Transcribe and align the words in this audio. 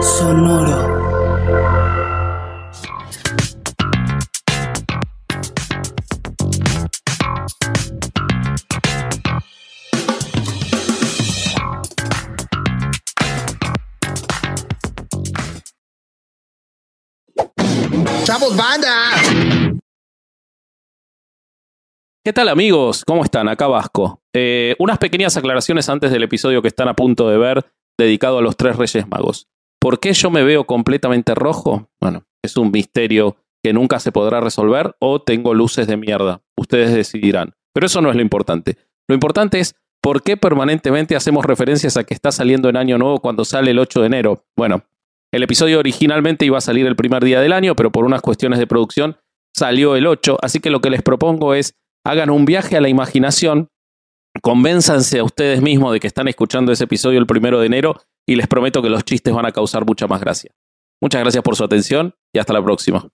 Sonoro. 0.00 0.78
¡Chavos, 18.22 18.56
banda! 18.56 19.10
¿Qué 22.24 22.32
tal 22.32 22.48
amigos? 22.48 23.04
¿Cómo 23.04 23.24
están? 23.24 23.48
Acá 23.48 23.66
Vasco. 23.66 24.23
Eh, 24.34 24.74
unas 24.78 24.98
pequeñas 24.98 25.36
aclaraciones 25.36 25.88
antes 25.88 26.10
del 26.10 26.24
episodio 26.24 26.60
que 26.60 26.68
están 26.68 26.88
a 26.88 26.94
punto 26.94 27.28
de 27.28 27.38
ver 27.38 27.64
dedicado 27.98 28.38
a 28.38 28.42
los 28.42 28.56
tres 28.56 28.76
Reyes 28.76 29.06
Magos. 29.08 29.48
¿Por 29.80 30.00
qué 30.00 30.12
yo 30.12 30.30
me 30.30 30.42
veo 30.42 30.64
completamente 30.64 31.34
rojo? 31.34 31.88
Bueno, 32.00 32.24
es 32.42 32.56
un 32.56 32.70
misterio 32.70 33.36
que 33.62 33.72
nunca 33.72 34.00
se 34.00 34.12
podrá 34.12 34.40
resolver 34.40 34.96
o 34.98 35.22
tengo 35.22 35.54
luces 35.54 35.86
de 35.86 35.96
mierda. 35.96 36.42
Ustedes 36.56 36.92
decidirán. 36.92 37.54
Pero 37.72 37.86
eso 37.86 38.00
no 38.00 38.10
es 38.10 38.16
lo 38.16 38.22
importante. 38.22 38.76
Lo 39.08 39.14
importante 39.14 39.60
es 39.60 39.74
por 40.02 40.22
qué 40.22 40.36
permanentemente 40.36 41.16
hacemos 41.16 41.44
referencias 41.44 41.96
a 41.96 42.04
que 42.04 42.14
está 42.14 42.30
saliendo 42.30 42.68
en 42.68 42.76
año 42.76 42.98
nuevo 42.98 43.20
cuando 43.20 43.44
sale 43.44 43.70
el 43.70 43.78
8 43.78 44.00
de 44.00 44.06
enero. 44.06 44.44
Bueno, 44.56 44.84
el 45.32 45.42
episodio 45.42 45.78
originalmente 45.78 46.44
iba 46.44 46.58
a 46.58 46.60
salir 46.60 46.86
el 46.86 46.96
primer 46.96 47.24
día 47.24 47.40
del 47.40 47.52
año, 47.52 47.74
pero 47.74 47.90
por 47.90 48.04
unas 48.04 48.22
cuestiones 48.22 48.58
de 48.58 48.66
producción 48.66 49.16
salió 49.54 49.96
el 49.96 50.06
8. 50.06 50.38
Así 50.42 50.60
que 50.60 50.70
lo 50.70 50.80
que 50.80 50.90
les 50.90 51.02
propongo 51.02 51.54
es 51.54 51.74
hagan 52.04 52.30
un 52.30 52.44
viaje 52.44 52.76
a 52.76 52.80
la 52.80 52.88
imaginación, 52.88 53.70
convénzanse 54.42 55.18
a 55.18 55.24
ustedes 55.24 55.62
mismos 55.62 55.92
de 55.92 56.00
que 56.00 56.06
están 56.06 56.28
escuchando 56.28 56.72
ese 56.72 56.84
episodio 56.84 57.18
el 57.18 57.26
primero 57.26 57.60
de 57.60 57.66
enero 57.66 58.00
y 58.26 58.36
les 58.36 58.46
prometo 58.46 58.82
que 58.82 58.88
los 58.88 59.04
chistes 59.04 59.32
van 59.34 59.46
a 59.46 59.52
causar 59.52 59.84
mucha 59.84 60.06
más 60.06 60.20
gracia. 60.20 60.50
Muchas 61.00 61.20
gracias 61.20 61.42
por 61.42 61.56
su 61.56 61.64
atención 61.64 62.14
y 62.32 62.38
hasta 62.38 62.52
la 62.52 62.62
próxima. 62.62 63.08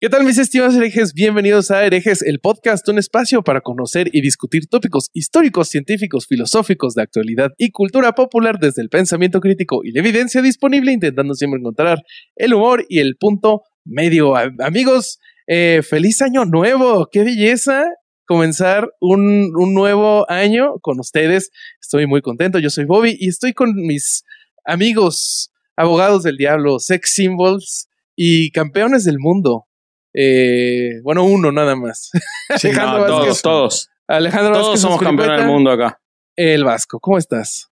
¿Qué 0.00 0.10
tal 0.10 0.24
mis 0.24 0.36
estimados 0.36 0.74
herejes? 0.74 1.14
Bienvenidos 1.14 1.70
a 1.70 1.86
Herejes, 1.86 2.20
el 2.20 2.40
podcast, 2.40 2.86
un 2.88 2.98
espacio 2.98 3.42
para 3.42 3.62
conocer 3.62 4.10
y 4.12 4.20
discutir 4.20 4.66
tópicos 4.66 5.08
históricos, 5.14 5.68
científicos, 5.68 6.26
filosóficos, 6.26 6.94
de 6.94 7.02
actualidad 7.02 7.52
y 7.56 7.70
cultura 7.70 8.12
popular 8.12 8.58
desde 8.58 8.82
el 8.82 8.90
pensamiento 8.90 9.40
crítico 9.40 9.80
y 9.82 9.92
la 9.92 10.00
evidencia 10.00 10.42
disponible, 10.42 10.92
intentando 10.92 11.34
siempre 11.34 11.60
encontrar 11.60 12.02
el 12.36 12.52
humor 12.52 12.84
y 12.88 12.98
el 12.98 13.16
punto 13.16 13.62
medio. 13.84 14.34
Amigos, 14.36 15.20
eh, 15.46 15.80
feliz 15.82 16.20
año 16.20 16.44
nuevo, 16.44 17.08
qué 17.10 17.24
belleza 17.24 17.86
comenzar 18.26 18.90
un, 19.00 19.52
un 19.56 19.74
nuevo 19.74 20.30
año 20.30 20.74
con 20.80 21.00
ustedes. 21.00 21.50
Estoy 21.80 22.06
muy 22.06 22.22
contento, 22.22 22.58
yo 22.58 22.70
soy 22.70 22.84
Bobby 22.84 23.16
y 23.18 23.28
estoy 23.28 23.52
con 23.52 23.74
mis 23.74 24.24
amigos, 24.64 25.52
abogados 25.76 26.22
del 26.22 26.36
diablo, 26.36 26.78
sex 26.78 27.14
symbols 27.14 27.88
y 28.16 28.50
campeones 28.50 29.04
del 29.04 29.18
mundo. 29.18 29.66
Eh, 30.14 31.00
bueno, 31.02 31.24
uno 31.24 31.50
nada 31.52 31.76
más. 31.76 32.10
Sí, 32.56 32.70
no, 32.72 33.04
todos, 33.06 33.42
todos. 33.42 33.90
Alejandro 34.06 34.52
Todos 34.52 34.66
Vázquez 34.66 34.80
somos 34.80 35.00
campeones 35.00 35.38
del 35.38 35.48
mundo 35.48 35.70
acá. 35.70 36.00
El 36.36 36.64
Vasco, 36.64 37.00
¿cómo 37.00 37.18
estás? 37.18 37.70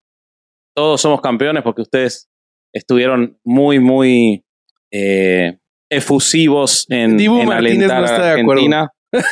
Todos 0.75 0.99
somos 0.99 1.21
campeones 1.21 1.63
porque 1.63 1.83
ustedes 1.83 2.29
estuvieron 2.73 3.39
muy, 3.43 3.79
muy 3.79 4.43
eh, 4.91 5.59
efusivos 5.89 6.85
en, 6.89 7.17
Dibu 7.17 7.39
en 7.39 7.47
Martínez 7.47 7.89
alentar 7.89 7.99
no 7.99 8.05
está 8.05 8.31
a 8.31 8.35
de 8.35 8.41
acuerdo. 8.41 8.63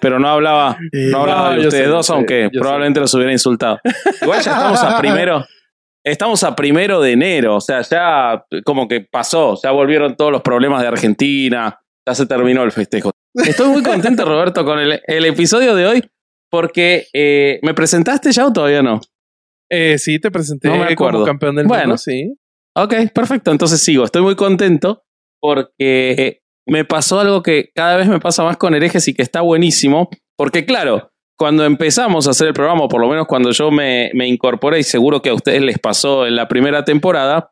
Pero 0.00 0.18
no 0.18 0.28
hablaba, 0.28 0.76
no 0.92 1.18
hablaba 1.20 1.54
No, 1.54 1.60
de 1.60 1.66
ustedes 1.68 1.84
sé, 1.84 1.90
dos, 1.90 2.10
aunque 2.10 2.48
probablemente 2.52 3.00
los 3.00 3.12
hubiera 3.14 3.32
insultado. 3.32 3.78
Igual 4.22 4.40
ya 4.42 4.52
estamos 4.52 4.82
a 4.82 4.98
primero. 5.00 5.44
Estamos 6.04 6.42
a 6.44 6.56
primero 6.56 7.00
de 7.02 7.12
enero, 7.12 7.56
o 7.56 7.60
sea, 7.60 7.82
ya 7.82 8.42
como 8.64 8.88
que 8.88 9.02
pasó, 9.02 9.58
ya 9.62 9.70
volvieron 9.70 10.16
todos 10.16 10.32
los 10.32 10.40
problemas 10.40 10.80
de 10.80 10.88
Argentina, 10.88 11.78
ya 12.08 12.14
se 12.14 12.24
terminó 12.26 12.62
el 12.62 12.72
festejo. 12.72 13.10
Estoy 13.34 13.68
muy 13.68 13.82
contento, 13.82 14.24
Roberto, 14.24 14.64
con 14.64 14.78
el, 14.78 15.00
el 15.06 15.24
episodio 15.26 15.74
de 15.74 15.86
hoy, 15.86 16.10
porque 16.50 17.06
eh, 17.12 17.60
¿me 17.62 17.74
presentaste 17.74 18.32
ya 18.32 18.46
o 18.46 18.52
todavía 18.52 18.82
no? 18.82 19.00
Eh, 19.70 19.98
sí, 19.98 20.18
te 20.18 20.30
presenté 20.30 20.68
No 20.68 20.78
me 20.78 20.84
acuerdo. 20.90 21.18
como 21.18 21.26
campeón 21.26 21.56
del 21.56 21.66
Bueno. 21.66 21.82
mundo, 21.84 21.98
sí. 21.98 22.34
Ok, 22.74 22.94
perfecto. 23.14 23.50
Entonces 23.52 23.80
sigo. 23.82 24.04
Estoy 24.04 24.22
muy 24.22 24.34
contento 24.36 25.04
porque 25.40 26.39
me 26.66 26.84
pasó 26.84 27.20
algo 27.20 27.42
que 27.42 27.70
cada 27.74 27.96
vez 27.96 28.08
me 28.08 28.20
pasa 28.20 28.42
más 28.44 28.56
con 28.56 28.74
herejes 28.74 29.08
y 29.08 29.14
que 29.14 29.22
está 29.22 29.40
buenísimo. 29.40 30.08
Porque 30.36 30.64
claro, 30.64 31.10
cuando 31.38 31.64
empezamos 31.64 32.26
a 32.26 32.30
hacer 32.30 32.48
el 32.48 32.54
programa, 32.54 32.84
o 32.84 32.88
por 32.88 33.00
lo 33.00 33.08
menos 33.08 33.26
cuando 33.26 33.50
yo 33.50 33.70
me, 33.70 34.10
me 34.14 34.28
incorporé, 34.28 34.78
y 34.80 34.82
seguro 34.82 35.22
que 35.22 35.30
a 35.30 35.34
ustedes 35.34 35.62
les 35.62 35.78
pasó 35.78 36.26
en 36.26 36.36
la 36.36 36.48
primera 36.48 36.84
temporada, 36.84 37.50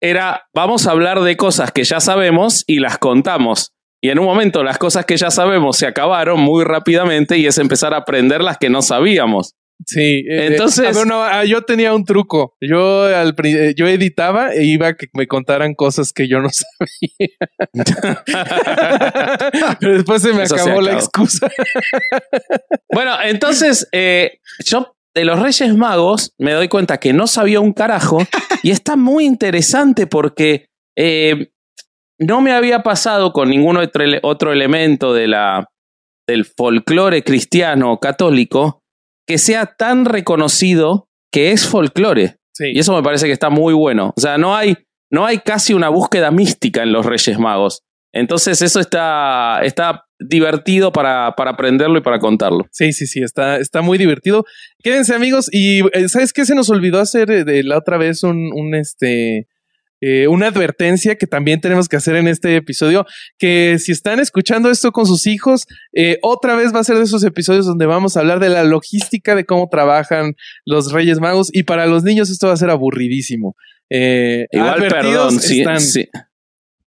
era 0.00 0.48
vamos 0.54 0.86
a 0.86 0.92
hablar 0.92 1.20
de 1.20 1.36
cosas 1.36 1.72
que 1.72 1.84
ya 1.84 2.00
sabemos 2.00 2.64
y 2.66 2.80
las 2.80 2.98
contamos. 2.98 3.72
Y 4.00 4.10
en 4.10 4.18
un 4.20 4.26
momento 4.26 4.62
las 4.62 4.78
cosas 4.78 5.04
que 5.06 5.16
ya 5.16 5.30
sabemos 5.30 5.76
se 5.76 5.86
acabaron 5.86 6.40
muy 6.40 6.64
rápidamente 6.64 7.36
y 7.38 7.46
es 7.46 7.58
empezar 7.58 7.94
a 7.94 7.98
aprender 7.98 8.42
las 8.42 8.58
que 8.58 8.70
no 8.70 8.82
sabíamos. 8.82 9.54
Sí. 9.86 10.24
eh, 10.28 10.46
Entonces- 10.48 10.86
a 10.86 10.98
ver, 10.98 11.06
no, 11.06 11.22
ah, 11.22 11.44
yo 11.44 11.62
tenía 11.62 11.94
un 11.94 12.04
truco. 12.04 12.56
Yo, 12.60 13.04
al, 13.04 13.34
eh, 13.44 13.74
yo 13.76 13.86
editaba 13.86 14.52
e 14.52 14.64
iba 14.64 14.88
a 14.88 14.94
que 14.94 15.06
me 15.14 15.26
contaran 15.26 15.74
cosas 15.74 16.12
que 16.12 16.28
yo 16.28 16.40
no 16.40 16.48
sabía. 17.08 17.28
Pero 19.80 19.94
después 19.94 20.22
se 20.22 20.32
me 20.32 20.42
Eso 20.44 20.56
se 20.56 20.62
acabó 20.62 20.80
la 20.80 20.92
excusa. 20.94 21.50
Bueno, 22.90 23.16
entonces 23.22 23.86
eh, 23.92 24.38
yo 24.64 24.94
de 25.14 25.24
los 25.24 25.40
Reyes 25.40 25.74
Magos 25.76 26.32
me 26.38 26.52
doy 26.52 26.68
cuenta 26.68 26.98
que 26.98 27.12
no 27.12 27.26
sabía 27.26 27.60
un 27.60 27.72
carajo 27.72 28.18
y 28.62 28.70
está 28.70 28.96
muy 28.96 29.24
interesante 29.24 30.06
porque 30.06 30.66
eh, 30.96 31.50
no 32.18 32.40
me 32.40 32.52
había 32.52 32.82
pasado 32.82 33.32
con 33.32 33.50
ningún 33.50 33.76
otro, 33.76 34.04
otro 34.22 34.52
elemento 34.52 35.12
de 35.12 35.28
la, 35.28 35.68
del 36.26 36.44
folclore 36.44 37.22
cristiano 37.22 37.98
católico 38.00 38.82
que 39.28 39.36
sea 39.38 39.66
tan 39.66 40.06
reconocido 40.06 41.08
que 41.30 41.52
es 41.52 41.66
folclore. 41.66 42.38
Sí. 42.52 42.72
Y 42.72 42.78
eso 42.78 42.96
me 42.96 43.02
parece 43.02 43.26
que 43.26 43.32
está 43.32 43.50
muy 43.50 43.74
bueno. 43.74 44.14
O 44.16 44.20
sea, 44.20 44.38
no 44.38 44.56
hay, 44.56 44.74
no 45.10 45.26
hay 45.26 45.38
casi 45.38 45.74
una 45.74 45.90
búsqueda 45.90 46.30
mística 46.30 46.82
en 46.82 46.92
los 46.92 47.04
Reyes 47.04 47.38
Magos. 47.38 47.84
Entonces 48.12 48.62
eso 48.62 48.80
está, 48.80 49.60
está 49.62 50.06
divertido 50.18 50.92
para, 50.92 51.34
para 51.36 51.50
aprenderlo 51.52 51.98
y 51.98 52.02
para 52.02 52.18
contarlo. 52.18 52.66
Sí, 52.72 52.92
sí, 52.92 53.06
sí, 53.06 53.20
está, 53.22 53.58
está 53.58 53.82
muy 53.82 53.98
divertido. 53.98 54.46
Quédense 54.82 55.14
amigos 55.14 55.50
y 55.52 55.86
eh, 55.92 56.08
¿sabes 56.08 56.32
qué? 56.32 56.46
Se 56.46 56.54
nos 56.54 56.70
olvidó 56.70 56.98
hacer 56.98 57.30
eh, 57.30 57.44
de 57.44 57.62
la 57.62 57.76
otra 57.76 57.98
vez 57.98 58.22
un, 58.22 58.50
un 58.54 58.74
este, 58.74 59.46
eh, 60.00 60.28
una 60.28 60.48
advertencia 60.48 61.16
que 61.16 61.26
también 61.26 61.60
tenemos 61.60 61.88
que 61.88 61.96
hacer 61.96 62.16
en 62.16 62.28
este 62.28 62.56
episodio, 62.56 63.06
que 63.38 63.78
si 63.78 63.92
están 63.92 64.20
escuchando 64.20 64.70
esto 64.70 64.92
con 64.92 65.06
sus 65.06 65.26
hijos, 65.26 65.66
eh, 65.92 66.18
otra 66.22 66.54
vez 66.54 66.74
va 66.74 66.80
a 66.80 66.84
ser 66.84 66.96
de 66.96 67.04
esos 67.04 67.24
episodios 67.24 67.66
donde 67.66 67.86
vamos 67.86 68.16
a 68.16 68.20
hablar 68.20 68.40
de 68.40 68.48
la 68.48 68.64
logística 68.64 69.34
de 69.34 69.44
cómo 69.44 69.68
trabajan 69.70 70.34
los 70.64 70.92
Reyes 70.92 71.20
Magos 71.20 71.50
y 71.52 71.64
para 71.64 71.86
los 71.86 72.04
niños 72.04 72.30
esto 72.30 72.48
va 72.48 72.52
a 72.54 72.56
ser 72.58 72.70
aburridísimo. 72.70 73.56
Eh, 73.90 74.46
Igual, 74.52 74.88
perdón, 74.88 75.40
sí, 75.40 75.60
están. 75.60 75.80
sí. 75.80 76.08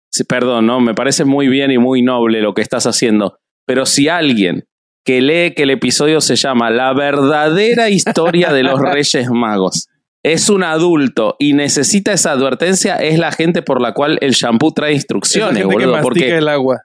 Sí, 0.10 0.24
perdón, 0.24 0.65
¿no? 0.65 0.80
Me 0.80 0.95
parece 0.95 1.25
muy 1.25 1.48
bien 1.48 1.69
y 1.71 1.77
muy 1.77 2.01
noble 2.01 2.42
lo 2.42 2.53
que 2.53 2.62
estás 2.62 2.88
haciendo. 2.88 3.39
Pero 3.65 3.86
si 3.86 4.07
alguien 4.07 4.65
que 5.07 5.21
lee 5.21 5.53
que 5.56 5.63
el 5.63 5.69
episodio 5.69 6.19
se 6.19 6.36
llama 6.36 6.69
La 6.69 6.94
verdadera 6.94 7.89
historia 7.89 8.51
de 8.51 8.63
los 8.63 8.77
Reyes 8.81 9.30
Magos. 9.30 9.88
Es 10.27 10.50
un 10.50 10.63
adulto 10.63 11.38
y 11.39 11.53
necesita 11.53 12.12
esa 12.12 12.31
advertencia, 12.31 12.97
es 12.97 13.18
la 13.18 13.31
gente 13.31 13.62
por 13.62 13.81
la 13.81 13.94
cual 13.94 14.18
el 14.19 14.31
shampoo 14.31 14.74
trae 14.74 14.94
instrucciones, 14.94 15.63
gente 15.63 15.74
boludo. 15.74 16.01
Porque, 16.01 16.38
el 16.38 16.50
agua. 16.50 16.81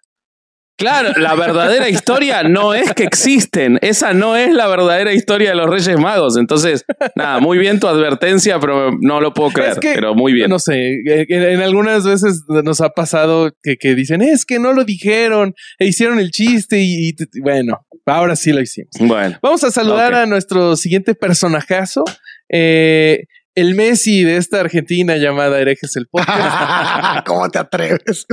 claro, 0.78 1.10
la 1.16 1.34
verdadera 1.34 1.88
historia 1.88 2.44
no 2.44 2.72
es 2.72 2.92
que 2.94 3.02
existen. 3.02 3.80
Esa 3.82 4.12
no 4.12 4.36
es 4.36 4.52
la 4.52 4.68
verdadera 4.68 5.12
historia 5.12 5.50
de 5.50 5.56
los 5.56 5.68
Reyes 5.68 5.98
Magos. 5.98 6.36
Entonces, 6.36 6.84
nada, 7.16 7.40
muy 7.40 7.58
bien 7.58 7.80
tu 7.80 7.88
advertencia, 7.88 8.60
pero 8.60 8.92
no 9.00 9.20
lo 9.20 9.34
puedo 9.34 9.50
creer. 9.50 9.72
Es 9.72 9.78
que, 9.80 9.94
pero 9.94 10.14
muy 10.14 10.32
bien. 10.32 10.48
No 10.48 10.60
sé, 10.60 11.00
en, 11.04 11.42
en 11.42 11.60
algunas 11.62 12.04
veces 12.04 12.44
nos 12.48 12.80
ha 12.80 12.90
pasado 12.90 13.50
que, 13.62 13.76
que 13.76 13.94
dicen, 13.96 14.22
es 14.22 14.44
que 14.44 14.60
no 14.60 14.72
lo 14.72 14.84
dijeron, 14.84 15.54
e 15.80 15.86
hicieron 15.86 16.20
el 16.20 16.30
chiste 16.30 16.78
y, 16.80 17.14
bueno, 17.40 17.84
ahora 18.06 18.36
sí 18.36 18.52
lo 18.52 18.60
hicimos. 18.60 18.90
Bueno. 19.00 19.36
Vamos 19.42 19.64
a 19.64 19.70
saludar 19.70 20.14
a 20.14 20.26
nuestro 20.26 20.76
siguiente 20.76 21.14
personajazo, 21.14 22.04
eh, 22.52 23.24
el 23.54 23.74
Messi 23.74 24.22
de 24.22 24.36
esta 24.36 24.60
Argentina 24.60 25.16
llamada 25.16 25.60
Herejes 25.60 25.96
el 25.96 26.06
Podcast, 26.06 26.36
¿Cómo 27.26 27.48
te 27.50 27.58
atreves? 27.58 28.26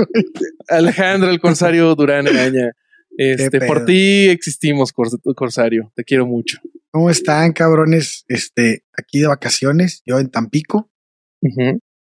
Alejandro 0.68 1.30
el 1.30 1.40
Corsario 1.40 1.94
Durán 1.94 2.28
Araña. 2.28 2.72
Este, 3.18 3.60
por 3.66 3.84
ti 3.84 4.28
existimos, 4.28 4.94
Cors- 4.94 5.18
Corsario. 5.34 5.92
Te 5.94 6.04
quiero 6.04 6.26
mucho. 6.26 6.58
¿Cómo 6.90 7.10
están, 7.10 7.52
cabrones? 7.52 8.24
Este, 8.28 8.84
aquí 8.96 9.18
de 9.20 9.26
vacaciones, 9.26 10.02
yo 10.06 10.18
en 10.18 10.30
Tampico. 10.30 10.90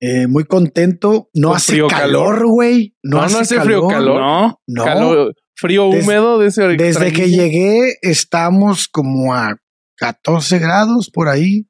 Eh, 0.01 0.27
muy 0.29 0.45
contento. 0.45 1.29
No 1.35 1.55
hace 1.55 1.73
frío, 1.73 1.89
calor, 1.89 2.47
güey. 2.47 2.95
No, 3.03 3.23
No, 3.23 3.29
no 3.29 3.39
hace, 3.39 3.61
frío, 3.61 3.89
calor. 3.89 4.21
¿No? 4.21 4.61
No. 4.69 4.85
Calor- 4.85 5.35
frío 5.57 5.91
Des- 5.91 6.05
húmedo 6.05 6.39
de 6.39 6.47
ese 6.49 6.63
Desde 6.77 7.13
que 7.13 7.31
llegué, 7.31 7.97
estamos 8.03 8.87
como 8.87 9.35
a 9.35 9.57
14 9.97 10.59
grados 10.61 11.11
por 11.13 11.29
ahí. 11.29 11.67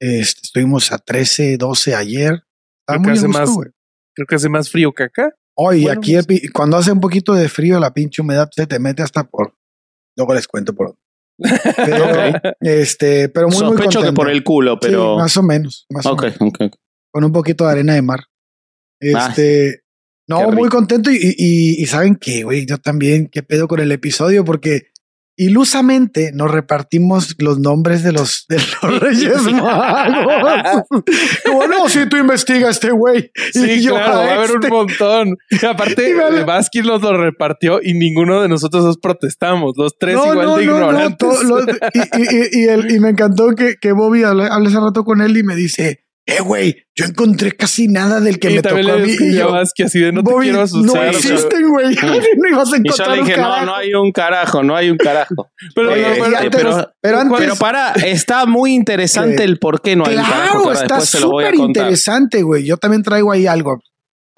Este, 0.00 0.40
estuvimos 0.44 0.92
a 0.92 0.98
13, 0.98 1.56
12 1.56 1.94
ayer. 1.94 2.32
Está 2.34 2.94
Creo 2.94 3.02
que 3.02 3.08
muy 3.08 3.18
hace 3.18 3.26
gusto, 3.26 3.38
más- 3.40 3.50
güey. 3.50 3.68
Creo 4.14 4.26
que 4.26 4.34
hace 4.36 4.48
más 4.48 4.70
frío 4.70 4.92
que 4.92 5.02
acá. 5.04 5.34
Oye, 5.58 5.82
Bueno, 5.84 5.98
aquí 6.00 6.12
pues- 6.26 6.42
el 6.44 6.52
cuando 6.52 6.76
hace 6.76 6.92
un 6.92 7.00
poquito 7.00 7.34
de 7.34 7.48
frío, 7.48 7.78
la 7.80 7.92
pinche 7.94 8.22
humedad 8.22 8.48
se 8.54 8.66
te 8.66 8.78
mete 8.78 9.02
hasta 9.02 9.24
por. 9.24 9.54
Luego 10.16 10.34
les 10.34 10.46
cuento 10.48 10.74
por 10.74 10.88
dónde. 10.88 11.00
Pero, 11.76 12.06
este, 12.60 13.28
pero 13.28 13.48
muy, 13.48 13.56
muy 13.58 13.66
Sospecho 13.68 13.88
que 13.90 13.94
contento. 13.96 14.14
por 14.14 14.30
el 14.30 14.42
culo, 14.44 14.78
pero. 14.80 15.14
Sí, 15.16 15.18
más 15.20 15.36
o 15.36 15.42
menos. 15.42 15.86
Más 15.90 16.06
o 16.06 16.16
menos. 16.16 16.36
Con 17.12 17.24
un 17.24 17.32
poquito 17.32 17.64
de 17.66 17.72
arena 17.72 17.94
de 17.94 18.02
mar. 18.02 18.20
Este. 19.00 19.82
no, 20.28 20.50
muy 20.52 20.68
contento. 20.68 21.10
Y, 21.10 21.16
y, 21.36 21.82
y 21.82 21.86
saben 21.86 22.16
que, 22.16 22.42
güey, 22.44 22.66
yo 22.66 22.78
también, 22.78 23.28
qué 23.30 23.42
pedo 23.42 23.68
con 23.68 23.80
el 23.80 23.92
episodio, 23.92 24.44
porque 24.44 24.88
ilusamente 25.36 26.30
nos 26.34 26.50
repartimos 26.50 27.34
los 27.38 27.58
nombres 27.58 28.02
de 28.02 28.12
los, 28.12 28.46
de 28.48 28.56
los 28.56 29.00
Reyes 29.00 29.42
Magos. 29.42 30.82
Como 31.44 31.66
no, 31.66 31.88
si 31.88 32.08
tú 32.08 32.16
investigas 32.16 32.70
este 32.76 32.90
güey. 32.90 33.30
Sí, 33.52 33.70
y 33.72 33.82
yo 33.82 33.94
claro, 33.94 34.12
va 34.12 34.18
a 34.18 34.34
haber 34.34 34.50
este. 34.50 34.66
un 34.66 34.72
montón. 34.72 35.36
Y 35.50 35.64
aparte, 35.66 36.10
eh, 36.10 36.44
Vázquez 36.44 36.84
nos 36.84 37.02
lo 37.02 37.16
repartió 37.16 37.80
y 37.82 37.94
ninguno 37.94 38.42
de 38.42 38.48
nosotros 38.48 38.84
nos 38.84 38.98
protestamos. 38.98 39.72
Los 39.76 39.96
tres 39.98 40.14
igual 40.16 40.56
de 40.56 40.62
ignorantes. 40.64 41.18
todo 41.18 41.42
lo- 41.42 41.60
y, 41.62 41.64
y- 41.64 42.36
y- 42.36 42.64
y 42.64 42.68
el- 42.68 42.90
y 42.90 43.00
me 43.00 43.10
encantó 43.10 43.50
que, 43.56 43.76
que 43.80 43.92
Bobby 43.92 44.24
hablé, 44.24 44.46
hablé 44.50 44.68
hace 44.68 44.80
rato 44.80 45.04
con 45.04 45.20
él 45.20 45.36
y 45.36 45.42
me 45.42 45.54
dice, 45.54 46.04
eh, 46.28 46.40
güey, 46.40 46.76
yo 46.96 47.04
encontré 47.06 47.52
casi 47.52 47.86
nada 47.88 48.20
del 48.20 48.38
que 48.40 48.50
y 48.50 48.54
me 48.56 48.62
tocó 48.62 48.76
a 48.76 48.96
mí. 48.98 49.14
Y 49.18 49.36
yo, 49.36 49.52
Vázquez 49.52 49.86
así 49.86 50.00
de 50.00 50.10
no 50.12 50.22
Bobby, 50.22 50.36
te 50.36 50.42
quiero 50.52 50.58
no 50.58 50.64
asustar. 50.64 51.00
pero- 51.06 51.18
existen, 51.18 51.68
güey. 51.70 51.94
no 52.36 52.48
ibas 52.50 52.72
a 52.72 52.76
Y 52.76 52.80
yo 52.80 52.84
encontrar 52.84 53.10
le 53.12 53.20
un 53.20 53.26
dije, 53.26 53.36
no, 53.38 53.42
carajo. 53.44 53.66
no 53.66 53.74
hay 53.76 53.94
un 53.94 54.12
carajo, 54.12 54.62
no 54.62 54.76
hay 54.76 54.90
un 54.90 54.96
carajo. 54.98 55.50
Pero, 55.74 55.92
Oye, 55.92 56.02
no, 56.02 56.08
pero- 56.24 56.36
antes- 56.38 56.50
pero- 56.62 56.90
pero 57.00 57.18
antes, 57.20 57.38
Pero 57.38 57.56
para, 57.56 57.92
está 57.92 58.44
muy 58.46 58.74
interesante 58.74 59.36
Que- 59.36 59.44
el 59.44 59.58
por 59.58 59.80
qué 59.80 59.94
no 59.96 60.04
hay 60.06 60.16
un 60.16 60.22
carajo. 60.24 60.58
que 60.58 60.70
claro, 60.70 60.72
está 60.72 61.00
súper 61.00 61.54
interesante, 61.54 62.42
güey. 62.42 62.64
Yo 62.64 62.76
también 62.76 63.02
traigo 63.02 63.30
ahí 63.32 63.46
algo. 63.46 63.78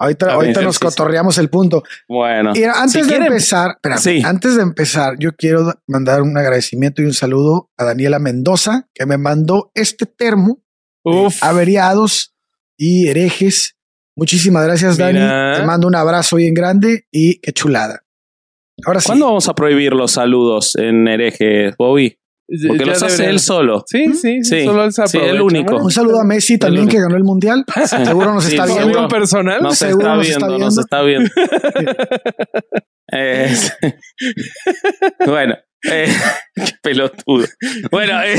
Ahorita, 0.01 0.27
ver, 0.27 0.35
ahorita 0.35 0.61
nos 0.61 0.79
cotorreamos 0.79 1.37
el 1.39 1.49
punto. 1.49 1.83
Bueno, 2.07 2.53
Y 2.55 2.63
antes 2.63 2.91
Si 2.93 3.01
de 3.01 3.07
quieren- 3.07 3.27
empezar, 3.27 3.71
espérame, 3.71 3.99
Sí. 3.99 4.21
antes 4.23 4.55
de 4.55 4.61
empezar, 4.61 5.15
yo 5.19 5.31
quiero 5.35 5.73
mandar 5.87 6.21
un 6.21 6.37
agradecimiento 6.37 7.01
y 7.01 7.05
un 7.05 7.13
saludo 7.13 7.69
a 7.77 7.83
Daniela 7.83 8.17
Mendoza, 8.19 8.87
que 8.93 9.05
me 9.05 9.17
mandó 9.17 9.71
este 9.75 10.05
termo, 10.05 10.61
Uf, 11.03 11.43
averiados 11.43 12.33
y 12.77 13.07
herejes. 13.07 13.75
Muchísimas 14.15 14.65
gracias, 14.65 14.97
Mira. 14.97 15.11
Dani. 15.11 15.59
Te 15.59 15.65
mando 15.65 15.87
un 15.87 15.95
abrazo 15.95 16.35
bien 16.35 16.53
grande 16.53 17.05
y 17.11 17.39
qué 17.39 17.53
chulada. 17.53 18.03
Ahora 18.85 19.01
sí. 19.01 19.07
¿cuándo 19.07 19.25
vamos 19.25 19.47
a 19.47 19.53
prohibir 19.53 19.93
los 19.93 20.11
saludos 20.11 20.75
en 20.75 21.07
hereje, 21.07 21.73
Bobby? 21.77 22.17
Porque 22.67 22.79
ya 22.79 22.85
los 22.93 23.03
hace 23.03 23.29
él 23.29 23.39
solo. 23.39 23.83
Sí, 23.85 24.07
sí, 24.13 24.43
sí, 24.43 24.45
Sí, 24.61 24.65
solo 24.65 24.85
él 24.85 24.91
sí, 24.91 25.17
el 25.19 25.41
único. 25.41 25.75
Un 25.75 25.91
saludo 25.91 26.19
a 26.19 26.23
Messi 26.23 26.57
también, 26.57 26.87
que 26.87 26.99
ganó 26.99 27.15
el 27.15 27.23
mundial. 27.23 27.63
Seguro 27.85 28.33
nos 28.33 28.45
Sí, 28.45 28.51
está 28.51 28.65
sí, 28.65 28.73
viendo. 28.73 28.93
Saludo 28.93 29.07
personal. 29.07 29.61
No 29.61 29.71
se 29.71 29.87
Seguro 29.87 30.07
está 30.07 30.15
nos 30.15 30.27
viendo, 30.27 30.45
está 30.47 30.57
no 30.57 30.71
se 30.71 30.81
está 30.81 31.01
viendo. 31.03 31.29
Bueno, 35.25 35.55
eh, 35.83 36.07
qué 36.55 36.65
pelotudo. 36.81 37.45
Bueno, 37.91 38.21
eh. 38.23 38.35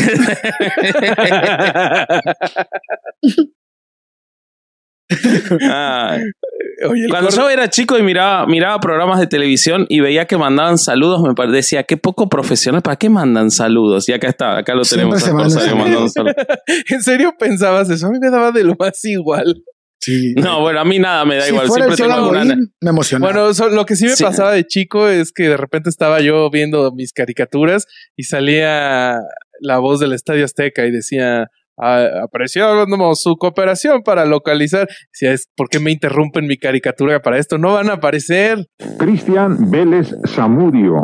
Oye, 6.88 7.04
el 7.04 7.10
Cuando 7.10 7.30
yo 7.30 7.50
era 7.50 7.68
chico 7.68 7.98
y 7.98 8.02
miraba, 8.02 8.46
miraba 8.46 8.78
programas 8.80 9.18
de 9.20 9.26
televisión 9.26 9.86
y 9.88 10.00
veía 10.00 10.26
que 10.26 10.38
mandaban 10.38 10.78
saludos, 10.78 11.20
me 11.22 11.34
parecía 11.34 11.82
qué 11.82 11.96
poco 11.96 12.28
profesional. 12.28 12.80
¿Para 12.82 12.96
qué 12.96 13.10
mandan 13.10 13.50
saludos? 13.50 14.08
Y 14.08 14.12
acá 14.12 14.28
está, 14.28 14.58
acá 14.58 14.74
lo 14.74 14.82
tenemos. 14.82 15.20
se. 15.20 15.30
¿En 16.94 17.02
serio 17.02 17.34
pensabas 17.38 17.90
eso? 17.90 18.06
A 18.06 18.10
mí 18.10 18.18
me 18.20 18.30
daba 18.30 18.52
de 18.52 18.64
lo 18.64 18.76
más 18.78 19.04
igual. 19.04 19.62
Sí. 20.00 20.34
No, 20.36 20.60
bueno, 20.60 20.80
a 20.80 20.84
mí 20.84 20.98
nada 20.98 21.24
me 21.26 21.36
da 21.36 21.42
si 21.42 21.50
igual. 21.52 21.66
fuera 21.68 21.84
Siempre 21.94 22.06
el 22.06 22.12
tengo 22.14 22.30
una. 22.30 22.56
Me 22.80 22.90
emocionaba. 22.90 23.32
Bueno, 23.32 23.54
so- 23.54 23.68
lo 23.68 23.84
que 23.84 23.96
sí 23.96 24.06
me 24.06 24.16
Sí. 24.16 24.24
pasaba 24.24 24.52
de 24.52 24.64
chico 24.64 25.08
es 25.08 25.30
que 25.32 25.44
de 25.44 25.56
repente 25.58 25.90
estaba 25.90 26.20
yo 26.20 26.48
viendo 26.50 26.90
mis 26.92 27.12
caricaturas 27.12 27.86
y 28.16 28.22
salía 28.24 29.18
la 29.60 29.78
voz 29.78 30.00
del 30.00 30.14
Estadio 30.14 30.44
Azteca 30.46 30.86
y 30.86 30.90
decía, 30.90 31.48
"Ah, 31.78 32.06
apreciamos 32.24 33.20
su 33.20 33.36
cooperación 33.36 34.02
para 34.02 34.24
localizar. 34.24 34.88
Decía, 35.12 35.32
es, 35.34 35.48
¿por 35.54 35.68
qué 35.68 35.80
me 35.80 35.90
interrumpen 35.90 36.46
mi 36.46 36.56
caricatura 36.56 37.20
para 37.20 37.36
esto? 37.38 37.58
No 37.58 37.74
van 37.74 37.90
a 37.90 37.94
aparecer. 37.94 38.66
Cristian 38.98 39.70
Vélez 39.70 40.14
Zamudio. 40.26 40.94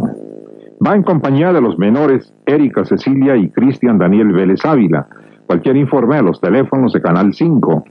Va 0.87 0.95
en 0.95 1.03
compañía 1.03 1.53
de 1.53 1.61
los 1.61 1.79
menores 1.79 2.33
Erika 2.47 2.85
Cecilia 2.87 3.37
y 3.37 3.51
Cristian 3.51 3.99
Daniel 3.99 4.33
Vélez 4.33 4.65
Ávila. 4.65 5.07
Cualquier 5.47 5.77
informe 5.77 6.17
a 6.17 6.23
los 6.23 6.41
teléfonos 6.41 6.93
de 6.93 7.01
Canal 7.01 7.33
5. 7.35 7.85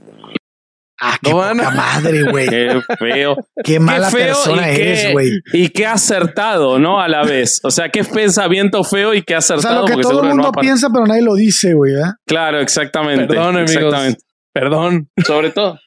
Ah, 1.00 1.16
qué 1.22 1.30
no 1.30 1.54
madre, 1.54 2.22
güey. 2.30 2.48
Qué 2.48 2.80
feo. 2.98 3.36
Qué 3.64 3.80
mala 3.80 4.08
qué 4.10 4.16
feo 4.16 4.26
persona 4.26 4.64
qué- 4.66 4.82
eres, 4.82 5.12
güey. 5.12 5.30
Y 5.52 5.68
qué 5.68 5.86
acertado, 5.86 6.78
¿no? 6.78 7.00
A 7.00 7.08
la 7.08 7.22
vez. 7.24 7.60
O 7.62 7.70
sea, 7.70 7.88
qué 7.90 8.04
pensamiento 8.04 8.84
feo 8.84 9.14
y 9.14 9.22
qué 9.22 9.34
O 9.34 9.38
acertado. 9.38 9.86
sea, 9.86 9.94
lo 9.94 9.96
que 9.96 10.02
todo 10.02 10.22
el 10.22 10.28
mundo 10.28 10.50
no 10.52 10.60
piensa, 10.60 10.88
pero 10.92 11.06
nadie 11.06 11.22
lo 11.22 11.34
dice, 11.34 11.74
güey. 11.74 11.94
¿eh? 11.94 12.12
Claro, 12.26 12.60
exactamente. 12.60 13.26
Perdón, 13.26 13.56
amigos. 13.56 13.70
Exactamente. 13.72 14.20
Perdón. 14.52 15.08
Sobre 15.26 15.50
todo. 15.50 15.78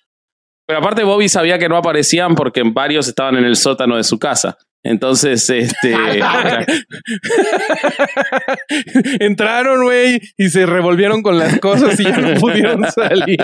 Pero 0.67 0.79
aparte, 0.79 1.03
Bobby 1.03 1.29
sabía 1.29 1.57
que 1.57 1.67
no 1.67 1.77
aparecían 1.77 2.35
porque 2.35 2.61
varios 2.63 3.07
estaban 3.07 3.37
en 3.37 3.45
el 3.45 3.55
sótano 3.55 3.97
de 3.97 4.03
su 4.03 4.19
casa. 4.19 4.55
Entonces, 4.83 5.49
este. 5.49 5.93
Entraron, 9.19 9.83
güey, 9.83 10.19
y 10.37 10.49
se 10.49 10.65
revolvieron 10.65 11.21
con 11.21 11.37
las 11.37 11.59
cosas 11.59 11.99
y 11.99 12.03
ya 12.03 12.17
no 12.17 12.39
pudieron 12.39 12.83
salir. 12.91 13.37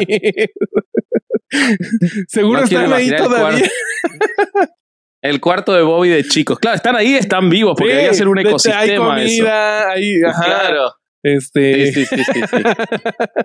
Seguro 2.28 2.60
No 2.60 2.66
están 2.66 2.94
ahí 2.94 3.16
todavía. 3.16 3.70
El 5.22 5.40
cuarto 5.42 5.74
de 5.74 5.82
Bobby 5.82 6.10
de 6.10 6.24
chicos. 6.24 6.60
Claro, 6.60 6.76
están 6.76 6.96
ahí, 6.96 7.16
están 7.16 7.50
vivos, 7.50 7.74
porque 7.78 7.94
Sí, 7.94 7.98
debía 7.98 8.14
ser 8.14 8.28
un 8.28 8.38
Hay 8.38 8.46
ecosistema 8.46 9.22
eso. 9.24 9.48
hay, 9.50 10.22
ajá, 10.28 10.46
Claro. 10.46 10.94
este, 11.24 11.92
Sí, 11.92 12.06
sí, 12.06 12.16
sí, 12.16 12.24
sí, 12.34 12.42
sí. 12.42 12.58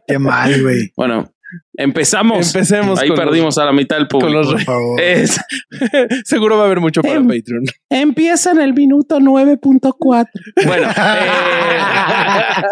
Qué 0.06 0.18
mal, 0.18 0.60
güey. 0.62 0.92
Bueno, 0.94 1.32
empezamos. 1.78 2.54
Empecemos 2.54 3.00
Ahí 3.00 3.08
con 3.08 3.16
perdimos 3.16 3.56
a 3.56 3.64
la 3.64 3.72
mitad 3.72 3.96
del 3.96 4.08
con 4.08 4.20
público. 4.20 4.40
los 4.42 4.52
Por 4.52 4.62
favor. 4.64 5.00
Es- 5.00 5.40
Seguro 6.26 6.58
va 6.58 6.64
a 6.64 6.66
haber 6.66 6.80
mucho 6.80 7.00
para 7.00 7.14
Em- 7.14 7.26
Patreon. 7.26 7.64
empieza 7.88 8.50
en 8.50 8.60
el 8.60 8.74
minuto 8.74 9.18
9.4. 9.18 10.26
Bueno, 10.66 10.90
eh, 10.90 12.62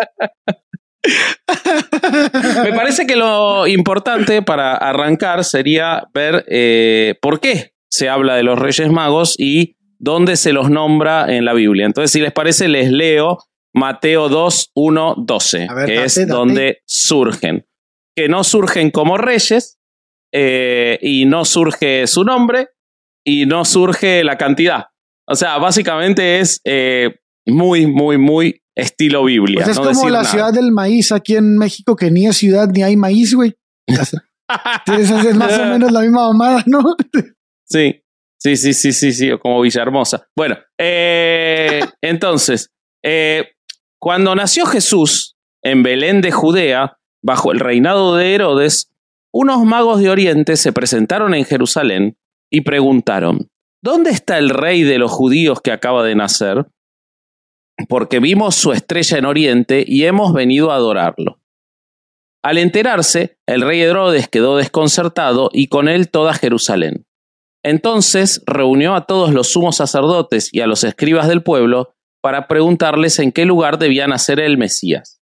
me 2.65 2.73
parece 2.73 3.07
que 3.07 3.17
lo 3.17 3.67
importante 3.67 4.43
para 4.43 4.75
arrancar 4.77 5.45
sería 5.45 6.05
ver 6.13 6.45
eh, 6.49 7.15
por 7.21 7.41
qué 7.41 7.73
se 7.91 8.09
habla 8.09 8.35
de 8.37 8.43
los 8.43 8.59
Reyes 8.59 8.91
Magos 8.91 9.35
y 9.39 9.77
dónde 9.99 10.37
se 10.37 10.53
los 10.53 10.71
nombra 10.71 11.35
en 11.35 11.45
la 11.45 11.55
Biblia. 11.55 11.87
Entonces, 11.87 12.11
si 12.11 12.21
les 12.21 12.33
parece, 12.33 12.69
les 12.69 12.91
leo 12.91 13.39
Mateo 13.75 14.29
2, 14.29 14.71
1, 14.75 15.15
12, 15.19 15.67
A 15.69 15.75
ver, 15.75 15.87
que 15.87 15.95
date, 15.95 16.07
es 16.07 16.15
date. 16.17 16.27
donde 16.31 16.79
surgen. 16.87 17.67
Que 18.17 18.29
no 18.29 18.45
surgen 18.45 18.91
como 18.91 19.17
reyes 19.17 19.79
eh, 20.33 20.99
y 21.01 21.25
no 21.25 21.45
surge 21.45 22.07
su 22.07 22.25
nombre 22.25 22.69
y 23.25 23.47
no 23.47 23.65
surge 23.65 24.25
la 24.25 24.37
cantidad. 24.37 24.87
O 25.27 25.35
sea, 25.35 25.59
básicamente 25.59 26.41
es 26.41 26.61
eh, 26.65 27.17
Muy, 27.49 27.87
muy, 27.87 28.19
muy 28.19 28.63
estilo 28.75 29.25
Biblia. 29.25 29.65
Pues 29.65 29.71
es 29.71 29.77
no 29.77 29.83
como 29.83 29.95
decir 29.95 30.11
la 30.11 30.23
nada. 30.23 30.31
ciudad 30.31 30.53
del 30.53 30.71
maíz 30.73 31.13
aquí 31.13 31.37
en 31.37 31.59
México, 31.59 31.97
que 31.97 32.11
ni 32.11 32.27
es 32.27 32.37
ciudad 32.37 32.69
ni 32.69 32.83
hay 32.83 32.97
maíz, 32.97 33.35
güey. 33.35 33.55
Es 34.87 35.37
más 35.37 35.59
o 35.59 35.67
menos 35.67 35.93
la 35.93 36.01
misma 36.01 36.33
mamada, 36.33 36.63
¿no? 36.67 36.97
Sí, 37.69 38.03
sí, 38.41 38.57
sí, 38.57 38.73
sí, 38.73 38.93
sí, 38.93 39.13
sí, 39.13 39.31
como 39.43 39.61
Villahermosa. 39.61 40.27
Bueno, 40.35 40.57
eh, 40.81 41.83
entonces, 42.01 42.71
eh, 43.05 43.51
cuando 44.01 44.35
nació 44.35 44.65
Jesús 44.65 45.37
en 45.63 45.83
Belén 45.83 46.23
de 46.23 46.31
Judea, 46.31 46.97
bajo 47.23 47.53
el 47.53 47.61
reinado 47.61 48.17
de 48.17 48.35
Herodes, 48.35 48.91
unos 49.35 49.65
magos 49.65 50.01
de 50.01 50.09
Oriente 50.09 50.57
se 50.57 50.73
presentaron 50.73 51.35
en 51.35 51.45
Jerusalén 51.45 52.17
y 52.51 52.63
preguntaron, 52.63 53.51
¿dónde 53.83 54.11
está 54.11 54.39
el 54.39 54.49
rey 54.49 54.83
de 54.83 54.99
los 54.99 55.11
judíos 55.11 55.61
que 55.61 55.73
acaba 55.73 56.03
de 56.05 56.15
nacer? 56.15 56.67
Porque 57.87 58.19
vimos 58.19 58.55
su 58.55 58.73
estrella 58.73 59.19
en 59.19 59.27
Oriente 59.27 59.85
y 59.87 60.05
hemos 60.05 60.33
venido 60.33 60.73
a 60.73 60.77
adorarlo. 60.77 61.41
Al 62.43 62.59
enterarse, 62.59 63.39
el 63.47 63.63
rey 63.63 63.81
Herodes 63.81 64.29
quedó 64.29 64.57
desconcertado 64.57 65.51
y 65.53 65.69
con 65.69 65.89
él 65.89 66.09
toda 66.09 66.35
Jerusalén. 66.35 67.07
Entonces 67.65 68.43
reunió 68.47 68.95
a 68.95 69.07
todos 69.07 69.33
los 69.33 69.49
sumos 69.49 69.77
sacerdotes 69.77 70.49
y 70.53 70.61
a 70.61 70.67
los 70.67 70.85
escribas 70.85 71.29
del 71.29 71.43
pueblo 71.43 71.95
para 72.23 72.49
preguntarles 72.49 73.19
en 73.19 73.33
qué 73.33 73.45
lugar 73.45 73.79
debía 73.79 74.07
nacer 74.07 74.41
el 74.41 74.59
Mesías. 74.59 75.21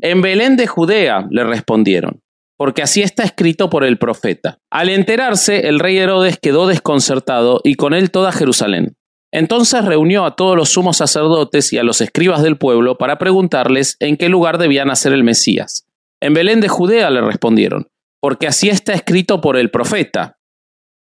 En 0.00 0.22
Belén 0.22 0.56
de 0.56 0.66
Judea, 0.66 1.26
le 1.30 1.44
respondieron, 1.44 2.22
porque 2.56 2.82
así 2.82 3.02
está 3.02 3.24
escrito 3.24 3.70
por 3.70 3.84
el 3.84 3.98
profeta. 3.98 4.58
Al 4.70 4.88
enterarse, 4.88 5.68
el 5.68 5.78
rey 5.78 5.96
Herodes 5.98 6.38
quedó 6.38 6.66
desconcertado 6.66 7.60
y 7.64 7.76
con 7.76 7.94
él 7.94 8.10
toda 8.10 8.32
Jerusalén. 8.32 8.96
Entonces 9.34 9.84
reunió 9.84 10.24
a 10.24 10.36
todos 10.36 10.56
los 10.56 10.68
sumos 10.68 10.98
sacerdotes 10.98 11.72
y 11.72 11.78
a 11.78 11.82
los 11.82 12.00
escribas 12.00 12.44
del 12.44 12.56
pueblo 12.56 12.98
para 12.98 13.18
preguntarles 13.18 13.96
en 13.98 14.16
qué 14.16 14.28
lugar 14.28 14.58
debía 14.58 14.84
nacer 14.84 15.12
el 15.12 15.24
Mesías. 15.24 15.88
En 16.22 16.34
Belén 16.34 16.60
de 16.60 16.68
Judea 16.68 17.10
le 17.10 17.20
respondieron, 17.20 17.88
porque 18.22 18.46
así 18.46 18.68
está 18.68 18.92
escrito 18.92 19.40
por 19.40 19.56
el 19.56 19.72
profeta 19.72 20.38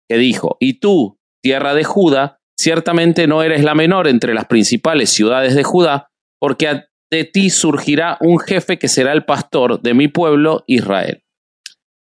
que 0.10 0.18
dijo, 0.18 0.58
y 0.60 0.80
tú, 0.80 1.20
tierra 1.44 1.76
de 1.76 1.84
Judá, 1.84 2.40
ciertamente 2.58 3.28
no 3.28 3.44
eres 3.44 3.64
la 3.64 3.76
menor 3.76 4.08
entre 4.08 4.34
las 4.34 4.46
principales 4.46 5.12
ciudades 5.12 5.54
de 5.54 5.64
Judá, 5.64 6.10
porque 6.40 6.86
de 7.12 7.26
ti 7.26 7.52
surgirá 7.52 8.18
un 8.20 8.40
jefe 8.40 8.80
que 8.80 8.88
será 8.88 9.14
el 9.14 9.26
pastor 9.26 9.80
de 9.84 9.94
mi 9.94 10.08
pueblo 10.08 10.64
Israel. 10.66 11.24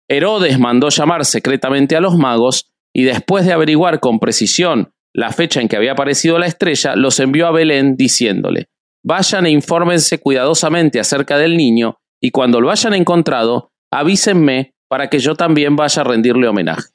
Herodes 0.07 0.59
mandó 0.59 0.89
llamar 0.89 1.25
secretamente 1.25 1.95
a 1.95 2.01
los 2.01 2.15
magos 2.17 2.71
y 2.93 3.01
después 3.01 3.47
de 3.47 3.53
averiguar 3.53 3.99
con 3.99 4.19
precisión 4.19 4.93
la 5.13 5.31
fecha 5.31 5.61
en 5.61 5.67
que 5.67 5.75
había 5.75 5.93
aparecido 5.93 6.37
la 6.37 6.45
estrella, 6.45 6.95
los 6.95 7.19
envió 7.19 7.47
a 7.47 7.51
Belén 7.51 7.95
diciéndole, 7.95 8.69
vayan 9.03 9.45
e 9.45 9.51
infórmense 9.51 10.19
cuidadosamente 10.19 10.99
acerca 10.99 11.37
del 11.37 11.57
niño 11.57 11.97
y 12.21 12.31
cuando 12.31 12.61
lo 12.61 12.71
hayan 12.71 12.93
encontrado, 12.93 13.71
avísenme 13.91 14.75
para 14.87 15.09
que 15.09 15.19
yo 15.19 15.35
también 15.35 15.75
vaya 15.75 16.01
a 16.01 16.05
rendirle 16.05 16.47
homenaje. 16.47 16.89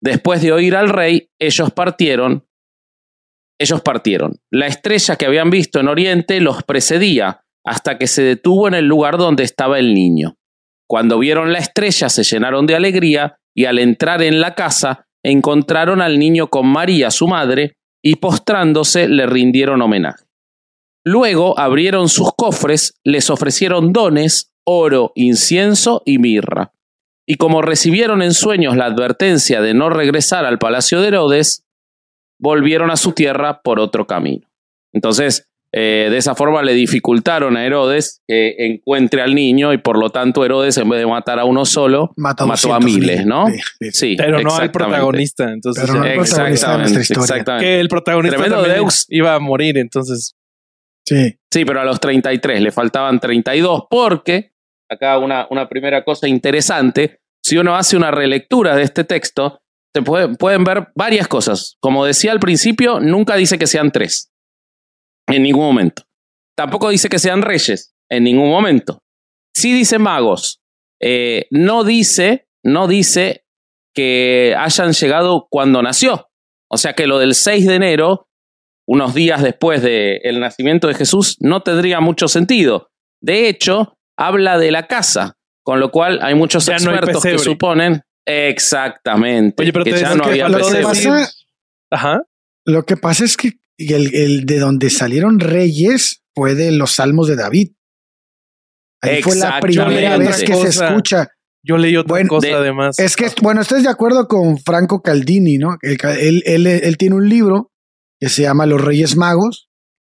Después 0.00 0.42
de 0.42 0.52
oír 0.52 0.76
al 0.76 0.88
rey, 0.88 1.30
ellos 1.38 1.70
partieron. 1.72 2.46
Ellos 3.58 3.80
partieron. 3.80 4.38
La 4.50 4.66
estrella 4.66 5.16
que 5.16 5.26
habían 5.26 5.50
visto 5.50 5.80
en 5.80 5.88
Oriente 5.88 6.40
los 6.40 6.62
precedía 6.62 7.44
hasta 7.64 7.98
que 7.98 8.06
se 8.06 8.22
detuvo 8.22 8.68
en 8.68 8.74
el 8.74 8.86
lugar 8.86 9.18
donde 9.18 9.42
estaba 9.42 9.78
el 9.78 9.94
niño. 9.94 10.36
Cuando 10.88 11.18
vieron 11.18 11.52
la 11.52 11.58
estrella 11.58 12.08
se 12.08 12.22
llenaron 12.22 12.66
de 12.66 12.76
alegría 12.76 13.38
y 13.54 13.64
al 13.64 13.78
entrar 13.78 14.22
en 14.22 14.40
la 14.40 14.54
casa 14.54 15.05
encontraron 15.26 16.00
al 16.00 16.18
niño 16.18 16.48
con 16.48 16.66
María, 16.66 17.10
su 17.10 17.26
madre, 17.26 17.76
y 18.02 18.16
postrándose 18.16 19.08
le 19.08 19.26
rindieron 19.26 19.82
homenaje. 19.82 20.24
Luego 21.04 21.58
abrieron 21.58 22.08
sus 22.08 22.32
cofres, 22.32 22.94
les 23.04 23.28
ofrecieron 23.30 23.92
dones, 23.92 24.52
oro, 24.64 25.12
incienso 25.16 26.02
y 26.04 26.18
mirra. 26.18 26.72
Y 27.26 27.36
como 27.36 27.60
recibieron 27.60 28.22
en 28.22 28.34
sueños 28.34 28.76
la 28.76 28.86
advertencia 28.86 29.60
de 29.60 29.74
no 29.74 29.90
regresar 29.90 30.44
al 30.44 30.58
palacio 30.58 31.00
de 31.00 31.08
Herodes, 31.08 31.64
volvieron 32.38 32.90
a 32.90 32.96
su 32.96 33.12
tierra 33.12 33.62
por 33.62 33.80
otro 33.80 34.06
camino. 34.06 34.46
Entonces, 34.92 35.48
eh, 35.78 36.08
de 36.10 36.16
esa 36.16 36.34
forma 36.34 36.62
le 36.62 36.72
dificultaron 36.72 37.56
a 37.56 37.66
Herodes 37.66 38.22
que 38.26 38.54
encuentre 38.58 39.20
al 39.20 39.34
niño 39.34 39.72
y 39.74 39.78
por 39.78 39.98
lo 39.98 40.08
tanto 40.10 40.42
Herodes, 40.44 40.78
en 40.78 40.88
vez 40.88 41.00
de 41.00 41.06
matar 41.06 41.38
a 41.38 41.44
uno 41.44 41.66
solo, 41.66 42.12
Mató 42.16 42.44
a 42.44 42.46
mató 42.46 42.72
a 42.72 42.78
200 42.78 42.84
miles, 42.84 43.18
mil. 43.18 43.28
¿no? 43.28 43.46
Sí, 43.48 43.58
sí. 43.80 43.90
Sí, 43.92 44.14
Pero 44.16 44.40
no 44.40 44.56
al 44.56 44.70
protagonista. 44.70 45.52
Entonces, 45.52 45.84
Pero 45.84 45.98
no 45.98 46.04
al 46.04 46.14
protagonista 46.14 46.42
de 46.42 46.48
nuestra 46.48 46.70
Exactamente, 46.72 47.00
historia. 47.02 47.22
exactamente. 47.24 47.64
que 47.66 47.80
el 47.80 47.88
protagonista 47.88 48.36
Tremendo 48.36 48.62
también 48.62 48.80
Deus. 48.82 49.06
iba 49.10 49.34
a 49.34 49.38
morir. 49.38 49.76
Entonces, 49.78 50.32
Sí. 51.08 51.36
Sí, 51.52 51.64
pero 51.64 51.80
a 51.80 51.84
los 51.84 52.00
33 52.00 52.60
le 52.60 52.72
faltaban 52.72 53.20
32 53.20 53.82
porque, 53.88 54.50
acá 54.90 55.18
una, 55.18 55.46
una 55.50 55.68
primera 55.68 56.02
cosa 56.04 56.26
interesante, 56.26 57.20
si 57.44 57.56
uno 57.58 57.76
hace 57.76 57.96
una 57.96 58.10
relectura 58.10 58.74
de 58.74 58.82
este 58.82 59.04
texto, 59.04 59.60
se 59.94 60.02
puede- 60.02 60.34
pueden 60.36 60.64
ver 60.64 60.88
varias 60.96 61.28
cosas. 61.28 61.76
Como 61.80 62.04
decía 62.04 62.32
al 62.32 62.40
principio, 62.40 62.98
nunca 62.98 63.36
dice 63.36 63.56
que 63.56 63.68
sean 63.68 63.92
tres, 63.92 64.32
en 65.26 65.42
ningún 65.42 65.64
momento. 65.64 66.02
Tampoco 66.56 66.88
dice 66.88 67.08
que 67.08 67.18
sean 67.18 67.42
reyes, 67.42 67.94
en 68.10 68.24
ningún 68.24 68.50
momento. 68.50 69.02
Sí 69.54 69.72
dice 69.72 69.98
magos. 69.98 70.60
Eh, 71.00 71.46
no 71.50 71.84
dice, 71.84 72.48
no 72.64 72.88
dice 72.88 73.44
que 73.94 74.54
hayan 74.58 74.92
llegado 74.92 75.48
cuando 75.50 75.82
nació. 75.82 76.28
O 76.70 76.76
sea 76.78 76.94
que 76.94 77.06
lo 77.06 77.18
del 77.18 77.34
6 77.34 77.66
de 77.66 77.74
enero 77.74 78.26
unos 78.86 79.14
días 79.14 79.42
después 79.42 79.82
del 79.82 80.40
nacimiento 80.40 80.86
de 80.86 80.94
Jesús, 80.94 81.36
no 81.40 81.62
tendría 81.62 82.00
mucho 82.00 82.28
sentido. 82.28 82.88
De 83.20 83.48
hecho, 83.48 83.98
habla 84.16 84.58
de 84.58 84.70
la 84.70 84.86
casa, 84.86 85.36
con 85.64 85.80
lo 85.80 85.90
cual 85.90 86.20
hay 86.22 86.34
muchos 86.34 86.66
Ya 86.66 86.78
no 86.78 86.90
hay 86.90 86.96
expertos 86.98 87.22
que 87.22 87.38
suponen 87.38 88.02
exactamente 88.26 89.62
Oye, 89.62 89.72
pero 89.72 89.84
que 89.84 89.92
te 89.92 90.00
ya 90.00 90.14
no 90.14 90.22
que 90.22 90.30
había 90.30 90.48
lo 90.48 90.58
que 90.58 90.82
pasa- 90.82 91.28
ajá. 91.92 92.20
Lo 92.64 92.84
que 92.84 92.96
pasa 92.96 93.24
es 93.24 93.36
que 93.36 93.52
el, 93.78 94.14
el 94.14 94.46
de 94.46 94.58
donde 94.58 94.90
salieron 94.90 95.38
reyes 95.40 96.22
fue 96.34 96.54
de 96.54 96.72
los 96.72 96.92
salmos 96.92 97.28
de 97.28 97.36
David. 97.36 97.72
Ahí 99.02 99.22
fue 99.22 99.36
la 99.36 99.60
primera 99.60 100.16
vez 100.18 100.42
que 100.42 100.54
se 100.54 100.68
escucha. 100.68 101.28
Yo 101.64 101.76
leí 101.78 101.96
otra 101.96 102.08
Bueno, 102.08 102.28
cosa 102.28 102.46
de- 102.48 102.54
además. 102.54 102.98
Es 102.98 103.16
que, 103.16 103.28
bueno, 103.42 103.60
estoy 103.60 103.82
de 103.82 103.88
acuerdo 103.88 104.28
con 104.28 104.58
Franco 104.58 105.02
Caldini, 105.02 105.58
¿no? 105.58 105.76
Él, 105.82 106.42
él- 106.46 106.66
él 106.66 106.96
tiene 106.96 107.16
un 107.16 107.28
libro 107.28 107.72
que 108.20 108.28
se 108.28 108.42
llama 108.42 108.66
Los 108.66 108.80
Reyes 108.80 109.16
Magos 109.16 109.68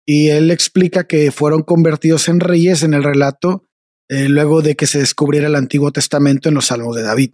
y 0.05 0.27
él 0.29 0.51
explica 0.51 1.05
que 1.07 1.31
fueron 1.31 1.63
convertidos 1.63 2.27
en 2.27 2.39
reyes 2.41 2.83
en 2.83 2.93
el 2.93 3.03
relato 3.03 3.63
eh, 4.09 4.29
luego 4.29 4.61
de 4.61 4.75
que 4.75 4.87
se 4.87 4.99
descubriera 4.99 5.47
el 5.47 5.55
Antiguo 5.55 5.91
Testamento 5.91 6.47
en 6.49 6.55
los 6.55 6.67
Salmos 6.67 6.95
de 6.95 7.03
David. 7.03 7.33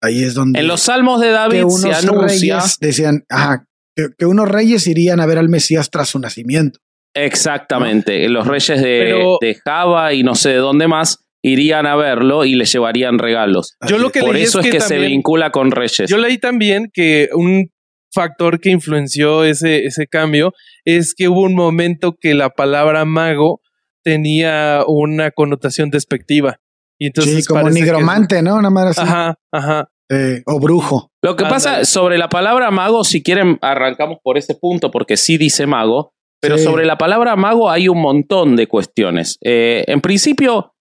Ahí 0.00 0.22
es 0.24 0.34
donde 0.34 0.58
En 0.60 0.66
los 0.68 0.82
salmos 0.82 1.20
de 1.20 1.28
que 1.28 1.32
David 1.32 1.58
se 1.60 1.64
unos 1.64 1.84
anuncia 2.04 2.56
reyes 2.58 2.76
decían, 2.80 3.24
ajá, 3.28 3.66
que, 3.96 4.08
que 4.16 4.26
unos 4.26 4.48
reyes 4.48 4.86
irían 4.86 5.20
a 5.20 5.26
ver 5.26 5.38
al 5.38 5.48
Mesías 5.48 5.90
tras 5.90 6.08
su 6.10 6.18
nacimiento. 6.18 6.80
exactamente, 7.14 8.28
los 8.28 8.46
reyes 8.46 8.80
de, 8.80 9.00
Pero- 9.04 9.38
de 9.40 9.54
Java 9.64 10.12
y 10.14 10.22
no 10.22 10.34
sé 10.34 10.50
de 10.50 10.56
dónde 10.56 10.88
más 10.88 11.18
irían 11.44 11.86
a 11.86 11.96
verlo 11.96 12.44
y 12.44 12.54
le 12.54 12.64
llevarían 12.64 13.18
regalos. 13.18 13.76
Yo 13.88 13.98
lo 13.98 14.10
que 14.12 14.20
Por 14.20 14.34
leí 14.34 14.44
eso 14.44 14.60
es 14.60 14.70
que, 14.70 14.80
se 14.80 14.98
vincula 14.98 15.50
con 15.50 15.70
reyes. 15.72 16.08
Yo 16.08 16.16
leí 16.18 16.38
también 16.38 16.88
que 16.92 17.28
un 17.34 17.70
factor 18.14 18.60
que 18.60 18.70
influenció 18.70 19.42
ese, 19.44 19.84
ese 19.84 20.06
cambio 20.06 20.52
es 20.84 21.14
que 21.14 21.28
hubo 21.28 21.40
un 21.42 21.54
momento 21.54 22.14
que 22.20 22.34
la 22.34 22.50
palabra 22.50 23.04
mago 23.04 23.60
tenía 24.04 24.82
una 24.86 25.30
connotación 25.32 25.90
despectiva. 25.90 26.58
Y 26.98 27.06
entonces 27.08 27.34
sí, 27.36 27.44
como 27.44 27.66
que- 27.66 27.72
nigromante, 27.72 28.40
¿no? 28.42 28.54
Una 28.56 28.70
madre 28.70 28.90
así. 28.90 29.00
Ajá, 29.00 29.34
ajá. 29.50 29.88
Eh, 30.12 30.42
o 30.46 30.60
brujo. 30.60 31.10
Lo 31.22 31.36
que 31.36 31.44
pasa 31.44 31.84
sobre 31.86 32.18
la 32.18 32.28
palabra 32.28 32.70
mago, 32.70 33.02
si 33.04 33.22
quieren, 33.22 33.58
arrancamos 33.62 34.18
por 34.22 34.36
ese 34.36 34.54
punto, 34.54 34.90
porque 34.90 35.16
sí 35.16 35.38
dice 35.38 35.66
mago, 35.66 36.12
pero 36.40 36.58
Sí. 36.58 36.64
sobre 36.64 36.84
la 36.84 36.98
palabra 36.98 37.34
mago 37.36 37.70
hay 37.70 37.88
un 37.88 38.02
montón 38.02 38.56
de 38.56 38.66
cuestiones. 38.66 39.38
Eh, 39.42 39.84
en 39.86 40.00
principio, 40.02 40.74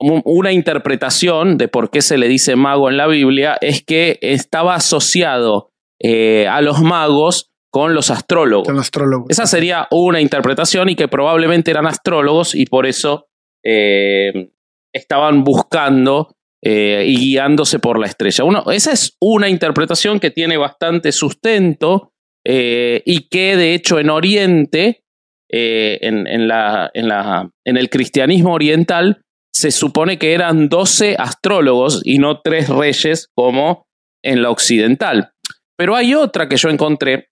un- 0.00 0.22
una 0.24 0.50
interpretación 0.52 1.56
de 1.58 1.68
por 1.68 1.90
qué 1.90 2.02
se 2.02 2.18
le 2.18 2.26
dice 2.28 2.56
mago 2.56 2.88
en 2.88 2.96
la 2.96 3.06
Biblia 3.06 3.58
es 3.60 3.84
que 3.84 4.18
estaba 4.22 4.74
asociado 4.74 5.70
eh, 6.00 6.46
a 6.48 6.60
los 6.62 6.80
magos 6.80 7.50
con 7.70 7.94
los 7.94 8.10
astrólogos. 8.10 8.68
Astrólogos. 8.68 9.26
Esa 9.30 9.46
sería 9.46 9.88
una 9.90 10.20
interpretación 10.20 10.88
y 10.88 10.94
que 10.96 11.06
probablemente 11.08 11.70
eran 11.70 11.86
astrólogos 11.86 12.54
y 12.54 12.64
por 12.66 12.86
eso 12.86 13.26
eh, 13.64 14.50
estaban 14.94 15.42
buscando 15.44 16.34
eh, 16.62 17.04
y 17.06 17.16
guiándose 17.16 17.78
por 17.78 17.98
la 17.98 18.06
estrella. 18.06 18.44
Uno, 18.44 18.64
esa 18.70 18.92
es 18.92 19.16
una 19.20 19.48
interpretación 19.48 20.18
que 20.18 20.30
tiene 20.30 20.56
bastante 20.56 21.12
sustento 21.12 22.12
eh, 22.44 23.02
y 23.04 23.28
que 23.28 23.56
de 23.56 23.74
hecho 23.74 23.98
en 23.98 24.10
Oriente, 24.10 25.04
eh, 25.50 25.98
en, 26.02 26.26
en 26.26 26.48
la, 26.48 26.90
en, 26.94 27.08
la, 27.08 27.50
en 27.64 27.76
el 27.76 27.88
cristianismo 27.88 28.54
oriental, 28.54 29.22
se 29.52 29.70
supone 29.70 30.18
que 30.18 30.32
eran 30.34 30.68
12 30.68 31.16
astrólogos 31.18 32.00
y 32.04 32.18
no 32.18 32.40
tres 32.40 32.68
reyes 32.68 33.28
como 33.34 33.86
en 34.22 34.42
la 34.42 34.50
occidental. 34.50 35.32
Pero 35.76 35.94
hay 35.94 36.14
otra 36.14 36.48
que 36.48 36.56
yo 36.56 36.68
encontré 36.68 37.28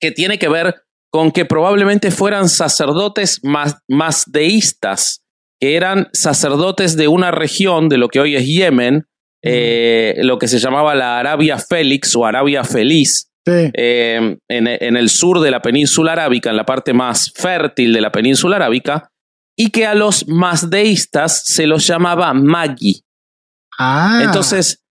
que 0.00 0.10
tiene 0.10 0.38
que 0.38 0.48
ver 0.48 0.82
con 1.10 1.30
que 1.30 1.44
probablemente 1.44 2.10
fueran 2.10 2.48
sacerdotes 2.48 3.40
más, 3.44 3.78
más 3.88 4.24
deístas, 4.26 5.21
que 5.62 5.76
eran 5.76 6.08
sacerdotes 6.12 6.96
de 6.96 7.06
una 7.06 7.30
región 7.30 7.88
de 7.88 7.96
lo 7.96 8.08
que 8.08 8.18
hoy 8.18 8.34
es 8.34 8.44
Yemen, 8.44 9.06
eh, 9.44 10.16
lo 10.24 10.36
que 10.36 10.48
se 10.48 10.58
llamaba 10.58 10.96
la 10.96 11.20
Arabia 11.20 11.56
Félix 11.56 12.16
o 12.16 12.26
Arabia 12.26 12.64
Feliz, 12.64 13.28
Sí. 13.46 13.70
eh, 13.74 14.38
en, 14.48 14.66
en 14.66 14.96
el 14.96 15.08
sur 15.08 15.38
de 15.38 15.52
la 15.52 15.62
península 15.62 16.12
arábica, 16.14 16.50
en 16.50 16.56
la 16.56 16.66
parte 16.66 16.92
más 16.92 17.32
fértil 17.32 17.92
de 17.92 18.00
la 18.00 18.10
península 18.10 18.56
arábica, 18.56 19.12
y 19.56 19.70
que 19.70 19.86
a 19.86 19.94
los 19.94 20.26
masdeístas 20.26 21.44
se 21.44 21.68
los 21.68 21.86
llamaba 21.86 22.34
Magi. 22.34 23.04
Ah. 23.78 24.20
Entonces, 24.24 24.82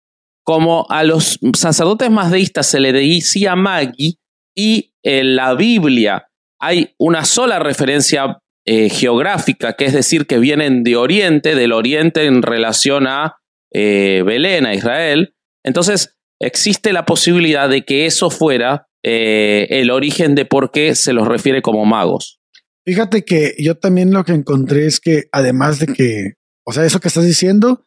como 0.44 0.86
a 0.88 1.02
los 1.02 1.40
sacerdotes 1.56 2.12
masdeístas 2.12 2.68
se 2.68 2.78
le 2.78 2.92
decía 2.92 3.56
Magi, 3.56 4.18
y 4.56 4.92
en 5.02 5.34
la 5.34 5.54
Biblia 5.54 6.28
hay 6.60 6.94
una 6.96 7.24
sola 7.24 7.58
referencia 7.58 8.38
eh, 8.66 8.88
geográfica, 8.88 9.74
que 9.74 9.86
es 9.86 9.92
decir, 9.92 10.26
que 10.26 10.38
vienen 10.38 10.82
de 10.84 10.96
Oriente, 10.96 11.54
del 11.54 11.72
Oriente 11.72 12.26
en 12.26 12.42
relación 12.42 13.06
a 13.06 13.36
eh, 13.72 14.22
Belén, 14.24 14.66
a 14.66 14.74
Israel. 14.74 15.34
Entonces, 15.64 16.18
existe 16.40 16.92
la 16.92 17.06
posibilidad 17.06 17.68
de 17.68 17.84
que 17.84 18.06
eso 18.06 18.30
fuera 18.30 18.88
eh, 19.02 19.66
el 19.70 19.90
origen 19.90 20.34
de 20.34 20.44
por 20.44 20.70
qué 20.70 20.94
se 20.94 21.12
los 21.12 21.26
refiere 21.26 21.62
como 21.62 21.84
magos. 21.84 22.40
Fíjate 22.84 23.24
que 23.24 23.54
yo 23.58 23.76
también 23.76 24.12
lo 24.12 24.24
que 24.24 24.32
encontré 24.32 24.86
es 24.86 25.00
que 25.00 25.24
además 25.32 25.78
de 25.78 25.86
que, 25.86 26.34
o 26.66 26.72
sea, 26.72 26.84
eso 26.84 27.00
que 27.00 27.08
estás 27.08 27.24
diciendo, 27.24 27.86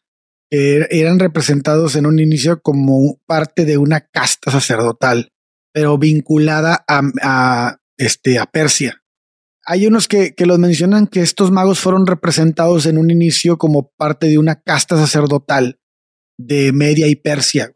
eh, 0.51 0.87
eran 0.91 1.19
representados 1.19 1.95
en 1.95 2.05
un 2.05 2.19
inicio 2.19 2.61
como 2.61 3.19
parte 3.25 3.65
de 3.65 3.77
una 3.77 4.01
casta 4.01 4.51
sacerdotal, 4.51 5.31
pero 5.73 5.97
vinculada 5.97 6.85
a, 6.87 7.77
este, 7.97 8.37
a 8.37 8.45
Persia. 8.45 9.02
Hay 9.65 9.87
unos 9.87 10.07
que, 10.07 10.33
que 10.35 10.45
los 10.45 10.59
mencionan 10.59 11.07
que 11.07 11.21
estos 11.21 11.51
magos 11.51 11.79
fueron 11.79 12.05
representados 12.05 12.85
en 12.85 12.97
un 12.97 13.09
inicio 13.11 13.57
como 13.57 13.91
parte 13.97 14.27
de 14.27 14.37
una 14.37 14.61
casta 14.61 14.97
sacerdotal 14.97 15.79
de 16.37 16.71
Media 16.73 17.07
y 17.07 17.15
Persia. 17.15 17.71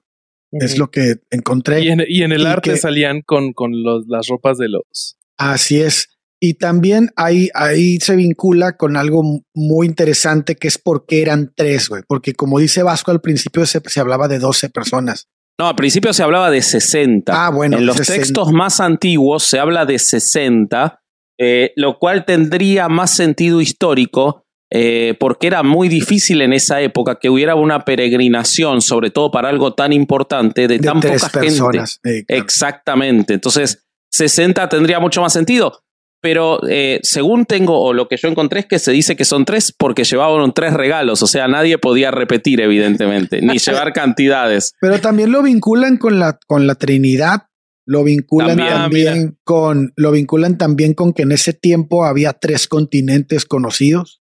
Es 0.51 0.77
lo 0.77 0.89
que 0.89 1.15
encontré. 1.29 1.82
Y 1.82 1.89
en, 1.89 2.03
y 2.08 2.24
en 2.24 2.32
el 2.32 2.41
Y 2.41 2.46
arte 2.46 2.72
que- 2.72 2.77
salían 2.77 3.22
con, 3.22 3.53
con 3.53 3.84
los- 3.84 4.06
las 4.08 4.27
ropas 4.27 4.58
de 4.58 4.70
los. 4.70 5.17
Así 5.38 5.82
es. 5.82 6.08
Y 6.39 6.56
también 6.56 7.10
ahí, 7.15 7.50
ahí 7.53 7.98
se 8.00 8.15
vincula 8.15 8.77
con 8.77 8.96
algo 8.96 9.24
muy 9.56 9.88
interesante 9.88 10.56
que 10.56 10.67
es 10.67 10.77
por 10.77 11.06
qué 11.06 11.22
eran 11.22 11.51
tres, 11.56 11.89
güey. 11.89 12.03
Porque 12.08 12.34
como 12.34 12.60
dice 12.60 12.84
Vasco, 12.84 13.12
al 13.12 13.22
principio 13.22 13.65
se, 13.65 13.82
se 13.88 14.00
hablaba 14.00 14.27
de 14.27 14.39
12 14.39 14.70
personas. 14.70 15.27
No, 15.60 15.67
al 15.67 15.75
principio 15.75 16.13
se 16.13 16.22
hablaba 16.24 16.51
de 16.51 16.62
60. 16.62 17.34
Ah, 17.46 17.50
bueno, 17.50 17.77
en 17.77 17.86
los 17.88 17.98
60. 17.98 18.22
textos 18.22 18.51
más 18.51 18.79
antiguos 18.79 19.44
se 19.44 19.58
habla 19.60 19.86
de 19.86 19.98
60, 19.98 21.00
eh, 21.38 21.74
lo 21.75 22.00
cual 22.00 22.25
tendría 22.25 22.89
más 22.89 23.15
sentido 23.15 23.62
histórico 23.62 24.44
eh, 24.70 25.15
porque 25.20 25.48
era 25.48 25.63
muy 25.63 25.88
difícil 25.88 26.41
en 26.41 26.51
esa 26.51 26.82
época 26.82 27.20
que 27.22 27.29
hubiera 27.29 27.56
una 27.56 27.86
peregrinación, 27.86 28.82
sobre 28.82 29.12
todo 29.12 29.32
para 29.32 29.50
algo 29.50 29.74
tan 29.74 29.94
importante, 29.94 30.67
de, 30.67 30.77
De 30.79 30.88
tan 30.88 31.00
tres 31.00 31.22
poca 31.22 31.39
gente. 31.39 31.48
personas. 31.48 32.00
Eh, 32.03 32.25
claro. 32.25 32.44
Exactamente. 32.44 33.34
Entonces, 33.36 33.86
60 34.12 34.67
tendría 34.67 35.00
mucho 35.00 35.22
más 35.22 35.34
sentido. 35.34 35.84
Pero 36.20 36.60
eh, 36.67 37.00
según 37.03 37.46
tengo, 37.46 37.79
o 37.79 37.94
lo 37.94 38.08
que 38.08 38.17
yo 38.17 38.27
encontré 38.27 38.62
es 38.62 38.65
que 38.65 38.79
se 38.79 38.91
dice 38.91 39.15
que 39.15 39.24
son 39.24 39.46
tres 39.46 39.72
porque 39.72 40.03
llevaban 40.03 40.51
tres 40.51 40.74
regalos. 40.74 41.22
O 41.22 41.27
sea, 41.27 41.48
nadie 41.48 41.77
podía 41.77 42.10
repetir, 42.10 42.60
evidentemente, 42.60 43.39
ni 43.41 43.58
llevar 43.60 43.94
cantidades. 43.94 44.74
Pero 44.82 45.00
también 45.00 45.32
lo 45.32 45.44
vinculan 45.44 45.98
con 45.98 46.20
la, 46.20 46.39
con 46.48 46.65
la 46.65 46.75
Trinidad. 46.75 47.44
Lo 47.88 48.03
vinculan 48.03 48.58
También, 48.58 48.74
también, 49.13 49.38
con, 49.46 49.94
lo 49.96 50.12
vinculan 50.12 50.58
también 50.58 50.94
con 50.94 51.13
que 51.13 51.22
en 51.24 51.32
ese 51.32 51.53
tiempo 51.53 52.03
había 52.06 52.34
tres 52.34 52.67
continentes 52.67 53.46
conocidos. 53.46 54.22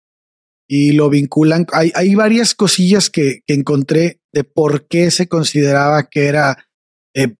Y 0.71 0.93
lo 0.93 1.09
vinculan, 1.09 1.65
hay, 1.73 1.91
hay 1.95 2.15
varias 2.15 2.55
cosillas 2.55 3.09
que, 3.09 3.41
que 3.45 3.53
encontré 3.55 4.21
de 4.31 4.43
por 4.43 4.87
qué 4.87 5.11
se 5.11 5.27
consideraba 5.27 6.09
que 6.09 6.27
era 6.27 6.67
eh, 7.15 7.35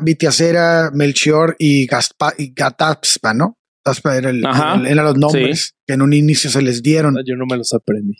Vitiacera, 0.00 0.90
Melchior 0.94 1.56
y, 1.58 1.86
Gaspa, 1.86 2.32
y 2.38 2.52
Gatapspa, 2.54 3.34
¿no? 3.34 3.58
Era 4.04 4.30
el- 4.30 4.44
el- 4.80 4.86
eran 4.86 5.04
los 5.04 5.16
nombres 5.18 5.74
que 5.86 5.94
en 5.94 6.02
un 6.02 6.12
inicio 6.12 6.50
se 6.50 6.62
les 6.62 6.82
dieron. 6.82 7.16
Yo 7.26 7.34
no 7.36 7.46
me 7.46 7.56
los 7.56 7.72
aprendí. 7.74 8.14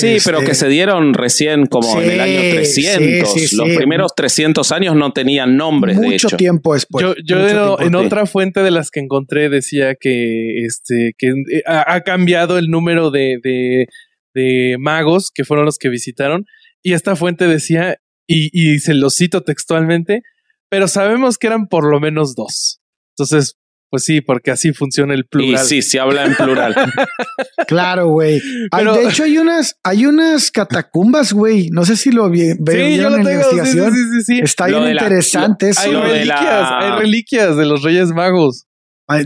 Sí, 0.00 0.06
Este- 0.16 0.30
pero 0.30 0.44
que 0.46 0.54
se 0.54 0.68
dieron 0.68 1.12
recién 1.14 1.66
como 1.66 2.00
en 2.00 2.10
el 2.10 2.20
año 2.20 2.40
Sí, 2.40 2.50
300. 2.52 3.32
sí, 3.32 3.46
sí, 3.48 3.56
Los 3.56 3.68
sí. 3.70 3.76
primeros 3.76 4.12
300 4.14 4.70
años 4.70 4.94
no 4.94 5.12
tenían 5.12 5.56
nombres, 5.56 5.98
de 6.00 6.06
mucho 6.06 6.28
hecho. 6.28 6.36
tiempo 6.36 6.74
después. 6.74 7.02
yo 7.02 7.10
en, 7.16 7.24
tiempo 7.24 7.80
en 7.80 7.90
después. 7.92 8.06
otra 8.06 8.26
fuente 8.26 8.62
de 8.62 8.70
las 8.70 8.90
que 8.90 9.00
encontré 9.00 9.48
decía 9.48 9.96
que 9.98 10.64
este 10.64 11.12
que 11.18 11.28
eh, 11.30 11.62
ha, 11.66 11.94
ha 11.94 12.00
cambiado 12.02 12.58
el 12.58 12.68
número 12.68 13.10
de, 13.10 13.38
de, 13.42 13.86
de 14.34 14.76
magos 14.78 15.30
que 15.34 15.44
fueron 15.44 15.66
los 15.66 15.78
que 15.78 15.88
visitaron. 15.88 16.44
Y 16.82 16.92
esta 16.92 17.16
fuente 17.16 17.48
decía, 17.48 17.96
y, 18.28 18.50
y 18.52 18.78
se 18.78 18.94
lo 18.94 19.10
cito 19.10 19.42
textualmente, 19.42 20.22
pero 20.70 20.86
sabemos 20.86 21.38
que 21.38 21.48
eran 21.48 21.66
por 21.66 21.90
lo 21.90 21.98
menos 21.98 22.34
dos. 22.36 22.80
Entonces, 23.16 23.56
pues 23.90 24.04
sí, 24.04 24.20
porque 24.20 24.50
así 24.50 24.72
funciona 24.72 25.14
el 25.14 25.20
Y 25.20 25.22
plural. 25.24 25.64
sí, 25.66 25.82
se 25.82 25.98
habla 26.00 26.24
en 26.24 26.34
plural. 26.34 26.74
Claro, 27.66 28.08
güey. 28.08 28.40
De 28.40 29.08
hecho, 29.08 29.24
hay 29.24 29.36
unas, 29.38 29.76
hay 29.82 30.06
unas 30.06 30.50
catacumbas, 30.50 31.32
güey. 31.32 31.68
No 31.70 31.84
sé 31.84 31.96
si 31.96 32.10
lo 32.10 32.28
vi, 32.30 32.52
Sí, 32.52 32.56
vieron 32.60 32.90
yo 32.96 33.10
lo 33.10 33.16
en 33.16 33.24
la 33.24 33.30
tengo. 33.30 33.42
Sí, 33.42 33.48
sí, 33.50 33.56
investigación. 33.58 33.94
sí, 33.94 34.00
sí, 34.10 34.24
sí. 34.36 34.40
Está 34.42 34.68
Lo 34.68 34.80
bien 34.80 34.96
la- 34.96 35.02
interesante 35.02 35.68
eso. 35.70 35.80
Hay 35.82 35.92
la- 35.92 36.00
reliquias, 36.02 36.68
hay 36.72 36.98
reliquias 36.98 37.56
de 37.56 37.66
los 37.66 37.82
Reyes 37.82 38.08
Magos. 38.08 38.64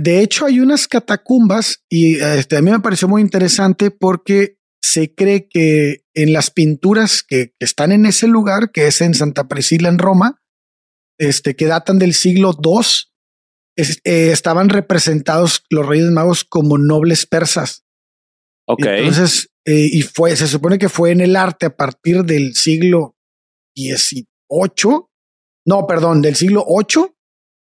De 0.01 0.20
hecho, 0.20 0.46
hay 0.46 0.61
unas 0.61 0.87
catacumbas 0.88 1.85
y 1.88 2.16
este, 2.16 2.57
a 2.57 2.62
mí 2.62 2.70
me 2.70 2.81
pareció 2.81 3.09
muy 3.09 3.20
interesante 3.20 3.90
porque 3.90 4.57
se 4.81 5.12
cree 5.14 5.48
que 5.48 6.03
en 6.14 6.33
las 6.33 6.51
pinturas 6.51 7.22
que, 7.22 7.48
que 7.59 7.64
están 7.64 7.92
en 7.92 8.07
ese 8.07 8.27
lugar, 8.29 8.70
que 8.72 8.87
es 8.88 9.01
en 9.01 9.14
Santa 9.14 9.48
Priscila, 9.48 9.88
en 9.88 9.98
Roma, 9.98 10.40
este, 11.18 11.55
que 11.57 11.66
datan 11.66 11.98
del 11.98 12.14
siglo 12.14 12.53
II, 12.62 12.81
es- 13.77 14.01
eh, 14.05 14.31
estaban 14.33 14.69
representados 14.69 15.65
los 15.71 15.87
Reyes 15.87 16.11
Magos 16.11 16.45
como 16.45 16.79
nobles 16.79 17.27
persas. 17.27 17.85
Ok. 18.69 18.85
Entonces, 18.87 19.51
eh, 19.67 19.89
y 19.93 20.03
fue, 20.03 20.35
se 20.37 20.47
supone 20.47 20.79
que 20.79 20.89
fue 20.89 21.11
en 21.11 21.21
el 21.21 21.37
arte 21.37 21.67
a 21.67 21.77
partir 21.77 22.23
del 22.25 22.55
siglo 22.55 23.17
XVIII, 23.77 25.07
no, 25.67 25.87
perdón, 25.87 26.23
del 26.23 26.37
siglo 26.37 26.65
VIII, 26.67 27.05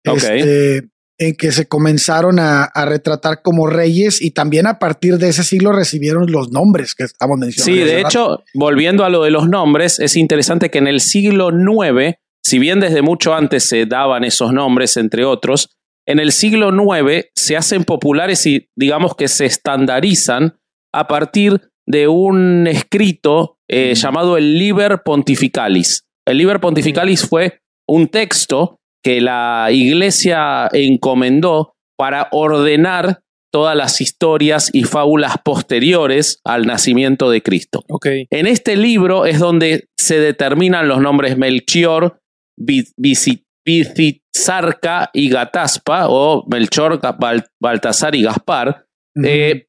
Ok. 0.09 0.17
este, 0.23 0.89
en 1.19 1.35
que 1.37 1.51
se 1.51 1.67
comenzaron 1.67 2.39
a, 2.39 2.65
a 2.65 2.85
retratar 2.85 3.41
como 3.43 3.67
reyes 3.67 4.21
y 4.21 4.33
también 4.33 4.67
a 4.67 4.79
partir 4.79 5.17
de 5.19 5.31
ese 5.31 5.45
siglo 5.45 5.73
recibieron 5.73 6.31
los 6.31 6.51
nombres 6.51 6.95
que 6.95 7.05
estamos 7.05 7.39
mencionando. 7.39 7.73
Sí, 7.85 7.89
de 7.89 8.03
rato. 8.03 8.09
hecho, 8.09 8.45
volviendo 8.55 9.05
a 9.05 9.09
lo 9.09 9.23
de 9.23 9.31
los 9.31 9.49
nombres, 9.49 9.99
es 9.99 10.17
interesante 10.17 10.71
que 10.71 10.79
en 10.79 10.89
el 10.89 11.01
siglo 11.01 11.49
IX, 11.51 12.17
si 12.45 12.59
bien 12.59 12.81
desde 12.81 13.01
mucho 13.03 13.35
antes 13.35 13.65
se 13.69 13.87
daban 13.87 14.25
esos 14.25 14.53
nombres, 14.53 14.97
entre 14.99 15.25
otros, 15.25 15.71
en 16.07 16.19
el 16.21 16.33
siglo 16.33 16.71
IX 16.71 17.27
se 17.35 17.57
hacen 17.57 17.85
populares 17.85 18.47
y 18.47 18.69
digamos 18.77 19.14
que 19.16 19.29
se 19.29 19.47
estandarizan 19.47 20.59
a 20.95 21.07
partir 21.09 21.61
de 21.87 22.09
un 22.09 22.66
escrito 22.66 23.59
eh, 23.69 23.95
llamado 23.95 24.37
el 24.37 24.59
Liber 24.59 25.03
Pontificalis. 25.05 26.07
El 26.27 26.38
Liber 26.38 26.61
Pontificalis 26.61 27.27
fue 27.27 27.61
un 27.88 28.09
texto 28.09 28.79
que 29.05 29.21
la 29.21 29.69
iglesia 29.71 30.69
encomendó 30.73 31.75
para 31.97 32.29
ordenar 32.33 33.23
todas 33.53 33.77
las 33.77 34.01
historias 34.01 34.71
y 34.73 34.83
fábulas 34.85 35.37
posteriores 35.45 36.40
al 36.45 36.66
nacimiento 36.66 37.31
de 37.31 37.42
Cristo. 37.42 37.85
Ok. 37.88 38.07
En 38.31 38.47
este 38.47 38.77
libro 38.77 39.25
es 39.25 39.38
donde 39.38 39.88
se 39.97 40.19
determinan 40.19 40.88
los 40.88 41.01
nombres 41.01 41.38
Melchior, 41.38 42.21
Bi- 42.59 42.88
Bizizarca 43.67 45.11
y 45.13 45.29
Gataspa, 45.29 46.07
o 46.09 46.45
Melchor, 46.49 47.01
Bal- 47.19 47.47
Baltasar 47.61 48.15
y 48.15 48.23
Gaspar. 48.23 48.87
Eh, 49.25 49.67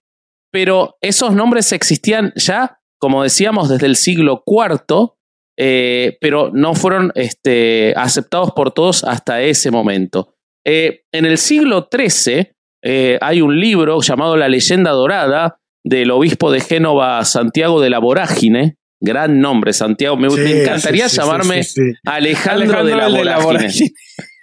pero 0.51 0.97
esos 1.01 1.33
nombres 1.33 1.71
existían 1.71 2.33
ya, 2.35 2.79
como 2.99 3.23
decíamos, 3.23 3.69
desde 3.69 3.85
el 3.87 3.95
siglo 3.95 4.43
IV, 4.45 5.13
eh, 5.59 6.17
pero 6.21 6.51
no 6.53 6.75
fueron 6.75 7.11
este, 7.15 7.93
aceptados 7.95 8.51
por 8.51 8.71
todos 8.71 9.03
hasta 9.03 9.41
ese 9.41 9.71
momento. 9.71 10.33
Eh, 10.65 11.01
en 11.13 11.25
el 11.25 11.37
siglo 11.37 11.87
XIII 11.91 12.51
hay 13.21 13.41
un 13.41 13.59
libro 13.59 13.99
llamado 14.01 14.37
La 14.37 14.47
leyenda 14.47 14.91
dorada 14.91 15.59
del 15.85 16.11
obispo 16.11 16.51
de 16.51 16.61
Génova, 16.61 17.23
Santiago 17.25 17.81
de 17.81 17.89
la 17.89 17.99
Vorágine. 17.99 18.77
Gran 18.99 19.39
nombre, 19.39 19.73
Santiago. 19.73 20.17
Me, 20.17 20.29
Sí, 20.29 20.37
me 20.37 20.61
encantaría 20.63 21.07
sí, 21.09 21.15
sí, 21.15 21.21
llamarme 21.21 21.63
sí, 21.63 21.81
sí. 21.81 21.93
Alejandro, 22.05 22.83
de 22.83 22.95
la 22.95 23.09
de 23.09 23.23
la 23.25 23.39
Vorágine. 23.39 23.45
vorágine. 23.45 23.91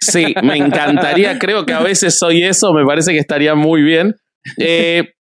Sí, 0.01 0.33
me 0.43 0.57
encantaría. 0.57 1.37
Creo 1.39 1.65
que 1.65 1.73
a 1.73 1.81
veces 1.81 2.17
soy 2.17 2.43
eso. 2.43 2.73
Me 2.73 2.85
parece 2.85 3.11
que 3.11 3.19
estaría 3.19 3.55
muy 3.55 3.81
bien. 3.81 4.15
Eh, 4.59 5.13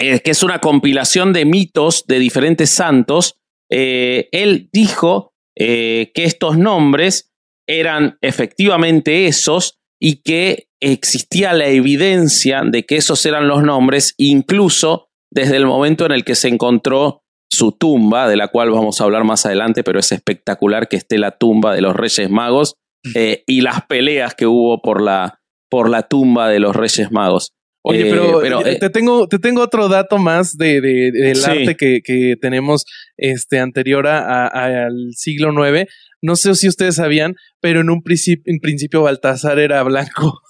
eh, 0.00 0.20
que 0.20 0.32
es 0.32 0.42
una 0.42 0.58
compilación 0.58 1.32
de 1.32 1.44
mitos 1.44 2.04
de 2.06 2.18
diferentes 2.18 2.70
santos. 2.70 3.36
Eh, 3.70 4.28
él 4.32 4.68
dijo 4.72 5.32
eh, 5.56 6.10
que 6.14 6.24
estos 6.24 6.58
nombres 6.58 7.30
eran 7.68 8.18
efectivamente 8.20 9.26
esos 9.26 9.78
y 10.00 10.22
que 10.22 10.66
existía 10.80 11.52
la 11.52 11.68
evidencia 11.68 12.62
de 12.64 12.84
que 12.84 12.96
esos 12.96 13.24
eran 13.24 13.46
los 13.46 13.62
nombres, 13.62 14.14
incluso 14.18 15.06
desde 15.30 15.56
el 15.56 15.66
momento 15.66 16.04
en 16.04 16.12
el 16.12 16.24
que 16.24 16.34
se 16.34 16.48
encontró 16.48 17.21
su 17.54 17.72
tumba, 17.72 18.28
de 18.28 18.36
la 18.36 18.48
cual 18.48 18.70
vamos 18.70 19.00
a 19.00 19.04
hablar 19.04 19.24
más 19.24 19.44
adelante, 19.44 19.84
pero 19.84 19.98
es 20.00 20.10
espectacular 20.10 20.88
que 20.88 20.96
esté 20.96 21.18
la 21.18 21.32
tumba 21.32 21.74
de 21.74 21.82
los 21.82 21.94
Reyes 21.94 22.30
Magos 22.30 22.76
eh, 23.14 23.42
y 23.46 23.60
las 23.60 23.84
peleas 23.86 24.34
que 24.34 24.46
hubo 24.46 24.80
por 24.80 25.02
la, 25.02 25.40
por 25.68 25.90
la 25.90 26.02
tumba 26.04 26.48
de 26.48 26.60
los 26.60 26.74
Reyes 26.74 27.10
Magos. 27.12 27.52
Oye, 27.84 28.06
Eh, 28.08 28.10
pero, 28.10 28.42
eh, 28.64 28.72
eh, 28.72 28.78
te, 28.78 28.88
tengo, 28.90 29.26
te 29.28 29.38
tengo 29.38 29.60
otro 29.60 29.88
dato 29.88 30.16
más 30.16 30.56
de, 30.56 30.80
de- 30.80 31.10
del 31.12 31.36
Sí. 31.36 31.50
arte 31.50 31.76
que, 31.76 32.00
que 32.02 32.36
tenemos 32.40 32.84
este, 33.18 33.58
anterior 33.58 34.06
a- 34.06 34.46
a- 34.46 34.86
al 34.86 35.10
siglo 35.16 35.50
IX. 35.52 35.90
No 36.22 36.36
sé 36.36 36.54
si 36.54 36.68
ustedes 36.68 36.94
sabían, 36.94 37.34
pero 37.60 37.80
en 37.80 37.90
un 37.90 38.02
principio, 38.02 38.44
en 38.46 38.60
principio 38.60 39.02
Baltasar 39.02 39.58
era 39.58 39.82
blanco. 39.82 40.40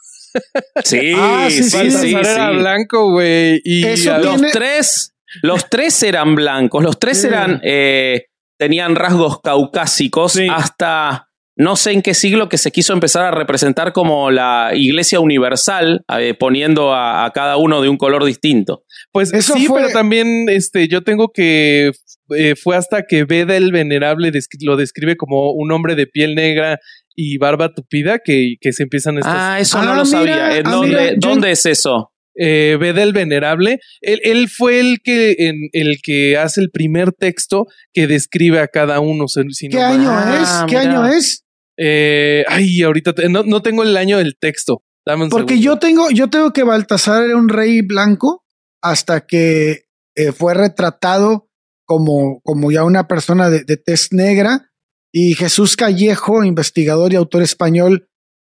sí, 0.85 1.13
Ah, 1.17 1.47
sí, 1.51 1.63
sí, 1.65 1.71
sí, 1.71 1.77
Baltasar 1.77 2.05
sí, 2.07 2.15
era 2.33 2.51
sí. 2.51 2.57
blanco, 2.59 3.11
güey. 3.13 3.61
Y 3.65 3.85
Eso 3.87 4.13
a- 4.15 4.19
Los 4.19 4.41
tres, 4.53 5.12
los 5.41 5.69
tres 5.71 6.03
eran 6.03 6.35
blancos, 6.35 6.83
los 6.83 6.99
tres 6.99 7.25
eran, 7.25 7.61
eh, 7.65 8.27
tenían 8.59 8.95
rasgos 8.97 9.41
caucásicos 9.41 10.33
Sí. 10.33 10.47
hasta 10.51 11.29
no 11.55 11.77
sé 11.77 11.93
en 11.93 12.01
qué 12.03 12.15
siglo 12.15 12.49
que 12.49 12.57
se 12.59 12.71
quiso 12.71 12.93
empezar 12.95 13.25
a 13.27 13.31
representar 13.31 13.93
como 13.93 14.31
la 14.31 14.71
Iglesia 14.75 15.21
Universal, 15.21 16.03
eh, 16.19 16.35
poniendo 16.35 16.95
a, 16.95 17.27
a 17.27 17.31
cada 17.33 17.57
uno 17.59 17.83
de 17.83 17.91
un 17.91 17.99
color 17.99 18.25
distinto. 18.25 18.85
Pues 19.13 19.33
Eso 19.35 19.55
sí, 19.55 19.67
fue- 19.67 19.83
pero 19.83 19.93
también 19.93 20.49
este, 20.49 20.89
yo 20.89 21.03
tengo 21.03 21.31
que 21.31 21.93
eh, 22.35 22.55
fue 22.57 22.77
hasta 22.77 23.03
que 23.03 23.25
Beda 23.25 23.55
el 23.57 23.71
Venerable 23.71 24.33
descri- 24.33 24.65
lo 24.65 24.77
describe 24.77 25.17
como 25.17 25.53
un 25.53 25.71
hombre 25.73 25.95
de 25.95 26.07
piel 26.07 26.35
negra 26.35 26.79
y 27.15 27.37
barba 27.37 27.75
tupida 27.75 28.21
que, 28.25 28.55
que 28.59 28.73
se 28.73 28.85
empiezan 28.85 29.19
estas. 29.19 29.35
Ah, 29.37 29.61
eso 29.61 29.79
Ah, 29.79 29.85
no 29.85 29.95
lo 29.95 30.05
mira, 30.05 30.19
sabía. 30.19 30.57
¿En 30.57 30.67
ah, 30.67 30.71
dónde, 30.71 30.89
mira, 30.89 31.11
yo- 31.11 31.17
¿Dónde 31.29 31.51
es 31.51 31.67
eso? 31.67 32.12
Eh, 32.35 32.77
Beda 32.81 33.03
el 33.03 33.13
Venerable, 33.13 33.79
él, 34.01 34.21
él 34.25 34.49
fue 34.49 34.81
el 34.81 35.01
que, 35.03 35.37
en, 35.39 35.69
el 35.73 35.99
que 36.03 36.37
hace 36.37 36.61
el 36.61 36.71
primer 36.71 37.13
texto 37.13 37.67
que 37.93 38.07
describe 38.07 38.59
a 38.61 38.69
cada 38.69 39.01
uno. 39.01 39.29
si- 39.29 39.43
si 39.53 39.69
no 39.69 39.79
¿Qué 39.79 39.85
mal- 39.85 39.93
año 40.01 40.11
Ah, 40.11 40.65
es? 40.67 40.71
¿Qué 40.71 40.77
año 40.79 41.07
es? 41.07 41.45
Eh, 41.79 42.45
ay, 42.49 42.83
ahorita 42.83 43.13
te- 43.15 43.29
no, 43.29 43.43
no 43.45 43.63
tengo 43.63 43.83
el 43.83 43.97
año 43.97 44.19
del 44.19 44.37
texto. 44.39 44.83
Dame 45.07 45.25
un 45.25 45.31
Porque 45.31 45.55
segundo. 45.55 45.65
yo 45.75 45.79
tengo, 45.79 46.11
yo 46.11 46.31
tengo 46.31 46.53
que 46.53 46.63
Baltasar 46.63 47.25
era 47.25 47.37
un 47.37 47.49
rey 47.49 47.81
blanco 47.83 48.45
hasta 48.83 49.27
que 49.27 49.85
eh, 50.17 50.33
fue 50.33 50.55
retratado 50.55 51.49
como, 51.87 52.41
como 52.45 52.71
ya 52.71 52.85
una 52.85 53.09
persona 53.09 53.51
de, 53.51 53.65
de 53.65 53.77
tez 53.77 54.09
negra 54.13 54.71
y 55.13 55.35
Jesús 55.35 55.77
Callejo, 55.77 56.45
investigador 56.45 57.13
y 57.13 57.17
autor 57.17 57.43
español, 57.43 58.09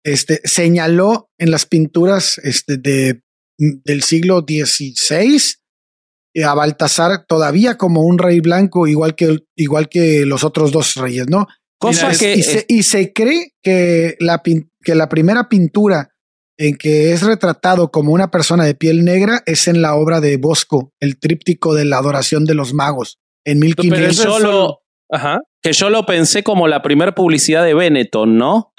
este, 0.03 0.39
señaló 0.45 1.29
en 1.37 1.51
las 1.51 1.65
pinturas 1.65 2.37
este, 2.43 2.77
de, 2.77 3.21
del 3.57 4.03
siglo 4.03 4.45
XVI 4.47 5.37
eh, 6.33 6.43
a 6.43 6.53
Baltasar 6.53 7.25
todavía 7.27 7.77
como 7.77 8.01
un 8.03 8.17
rey 8.17 8.39
blanco, 8.39 8.87
igual 8.87 9.15
que, 9.15 9.39
igual 9.55 9.89
que 9.89 10.25
los 10.25 10.43
otros 10.43 10.71
dos 10.71 10.95
reyes, 10.95 11.27
¿no? 11.29 11.47
Cosa 11.79 12.07
Mira, 12.07 12.19
que 12.19 12.35
y, 12.35 12.43
se, 12.43 12.65
y 12.67 12.83
se 12.83 13.13
cree 13.13 13.53
que 13.63 14.15
la, 14.19 14.41
que 14.83 14.95
la 14.95 15.09
primera 15.09 15.47
pintura 15.49 16.09
en 16.59 16.75
que 16.75 17.11
es 17.13 17.21
retratado 17.21 17.91
como 17.91 18.11
una 18.13 18.31
persona 18.31 18.65
de 18.65 18.73
piel 18.73 19.03
negra 19.05 19.43
es 19.45 19.67
en 19.67 19.81
la 19.83 19.93
obra 19.95 20.19
de 20.21 20.37
Bosco, 20.37 20.91
el 20.99 21.19
tríptico 21.19 21.75
de 21.75 21.85
la 21.85 21.97
adoración 21.99 22.45
de 22.45 22.55
los 22.55 22.73
magos, 22.73 23.19
en 23.45 23.59
Pero 23.59 23.75
que 23.75 23.81
eso 23.87 23.91
1500. 24.07 24.09
es 24.09 24.23
yo, 24.23 24.31
solo- 24.39 24.51
lo, 24.51 24.79
Ajá. 25.09 25.39
que 25.63 25.71
yo 25.73 25.89
lo 25.89 26.05
pensé 26.05 26.43
como 26.43 26.67
la 26.67 26.81
primera 26.81 27.13
publicidad 27.13 27.63
de 27.63 27.73
Benetton, 27.73 28.37
¿no? 28.37 28.73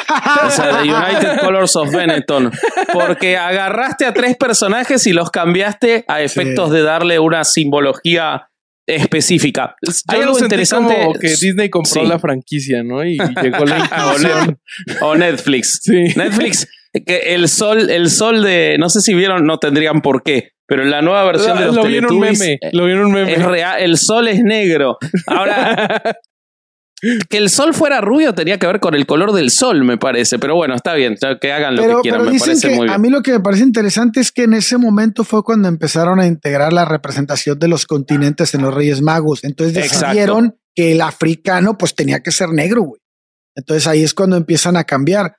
O 0.47 0.51
sea, 0.51 0.79
de 0.83 0.91
United 0.93 1.41
Colors 1.45 1.75
of 1.77 1.91
Benetton. 1.93 2.51
Porque 2.93 3.37
agarraste 3.37 4.05
a 4.07 4.13
tres 4.15 4.37
personajes 4.37 5.07
y 5.07 5.13
los 5.13 5.31
cambiaste 5.31 6.05
a 6.09 6.21
efectos 6.23 6.69
Sí. 6.71 6.77
de 6.77 6.83
darle 6.83 7.19
una 7.19 7.45
simbología 7.45 8.49
específica. 8.87 9.77
Yo 9.83 9.93
Hay 10.09 10.23
algo 10.23 10.39
interesante. 10.39 10.95
como 10.99 11.13
que 11.15 11.29
Disney 11.29 11.69
compró 11.71 12.03
Sí. 12.03 12.07
la 12.09 12.19
franquicia, 12.19 12.83
¿no? 12.83 13.05
Y 13.05 13.19
llegó 13.43 13.65
la 13.67 13.79
inclusión. 14.17 14.59
O 15.03 15.15
Netflix. 15.15 15.81
Sí. 15.83 16.05
Netflix, 16.17 16.67
que 17.07 17.35
el 17.35 17.49
sol, 17.49 17.91
el 17.91 18.09
sol 18.11 18.43
de, 18.43 18.77
no 18.79 18.89
sé 18.89 19.01
si 19.03 19.15
vieron, 19.15 19.45
no 19.47 19.59
tendrían 19.59 20.01
por 20.01 20.23
qué, 20.23 20.53
pero 20.69 20.83
en 20.83 20.91
la 20.91 21.01
nueva 21.03 21.25
versión 21.25 21.59
de 21.59 21.65
los 21.67 21.75
lo 21.77 21.85
vi 21.85 21.97
en 21.97 22.05
un 22.05 22.21
Teletubbies, 22.21 22.39
meme. 22.39 22.59
Lo 22.73 22.85
vi 22.85 22.93
en 22.93 22.99
un 22.99 23.11
meme. 23.13 23.33
es 23.33 23.43
real, 23.45 23.81
el 23.81 23.97
sol 23.99 24.29
es 24.29 24.41
negro. 24.45 24.99
Ahora, 25.27 26.03
que 27.31 27.39
el 27.39 27.49
sol 27.49 27.75
fuera 27.75 28.01
rubio 28.01 28.35
tenía 28.35 28.59
que 28.59 28.67
ver 28.67 28.81
con 28.81 28.95
el 28.95 29.07
color 29.07 29.33
del 29.33 29.51
sol, 29.51 29.85
me 29.85 29.97
parece, 29.99 30.39
pero 30.39 30.57
bueno, 30.57 30.75
está 30.75 30.95
bien, 30.95 31.17
que 31.41 31.53
hagan 31.53 31.77
lo 31.77 31.83
Pero, 31.83 31.97
que 31.97 32.03
quieran, 32.03 32.21
pero 32.21 32.33
me 32.33 32.39
parece 32.39 32.69
que 32.69 32.75
muy 32.75 32.87
bien. 32.87 32.95
a 32.95 32.99
mí 32.99 33.09
lo 33.09 33.23
que 33.23 33.33
me 33.33 33.41
parece 33.41 33.63
interesante 33.63 34.21
es 34.21 34.33
que 34.33 34.43
en 34.43 34.55
ese 34.55 34.79
momento 34.79 35.23
fue 35.25 35.43
cuando 35.45 35.69
empezaron 35.69 36.19
a 36.21 36.27
integrar 36.27 36.73
la 36.73 36.85
representación 36.85 37.59
de 37.59 37.69
los 37.69 37.87
continentes 37.87 38.53
en 38.55 38.63
los 38.63 38.75
Reyes 38.75 39.01
Magos. 39.01 39.45
Entonces 39.45 39.77
Exacto. 39.77 40.07
decidieron 40.07 40.59
que 40.75 40.93
el 40.93 41.01
africano 41.01 41.79
pues 41.79 41.95
tenía 41.95 42.21
que 42.21 42.31
ser 42.33 42.51
negro, 42.51 42.83
güey. 42.83 43.01
Entonces 43.57 43.87
ahí 43.87 44.03
es 44.03 44.13
cuando 44.13 44.37
empiezan 44.37 44.77
a 44.77 44.85
cambiar. 44.85 45.37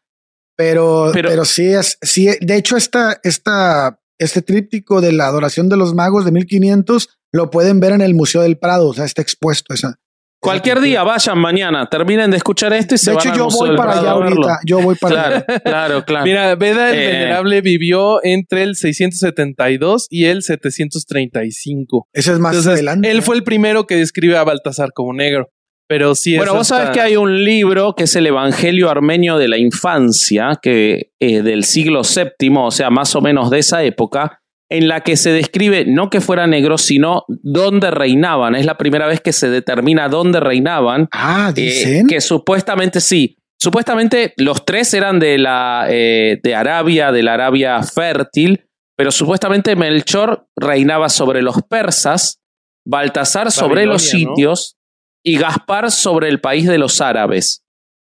Pero, 0.58 1.12
Pero- 1.14 1.30
pero, 1.30 1.46
sí 1.46 1.68
es, 1.68 1.98
sí, 2.02 2.30
de 2.42 2.56
hecho, 2.58 2.76
esta, 2.76 3.18
esta, 3.24 3.99
este 4.20 4.42
tríptico 4.42 5.02
de 5.02 5.12
la 5.14 5.26
adoración 5.28 5.70
de 5.70 5.78
los 5.78 5.94
magos 5.96 6.26
de 6.26 6.32
1500 6.32 7.10
lo 7.32 7.50
pueden 7.50 7.80
ver 7.80 7.94
en 7.94 8.02
el 8.02 8.14
Museo 8.14 8.42
del 8.42 8.58
Prado, 8.58 8.88
o 8.90 8.94
sea, 8.94 9.06
está 9.06 9.22
expuesto 9.22 9.74
esa. 9.74 9.96
Cualquier 10.42 10.78
esa 10.78 10.86
día, 10.86 11.04
vayan 11.04 11.38
mañana, 11.38 11.90
terminen 11.90 12.32
de 12.32 12.38
escuchar 12.38 12.72
esto 12.72 12.96
y 12.96 12.98
se 12.98 13.12
De 13.12 13.18
van 13.18 13.26
hecho, 13.26 13.32
al 13.34 13.38
yo 13.38 13.44
Museo 13.46 13.60
voy 13.60 13.68
del 13.70 13.78
para 13.78 13.92
Prado 13.92 14.08
allá 14.08 14.12
ahorita. 14.12 14.60
Yo 14.66 14.82
voy 14.82 14.96
para 14.96 15.22
allá. 15.28 15.46
Claro, 15.66 16.06
claro. 16.06 16.26
Mira, 16.26 16.56
Beda 16.56 16.92
el 16.92 16.96
Eh. 16.96 17.08
Venerable 17.08 17.62
vivió 17.62 18.24
entre 18.24 18.64
el 18.64 18.78
672 18.78 20.08
y 20.10 20.26
el 20.26 20.42
735. 20.44 22.08
Ese 22.14 22.32
es 22.32 22.40
más 22.40 22.54
Entonces, 22.54 22.72
adelante. 22.74 23.12
él 23.12 23.22
fue 23.22 23.36
el 23.36 23.44
primero 23.44 23.86
que 23.86 23.98
describe 23.98 24.38
a 24.38 24.44
Baltasar 24.46 24.92
como 24.94 25.14
negro. 25.14 25.50
Pero 25.90 26.14
sí 26.14 26.38
Bueno, 26.38 26.54
vos 26.54 26.68
sabés 26.68 26.92
que 26.92 27.02
hay 27.02 27.16
un 27.16 27.44
libro 27.44 27.96
que 27.96 28.04
es 28.04 28.16
el 28.16 28.28
Evangelio 28.28 28.92
Armenio 28.92 29.40
de 29.40 29.48
la 29.48 29.58
Infancia, 29.58 30.60
que 30.62 31.14
es 31.20 31.44
del 31.44 31.64
siglo 31.64 32.04
VII, 32.04 32.54
o 32.58 32.70
sea, 32.70 32.92
más 32.92 33.16
o 33.16 33.22
menos 33.22 33.50
de 33.50 33.58
esa 33.58 33.84
época, 33.84 34.40
en 34.70 34.88
la 34.88 35.02
que 35.02 35.18
se 35.18 35.32
describe 35.32 35.86
no 35.86 36.12
que 36.12 36.22
fuera 36.22 36.46
negro, 36.46 36.78
sino 36.78 37.26
dónde 37.28 37.90
reinaban. 37.90 38.54
Es 38.54 38.68
la 38.68 38.78
primera 38.78 39.08
vez 39.08 39.20
que 39.20 39.34
se 39.34 39.50
determina 39.50 40.10
dónde 40.10 40.40
reinaban. 40.40 41.10
Ah, 41.12 41.52
eh, 41.56 41.60
dicen. 41.60 42.08
que 42.08 42.22
supuestamente 42.22 43.02
sí. 43.02 43.38
Supuestamente 43.60 44.36
los 44.38 44.66
tres 44.66 44.94
eran 44.94 45.20
de 45.20 45.40
la 45.40 45.88
eh, 45.90 46.40
de 46.44 46.54
Arabia, 46.54 47.12
de 47.12 47.24
la 47.24 47.34
Arabia 47.34 47.82
fértil, 47.82 48.64
pero 48.96 49.10
supuestamente 49.10 49.76
Melchor 49.76 50.46
reinaba 50.56 51.10
sobre 51.10 51.42
los 51.42 51.64
persas, 51.64 52.40
Baltasar 52.86 53.52
sobre 53.52 53.88
los 53.88 54.04
sitios 54.04 54.79
y 55.24 55.38
Gaspar 55.38 55.92
sobre 55.92 56.30
el 56.30 56.40
país 56.42 56.68
de 56.68 56.78
los 56.78 57.02
árabes. 57.02 57.64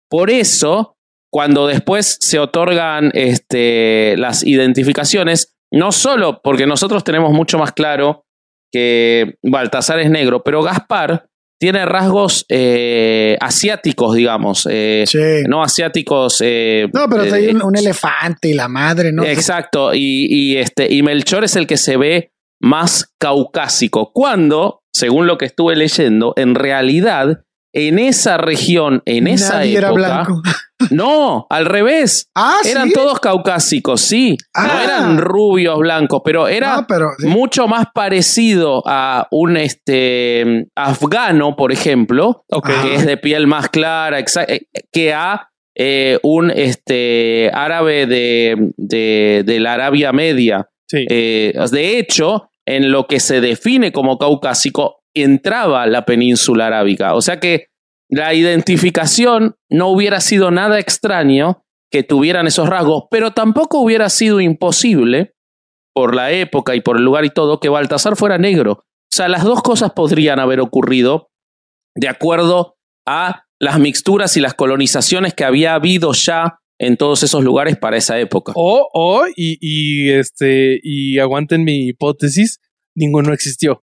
Por 0.10 0.30
eso, 0.30 0.98
cuando 1.32 1.68
después 1.68 2.18
se 2.22 2.40
otorgan 2.40 3.12
este, 3.14 4.16
las 4.18 4.44
identificaciones, 4.46 5.56
no 5.72 5.92
solo 5.92 6.42
porque 6.44 6.68
nosotros 6.68 7.04
tenemos 7.04 7.32
mucho 7.34 7.58
más 7.58 7.72
claro 7.72 8.26
que 8.72 9.36
Baltasar 9.44 10.00
es 10.00 10.10
negro, 10.10 10.44
pero 10.44 10.62
Gaspar 10.64 11.28
tiene 11.60 11.86
rasgos 11.86 12.46
eh, 12.50 13.38
asiáticos, 13.40 14.16
digamos, 14.16 14.68
eh, 14.70 15.06
Sí. 15.08 15.20
no 15.48 15.64
asiáticos. 15.64 16.40
eh, 16.42 16.88
No, 16.94 17.08
pero 17.10 17.24
hay 17.34 17.48
un, 17.48 17.64
un 17.64 17.78
elefante 17.78 18.50
y 18.50 18.54
la 18.54 18.68
madre, 18.68 19.12
¿no? 19.14 19.24
Exacto, 19.24 19.94
y, 19.94 20.28
y 20.30 20.58
este, 20.58 20.94
y 20.94 21.02
Melchor 21.04 21.44
es 21.46 21.56
el 21.56 21.66
que 21.68 21.78
se 21.78 21.96
ve 21.98 22.32
más 22.62 23.14
caucásico. 23.18 24.12
Cuando, 24.14 24.83
según 24.94 25.28
lo 25.28 25.38
que 25.38 25.46
estuve 25.46 25.76
leyendo, 25.76 26.34
en 26.38 26.56
realidad, 26.56 27.42
en 27.76 27.98
esa 27.98 28.38
región, 28.38 29.02
en 29.06 29.26
esa 29.28 29.56
Nadie 29.58 29.72
época. 29.80 29.88
era 29.88 29.92
blanco. 29.92 30.42
No, 30.92 31.48
al 31.50 31.66
revés. 31.66 32.30
Ah, 32.36 32.58
eran 32.66 32.90
¿sí? 32.90 32.94
todos 32.94 33.22
caucásicos, 33.22 34.02
sí. 34.02 34.36
No 34.54 34.64
Ah. 34.70 34.82
eran 34.84 35.18
rubios 35.18 35.80
blancos, 35.80 36.22
pero 36.26 36.50
era 36.50 36.76
Ah, 36.76 36.86
pero 36.86 37.08
sí. 37.18 37.26
mucho 37.28 37.70
más 37.70 37.86
parecido 37.94 38.84
a 38.86 39.28
un 39.32 39.56
este 39.56 40.68
afgano, 40.76 41.56
por 41.56 41.72
ejemplo, 41.72 42.44
Ok. 42.52 42.70
Ah. 42.70 42.82
que 42.84 42.96
es 42.96 43.06
de 43.06 43.16
piel 43.16 43.48
más 43.48 43.70
clara, 43.70 44.20
eh, 44.20 44.66
que 44.92 45.14
a 45.14 45.50
eh, 45.76 46.20
un 46.22 46.52
este 46.52 47.50
árabe 47.54 48.06
de, 48.06 48.72
de, 48.76 49.44
de 49.46 49.60
la 49.62 49.74
Arabia 49.76 50.12
Media. 50.12 50.68
Sí. 50.86 51.06
Eh, 51.10 51.54
de 51.72 51.98
hecho, 51.98 52.50
en 52.68 52.92
lo 52.92 53.08
que 53.08 53.20
se 53.20 53.42
define 53.42 53.92
como 53.92 54.18
caucásico, 54.18 55.02
entraba 55.16 55.86
la 55.88 56.06
península 56.06 56.68
arábica. 56.68 57.14
O 57.16 57.22
sea 57.22 57.40
que 57.40 57.68
la 58.10 58.34
identificación 58.34 59.56
no 59.70 59.90
hubiera 59.90 60.20
sido 60.22 60.52
nada 60.52 60.80
extraño 60.80 61.64
que 61.92 62.04
tuvieran 62.04 62.48
esos 62.48 62.70
rasgos, 62.70 63.06
pero 63.12 63.32
tampoco 63.32 63.80
hubiera 63.80 64.10
sido 64.10 64.42
imposible, 64.42 65.34
por 65.94 66.16
la 66.16 66.32
época 66.32 66.76
y 66.76 66.82
por 66.82 66.98
el 66.98 67.04
lugar 67.04 67.24
y 67.26 67.30
todo, 67.30 67.60
que 67.60 67.70
Baltasar 67.70 68.16
fuera 68.16 68.38
negro. 68.38 68.72
O 68.72 69.16
sea, 69.16 69.30
las 69.30 69.44
dos 69.44 69.62
cosas 69.62 69.92
podrían 69.92 70.40
haber 70.40 70.60
ocurrido 70.60 71.30
de 71.96 72.10
acuerdo 72.10 72.76
a 73.08 73.46
las 73.60 73.80
mixturas 73.80 74.36
y 74.36 74.42
las 74.42 74.56
colonizaciones 74.56 75.34
que 75.34 75.46
había 75.46 75.76
habido 75.76 76.14
ya 76.14 76.60
en 76.86 76.98
todos 76.98 77.24
esos 77.24 77.44
lugares 77.44 77.78
para 77.78 77.98
esa 77.98 78.20
época. 78.20 78.54
O, 78.56 78.90
o, 78.94 79.26
y, 79.36 79.58
y 79.62 80.12
este, 80.12 80.80
y 80.82 81.20
aguanten 81.20 81.64
mi 81.64 81.88
hipótesis, 81.88 82.60
ninguno 82.96 83.34
existió. 83.34 83.84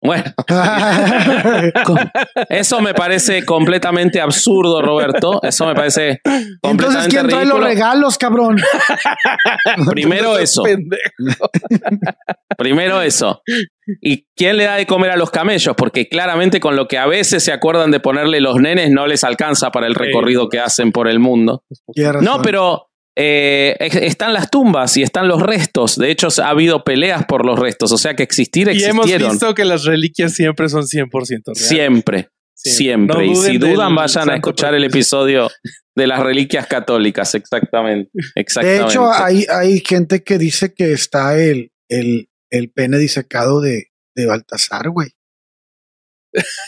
Bueno, 0.00 0.24
eso 2.48 2.80
me 2.80 2.94
parece 2.94 3.44
completamente 3.44 4.20
absurdo, 4.20 4.80
Roberto. 4.80 5.40
Eso 5.42 5.66
me 5.66 5.74
parece 5.74 6.20
Entonces, 6.22 6.58
completamente 6.62 7.16
¿quién 7.16 7.28
trae 7.28 7.44
los 7.44 7.60
regalos, 7.60 8.16
cabrón? 8.16 8.58
Primero 9.90 10.38
eso, 10.38 10.62
primero 12.58 13.02
eso. 13.02 13.42
¿Y 14.00 14.26
quién 14.36 14.56
le 14.56 14.64
da 14.64 14.76
de 14.76 14.86
comer 14.86 15.10
a 15.10 15.16
los 15.16 15.30
camellos? 15.30 15.74
Porque 15.76 16.08
claramente 16.08 16.60
con 16.60 16.76
lo 16.76 16.86
que 16.86 16.98
a 16.98 17.06
veces 17.06 17.42
se 17.42 17.52
acuerdan 17.52 17.90
de 17.90 18.00
ponerle 18.00 18.40
los 18.40 18.56
nenes 18.56 18.90
no 18.90 19.06
les 19.06 19.24
alcanza 19.24 19.70
para 19.70 19.86
el 19.86 19.94
recorrido 19.94 20.48
que 20.48 20.60
hacen 20.60 20.92
por 20.92 21.08
el 21.08 21.18
mundo. 21.18 21.64
No, 22.20 22.40
pero 22.42 22.87
eh, 23.20 23.76
están 23.80 24.32
las 24.32 24.48
tumbas 24.48 24.96
y 24.96 25.02
están 25.02 25.26
los 25.26 25.42
restos. 25.42 25.98
De 25.98 26.10
hecho, 26.10 26.28
ha 26.40 26.50
habido 26.50 26.84
peleas 26.84 27.24
por 27.26 27.44
los 27.44 27.58
restos. 27.58 27.90
O 27.90 27.98
sea 27.98 28.14
que 28.14 28.22
existir 28.22 28.68
Y 28.68 28.84
hemos 28.84 29.06
existieron. 29.06 29.32
visto 29.32 29.54
que 29.56 29.64
las 29.64 29.84
reliquias 29.84 30.32
siempre 30.34 30.68
son 30.68 30.82
100% 30.84 31.10
reales. 31.46 31.58
Siempre. 31.68 32.28
Siempre. 32.54 33.16
No 33.16 33.22
y 33.24 33.34
si 33.34 33.58
dudan, 33.58 33.94
vayan 33.94 34.30
a 34.30 34.36
escuchar 34.36 34.74
el 34.74 34.84
episodio 34.84 35.48
de 35.96 36.06
las 36.06 36.20
reliquias 36.20 36.68
católicas. 36.68 37.34
Exactamente. 37.34 38.08
De 38.14 38.40
Exactamente. 38.40 38.84
hecho, 38.84 39.12
hay, 39.12 39.46
hay 39.50 39.80
gente 39.80 40.22
que 40.22 40.38
dice 40.38 40.72
que 40.72 40.92
está 40.92 41.36
el, 41.38 41.72
el, 41.88 42.28
el 42.50 42.70
pene 42.70 42.98
disecado 42.98 43.60
de, 43.60 43.86
de 44.14 44.26
Baltasar, 44.26 44.90
güey. 44.90 45.08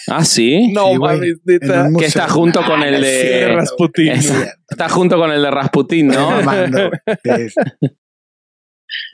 Ah, 0.08 0.24
sí. 0.24 0.72
No 0.72 0.86
Sí, 0.92 1.34
Que 1.46 1.54
está 1.56 1.88
museo. 1.90 2.28
junto 2.28 2.64
con 2.64 2.82
el 2.82 2.96
Sí, 2.96 3.10
de. 3.10 3.48
Rasputin. 3.54 4.08
Es- 4.08 4.34
güey. 4.34 4.48
Está 4.68 4.88
junto 4.88 5.16
con 5.18 5.30
el 5.32 5.42
de 5.42 5.50
Rasputín, 5.50 6.08
¿no? 6.08 6.30
Güey. 7.24 7.48
Sí, 7.48 7.48
sí. 7.50 7.88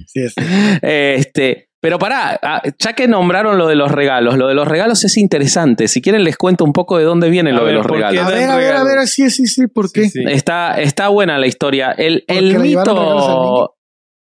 Sí, 0.07 0.29
sí. 0.29 0.35
Este, 0.83 1.69
pero 1.81 1.99
pará, 1.99 2.39
ah, 2.43 2.63
ya 2.79 2.95
que 2.95 3.07
nombraron 3.09 3.59
lo 3.59 3.67
de 3.67 3.75
los 3.77 3.91
regalos, 3.91 4.37
lo 4.39 4.49
de 4.49 4.55
los 4.55 4.67
regalos 4.67 5.05
es 5.05 5.17
interesante. 5.19 5.87
Si 5.89 6.01
quieren 6.01 6.25
les 6.25 6.37
cuento 6.37 6.65
un 6.65 6.73
poco 6.73 6.97
de 6.99 7.05
dónde 7.05 7.29
viene 7.31 7.51
A 7.51 7.55
lo 7.55 7.65
de 7.67 7.73
los 7.75 7.83
¿por 7.87 7.93
qué 7.99 8.03
regalos. 8.09 8.25
A 8.27 8.29
ver, 8.35 8.49
a 8.51 8.57
ver, 8.57 8.77
a 8.77 8.85
ver, 8.85 9.07
sí, 9.07 9.29
sí, 9.31 9.47
sí, 9.47 9.67
¿por 9.67 9.93
qué? 9.93 10.05
Sí, 10.05 10.11
sí. 10.11 10.25
Está, 10.29 10.81
está 10.81 11.09
buena 11.09 11.39
la 11.39 11.47
historia. 11.47 11.93
El, 11.93 12.25
el 12.29 12.59
mito. 12.59 13.76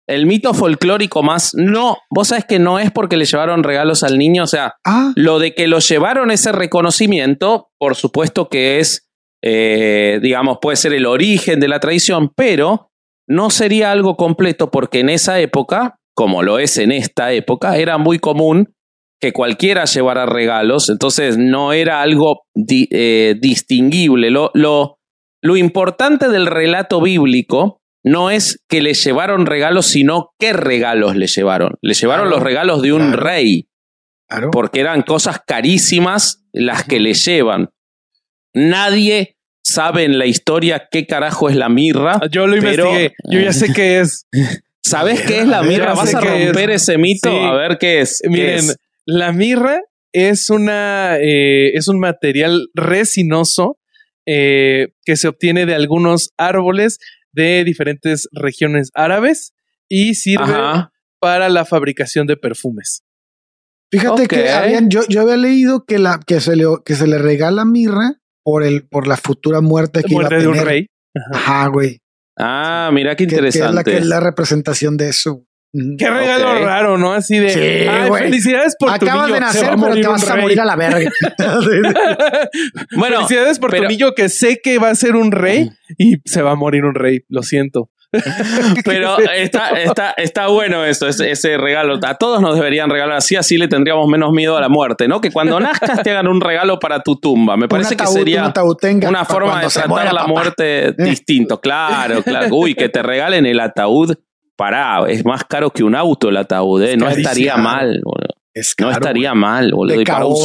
El 0.09 0.27
mito 0.27 0.53
folclórico 0.53 1.23
más. 1.23 1.53
No, 1.55 1.97
vos 2.11 2.29
sabés 2.29 2.45
que 2.45 2.59
no 2.59 2.79
es 2.79 2.91
porque 2.91 3.17
le 3.17 3.25
llevaron 3.25 3.63
regalos 3.63 4.03
al 4.03 4.19
niño. 4.19 4.45
O 4.45 4.47
sea, 4.49 4.75
Ah, 4.85 5.13
lo 5.17 5.39
de 5.39 5.55
que 5.55 5.69
lo 5.69 5.79
llevaron 5.79 6.31
ese 6.31 6.51
reconocimiento, 6.53 7.69
por 7.79 7.95
supuesto 7.95 8.49
que 8.49 8.81
es, 8.81 9.09
eh, 9.45 10.19
digamos, 10.23 10.59
puede 10.61 10.77
ser 10.77 10.93
el 10.93 11.07
origen 11.07 11.61
de 11.61 11.69
la 11.69 11.81
tradición, 11.81 12.31
pero 12.37 12.91
no 13.29 13.51
sería 13.51 13.93
algo 13.93 14.17
completo 14.17 14.71
porque 14.71 15.01
en 15.01 15.09
esa 15.09 15.39
época, 15.41 15.97
como 16.15 16.43
lo 16.43 16.59
es 16.59 16.77
en 16.79 16.93
esta 16.93 17.33
época, 17.33 17.77
era 17.77 17.97
muy 17.99 18.19
común 18.19 18.75
que 19.21 19.33
cualquiera 19.33 19.85
llevara 19.85 20.27
regalos, 20.27 20.89
entonces 20.91 21.39
no 21.39 21.73
era 21.73 22.03
algo 22.03 22.41
di- 22.55 22.89
eh, 22.91 23.37
distinguible. 23.41 24.31
Lo, 24.31 24.51
lo, 24.55 24.97
lo 25.41 25.57
importante 25.57 26.29
del 26.29 26.47
relato 26.47 27.01
bíblico 27.01 27.79
no 28.05 28.31
es 28.31 28.59
que 28.69 28.83
le 28.83 28.95
llevaron 28.95 29.47
regalos, 29.47 29.87
sino 29.87 30.31
qué 30.39 30.53
regalos 30.53 31.15
le 31.17 31.27
llevaron. 31.27 31.75
Le 31.83 31.95
llevaron 31.95 32.27
Claro, 32.27 32.37
los 32.37 32.45
regalos 32.45 32.83
de 32.83 32.93
un 32.93 33.09
claro. 33.13 33.23
rey 33.23 33.69
claro. 34.29 34.51
porque 34.51 34.81
eran 34.81 35.03
cosas 35.03 35.41
carísimas 35.47 36.45
las 36.53 36.85
que 36.85 36.99
le 37.01 37.15
llevan. 37.15 37.71
Nadie 38.55 39.37
sabe 39.65 40.05
en 40.05 40.19
la 40.19 40.27
historia 40.27 40.89
qué 40.91 41.07
carajo 41.07 41.49
es 41.49 41.57
la 41.57 41.69
mirra. 41.69 42.21
Yo 42.31 42.47
lo 42.47 42.61
Pero- 42.61 42.85
investigué. 42.87 43.15
Yo 43.31 43.41
ya 43.41 43.53
sé 43.53 43.73
qué 43.73 44.01
es. 44.01 44.27
¿Sabes 44.83 45.23
qué 45.23 45.41
es 45.41 45.47
la 45.49 45.63
mirra? 45.63 45.95
¿Vas 45.95 46.15
a 46.15 46.21
romper 46.21 46.71
es. 46.71 46.83
ese 46.83 46.99
mito? 46.99 47.31
Sí. 47.31 47.37
A 47.39 47.53
ver 47.53 47.79
qué 47.79 48.01
es. 48.01 48.21
¿Qué 48.23 48.29
Miren, 48.29 48.57
es? 48.57 48.77
la 49.07 49.33
mirra 49.33 49.81
es 50.13 50.51
una 50.51 51.17
eh, 51.21 51.71
es 51.75 51.87
un 51.89 51.99
material 52.01 52.69
resinoso 52.75 53.79
eh, 54.27 54.89
que 55.05 55.17
se 55.17 55.29
obtiene 55.29 55.67
de 55.67 55.75
algunos 55.75 56.31
árboles 56.37 56.99
de 57.33 57.65
diferentes 57.65 58.29
regiones 58.33 58.91
árabes 58.95 59.53
y 59.89 60.15
sirve 60.15 60.45
Ajá. 60.45 60.93
para 61.21 61.49
la 61.49 61.65
fabricación 61.65 62.27
de 62.27 62.37
perfumes. 62.37 63.03
Fíjate 63.91 64.27
que 64.27 64.51
habían, 64.51 64.89
yo, 64.89 65.03
yo 65.09 65.21
había 65.21 65.37
leído 65.37 65.85
que, 65.85 65.99
la, 65.99 66.19
que, 66.27 66.41
se 66.41 66.57
le, 66.57 66.65
que 66.85 66.95
se 66.95 67.07
le 67.07 67.19
regala 67.19 67.65
mirra 67.67 68.15
por, 68.43 68.65
el, 68.65 68.87
por 68.89 69.07
la 69.07 69.17
futura 69.17 69.61
muerte 69.61 70.03
que 70.03 70.15
Muerte 70.15 70.37
iba 70.37 70.41
a 70.41 70.55
de 70.55 70.61
un 70.61 70.67
rey. 70.67 70.87
Ajá, 71.35 71.67
güey. 71.69 72.01
Ah, 72.39 72.91
mira 72.93 73.17
qué 73.17 73.27
Que, 73.27 73.37
que 73.37 73.49
es 73.49 73.57
la, 73.57 73.59
interesante. 73.59 73.91
que 73.91 73.99
es 73.99 74.07
la 74.07 74.21
representación 74.21 74.97
de 74.97 75.11
eso. 75.11 75.47
Ujú. 75.75 75.97
Qué 75.99 76.11
regalo 76.11 76.53
Ok. 76.53 76.65
raro, 76.65 76.99
¿no? 76.99 77.15
Así 77.15 77.39
de 77.39 77.49
Sí, 77.51 77.61
"Ay, 77.89 78.11
felicidades 78.25 78.77
por 78.79 78.91
tu 78.91 78.95
Acabas 79.07 79.27
niño. 79.29 79.35
de 79.35 79.41
nacer, 79.41 79.71
pero 79.81 79.95
te 79.95 80.07
vas 80.07 80.29
a 80.29 80.35
rey". 80.35 80.43
morir 80.43 80.61
a 80.61 80.65
la 80.67 80.77
verga. 80.77 81.11
Bueno, 82.97 83.17
felicidades 83.17 83.59
por 83.59 83.71
pero- 83.71 83.85
tu 83.85 83.89
niño 83.89 84.13
que 84.15 84.29
sé 84.29 84.61
que 84.63 84.79
va 84.79 84.91
a 84.91 84.95
ser 84.95 85.17
un 85.17 85.33
rey 85.33 85.71
y 85.99 86.17
se 86.25 86.43
va 86.43 86.53
a 86.53 86.55
morir 86.55 86.85
un 86.85 86.95
rey. 86.95 87.21
Lo 87.29 87.43
siento. 87.43 87.91
pero 88.85 89.17
está, 89.35 89.71
está, 89.81 90.11
está 90.19 90.49
bueno 90.49 90.85
eso, 90.85 91.09
ese, 91.09 91.31
ese 91.31 91.57
regalo. 91.57 91.99
A 92.07 92.15
todos 92.17 92.43
nos 92.43 92.55
deberían 92.57 92.91
regalar 92.91 93.17
así, 93.17 93.37
así 93.37 93.57
le 93.57 93.69
tendríamos 93.69 94.07
menos 94.09 94.33
miedo 94.33 94.57
a 94.59 94.61
la 94.61 94.69
muerte, 94.69 95.09
¿no? 95.09 95.21
Que 95.23 95.31
cuando 95.31 95.59
nazcas 95.59 96.03
te 96.03 96.11
hagan 96.11 96.29
un 96.29 96.41
regalo 96.43 96.79
para 96.79 97.01
tu 97.03 97.17
tumba. 97.17 97.57
Me 97.57 97.69
parece 97.69 97.97
que 97.97 98.07
sería 98.07 98.53
una 99.09 99.25
forma 99.25 99.63
de 99.63 99.69
tratar 99.69 99.89
muera, 99.89 100.13
la 100.13 100.21
papá. 100.21 100.31
muerte 100.33 100.93
distinto. 100.99 101.59
Claro, 101.61 102.23
claro. 102.23 102.49
Uy, 102.55 102.75
que 102.75 102.91
te 102.91 103.03
regalen 103.03 103.47
el 103.47 103.61
ataúd. 103.61 104.15
Pará, 104.63 105.05
es 105.09 105.25
más 105.25 105.43
caro 105.45 105.71
que 105.71 105.83
un 105.83 105.97
auto 105.97 106.29
el 106.29 106.37
ataúd, 106.37 106.81
¿eh? 106.83 106.93
Es 106.93 106.97
No 106.99 107.09
estaría 107.09 107.57
mal, 107.57 108.01
boludo. 108.05 108.29
Es 108.55 108.77
No 108.79 108.93
estaría 108.93 109.35
mal, 109.35 109.73
boludo. 109.73 109.97
De 109.97 110.03
Y 110.03 110.05
para 110.05 110.25
un 110.25 110.37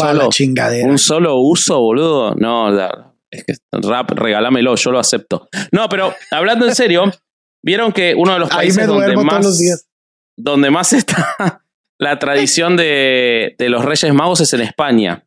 solo, 0.97 1.35
un 1.35 1.51
uso, 1.51 1.79
boludo. 1.79 2.33
No, 2.33 2.71
la- 2.71 3.13
es 3.29 3.43
que 3.45 3.53
rap, 3.73 4.09
regálamelo, 4.11 4.73
yo 4.75 4.89
lo 4.91 4.97
acepto. 4.97 5.47
No, 5.71 5.87
pero 5.87 6.15
hablando 6.31 6.65
en 6.65 6.73
serio, 6.73 7.03
vieron 7.63 7.91
que 7.91 8.15
uno 8.17 8.33
de 8.33 8.39
los 8.39 8.49
Ahí 8.49 8.57
países 8.57 8.77
me 8.77 8.87
donde 8.87 9.13
todos 9.13 9.23
los 9.25 9.33
más, 9.33 9.59
días. 9.59 9.87
donde 10.35 10.71
más 10.71 10.93
está 10.93 11.61
la 11.99 12.17
tradición 12.17 12.75
de, 12.75 13.53
de 13.59 13.69
los 13.69 13.85
Reyes 13.85 14.11
Magos 14.15 14.41
es 14.41 14.51
en 14.53 14.61
España. 14.61 15.25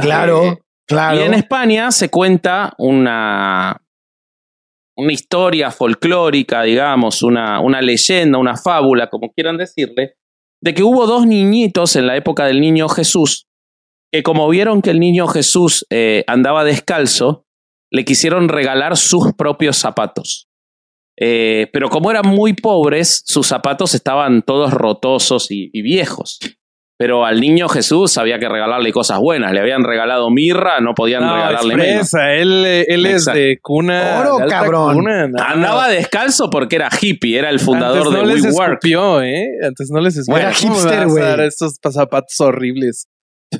Claro, 0.00 0.60
claro. 0.86 1.18
Y 1.18 1.22
en 1.24 1.34
España 1.34 1.90
se 1.90 2.10
cuenta 2.10 2.74
una, 2.78 3.80
una 4.98 5.12
historia 5.12 5.70
folclórica, 5.70 6.62
digamos, 6.62 7.22
una, 7.22 7.60
una 7.60 7.80
leyenda, 7.80 8.36
una 8.36 8.56
fábula, 8.56 9.08
como 9.08 9.30
quieran 9.32 9.56
decirle, 9.56 10.16
de 10.60 10.74
que 10.74 10.82
hubo 10.82 11.06
dos 11.06 11.24
niñitos 11.24 11.94
en 11.94 12.08
la 12.08 12.16
época 12.16 12.46
del 12.46 12.60
niño 12.60 12.88
Jesús, 12.88 13.46
que 14.12 14.24
como 14.24 14.48
vieron 14.48 14.82
que 14.82 14.90
el 14.90 14.98
niño 14.98 15.28
Jesús 15.28 15.86
eh, 15.90 16.24
andaba 16.26 16.64
descalzo, 16.64 17.46
le 17.92 18.04
quisieron 18.04 18.48
regalar 18.48 18.96
sus 18.96 19.32
propios 19.34 19.76
zapatos. 19.76 20.48
Eh, 21.16 21.68
pero 21.72 21.90
como 21.90 22.10
eran 22.10 22.26
muy 22.26 22.54
pobres, 22.54 23.22
sus 23.24 23.46
zapatos 23.46 23.94
estaban 23.94 24.42
todos 24.42 24.72
rotosos 24.72 25.52
y, 25.52 25.70
y 25.72 25.82
viejos. 25.82 26.40
Pero 26.98 27.24
al 27.24 27.40
niño 27.40 27.68
Jesús 27.68 28.18
había 28.18 28.40
que 28.40 28.48
regalarle 28.48 28.90
cosas 28.90 29.20
buenas. 29.20 29.52
Le 29.52 29.60
habían 29.60 29.84
regalado 29.84 30.30
mirra, 30.30 30.80
no 30.80 30.94
podían 30.94 31.22
No, 31.24 31.32
regalarle 31.36 31.76
menos. 31.76 32.10
fresa. 32.10 32.32
Él, 32.34 32.64
él 32.66 33.06
es 33.06 33.24
de 33.26 33.58
cuna. 33.62 34.18
Oro, 34.20 34.38
de 34.38 34.46
cabrón. 34.48 34.94
cuna, 34.94 35.28
no. 35.28 35.40
Andaba 35.40 35.88
descalzo 35.88 36.50
porque 36.50 36.74
era 36.74 36.88
hippie, 37.00 37.38
era 37.38 37.50
el 37.50 37.60
fundador 37.60 38.08
Antes 38.08 38.12
no 38.12 38.26
de 38.28 38.34
les 38.34 38.44
WeWork. 38.46 38.72
escupió, 38.72 39.22
¿eh? 39.22 39.46
Antes 39.62 39.90
no 39.92 40.00
les 40.00 40.16
escupió. 40.16 40.42
Era 40.42 40.52
¿Cómo 40.60 40.74
me 40.74 40.80
hipster, 40.80 41.06
güey. 41.06 41.46
estos 41.46 41.78
zapatos 41.92 42.40
horribles. 42.40 43.06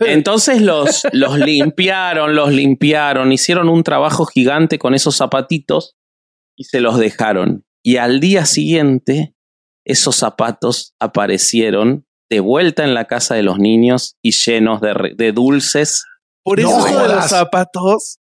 Entonces 0.01 0.61
los, 0.61 1.07
los 1.12 1.38
limpiaron, 1.38 2.35
los 2.35 2.53
limpiaron, 2.53 3.31
hicieron 3.31 3.68
un 3.68 3.85
trabajo 3.85 4.27
gigante 4.27 4.81
con 4.81 4.94
esos 4.94 5.16
zapatitos 5.16 5.94
y 6.57 6.64
se 6.64 6.81
los 6.81 6.98
dejaron. 6.98 7.64
Y 7.85 7.98
al 7.98 8.18
día 8.18 8.46
siguiente, 8.46 9.37
esos 9.87 10.16
zapatos 10.16 10.94
aparecieron 11.01 12.05
de 12.31 12.41
vuelta 12.41 12.85
en 12.85 12.95
la 12.95 13.07
casa 13.07 13.35
de 13.35 13.43
los 13.43 13.59
niños 13.59 14.17
y 14.23 14.33
llenos 14.33 14.81
de, 14.81 14.95
re- 14.95 15.14
de 15.17 15.33
dulces. 15.33 16.05
Por 16.45 16.61
No 16.61 16.69
eso 16.87 16.99
de 17.03 17.14
los 17.14 17.27
zapatos. 17.27 18.19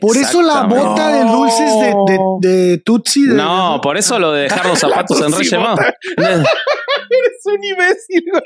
Por 0.00 0.16
eso 0.18 0.42
la 0.42 0.64
bota 0.64 1.08
de 1.12 1.24
dulces 1.30 1.72
de, 1.80 1.94
de, 2.06 2.48
de 2.48 2.78
Tutsi. 2.78 3.26
de- 3.26 3.34
No, 3.34 3.80
por 3.82 3.96
eso 3.96 4.18
lo 4.18 4.32
de 4.32 4.42
dejar 4.42 4.66
los 4.66 4.78
zapatos 4.78 5.20
en 5.22 5.32
Reyes. 5.38 5.52
Eres 6.16 7.42
un 7.46 7.64
imbécil, 7.64 8.24
güey. 8.30 8.42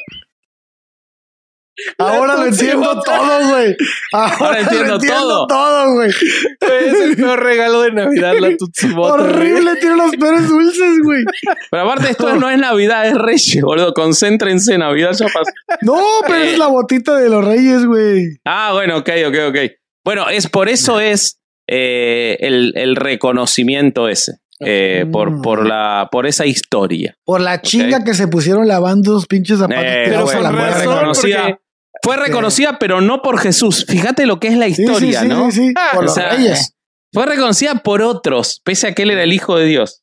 Ahora 1.98 2.36
lo 2.36 2.46
entiendo 2.46 3.00
todo, 3.02 3.48
güey. 3.48 3.76
Ahora, 4.12 4.36
Ahora 4.38 4.60
entiendo 4.60 4.88
lo 4.88 4.94
entiendo 4.94 5.20
todo. 5.20 5.46
todo, 5.46 5.94
güey. 5.94 6.10
Es 6.10 7.00
el 7.00 7.16
peor 7.16 7.42
regalo 7.42 7.82
de 7.82 7.92
Navidad, 7.92 8.34
la 8.38 8.56
Tutsi 8.56 8.88
Bota. 8.92 9.16
güey. 9.22 9.30
Horrible, 9.34 9.76
tiene 9.76 9.96
los 9.96 10.10
peores 10.16 10.48
dulces, 10.48 10.98
güey. 11.02 11.24
Pero 11.70 11.82
aparte 11.82 12.10
esto 12.10 12.36
no 12.36 12.50
es 12.50 12.58
Navidad, 12.58 13.06
es 13.08 13.14
Reyes, 13.14 13.62
boludo. 13.62 13.94
Concéntrense, 13.94 14.76
Navidad 14.76 15.12
ya 15.12 15.26
pasó. 15.26 15.50
No, 15.80 15.98
pero 16.26 16.36
es 16.36 16.58
la 16.58 16.66
botita 16.66 17.16
de 17.16 17.28
los 17.30 17.44
reyes, 17.44 17.84
güey. 17.86 18.26
Ah, 18.44 18.70
bueno, 18.74 18.98
ok, 18.98 19.08
ok, 19.28 19.34
ok. 19.48 19.56
Bueno, 20.04 20.28
es 20.28 20.48
por 20.48 20.68
eso 20.68 21.00
es 21.00 21.40
eh, 21.68 22.36
el, 22.40 22.72
el 22.76 22.96
reconocimiento 22.96 24.08
ese. 24.08 24.41
Eh, 24.64 25.06
por, 25.10 25.30
Mm. 25.30 25.42
por, 25.42 25.66
la, 25.66 26.08
por 26.10 26.26
esa 26.26 26.46
historia. 26.46 27.14
Por 27.24 27.40
la 27.40 27.60
chinga 27.62 28.04
que 28.04 28.14
se 28.14 28.28
pusieron 28.28 28.66
lavando 28.68 29.12
esos 29.12 29.26
pinches 29.26 29.58
zapatos. 29.58 29.84
Eh, 29.86 30.02
Pero 30.06 30.20
a 30.20 30.32
con 30.32 30.42
la 30.42 30.50
fue 30.50 30.70
reconocida, 30.70 31.42
porque- 31.42 31.58
fue 32.02 32.16
reconocida, 32.16 32.78
pero 32.78 33.00
no 33.00 33.22
por 33.22 33.38
Jesús. 33.38 33.84
Fíjate 33.88 34.26
lo 34.26 34.40
que 34.40 34.48
es 34.48 34.56
la 34.56 34.66
Sí, 34.66 34.74
sí, 34.74 34.82
historia, 34.82 35.20
sí, 35.22 35.28
¿no? 35.28 35.50
sí, 35.50 35.68
sí, 35.68 35.74
por 35.92 36.00
O 36.00 36.02
los 36.06 36.14
sea, 36.14 36.30
reyes. 36.30 36.74
Fue 37.12 37.26
reconocida 37.26 37.74
por 37.76 38.02
otros, 38.02 38.60
pese 38.64 38.88
a 38.88 38.94
que 38.94 39.02
él 39.02 39.10
era 39.10 39.22
el 39.22 39.32
hijo 39.32 39.56
de 39.56 39.66
Dios. 39.66 40.02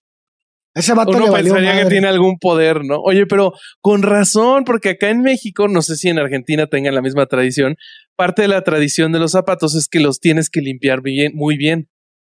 Ese 0.76 0.94
vato 0.94 1.10
Uno 1.12 1.26
le 1.26 1.32
valió 1.32 1.54
pensaría 1.56 1.84
que 1.84 1.90
tiene 1.90 2.08
algún 2.08 2.38
poder, 2.38 2.86
¿no? 2.86 3.00
Oye, 3.02 3.26
pero 3.26 3.54
con 3.82 4.04
razón, 4.04 4.64
porque 4.64 4.90
acá 4.90 5.10
en 5.10 5.22
México, 5.24 5.68
no 5.68 5.82
sé 5.82 5.96
si 5.96 6.10
en 6.10 6.20
Argentina 6.20 6.68
tengan 6.68 6.94
la 6.94 7.02
misma 7.02 7.26
tradición, 7.26 7.76
parte 8.16 8.44
de 8.44 8.50
la 8.50 8.62
tradición 8.64 9.12
de 9.12 9.18
los 9.20 9.32
zapatos 9.32 9.74
es 9.76 9.88
que 9.90 10.00
los 10.00 10.20
tienes 10.20 10.50
que 10.52 10.62
limpiar 10.62 11.02
bien, 11.02 11.32
muy 11.36 11.58
bien. 11.58 11.90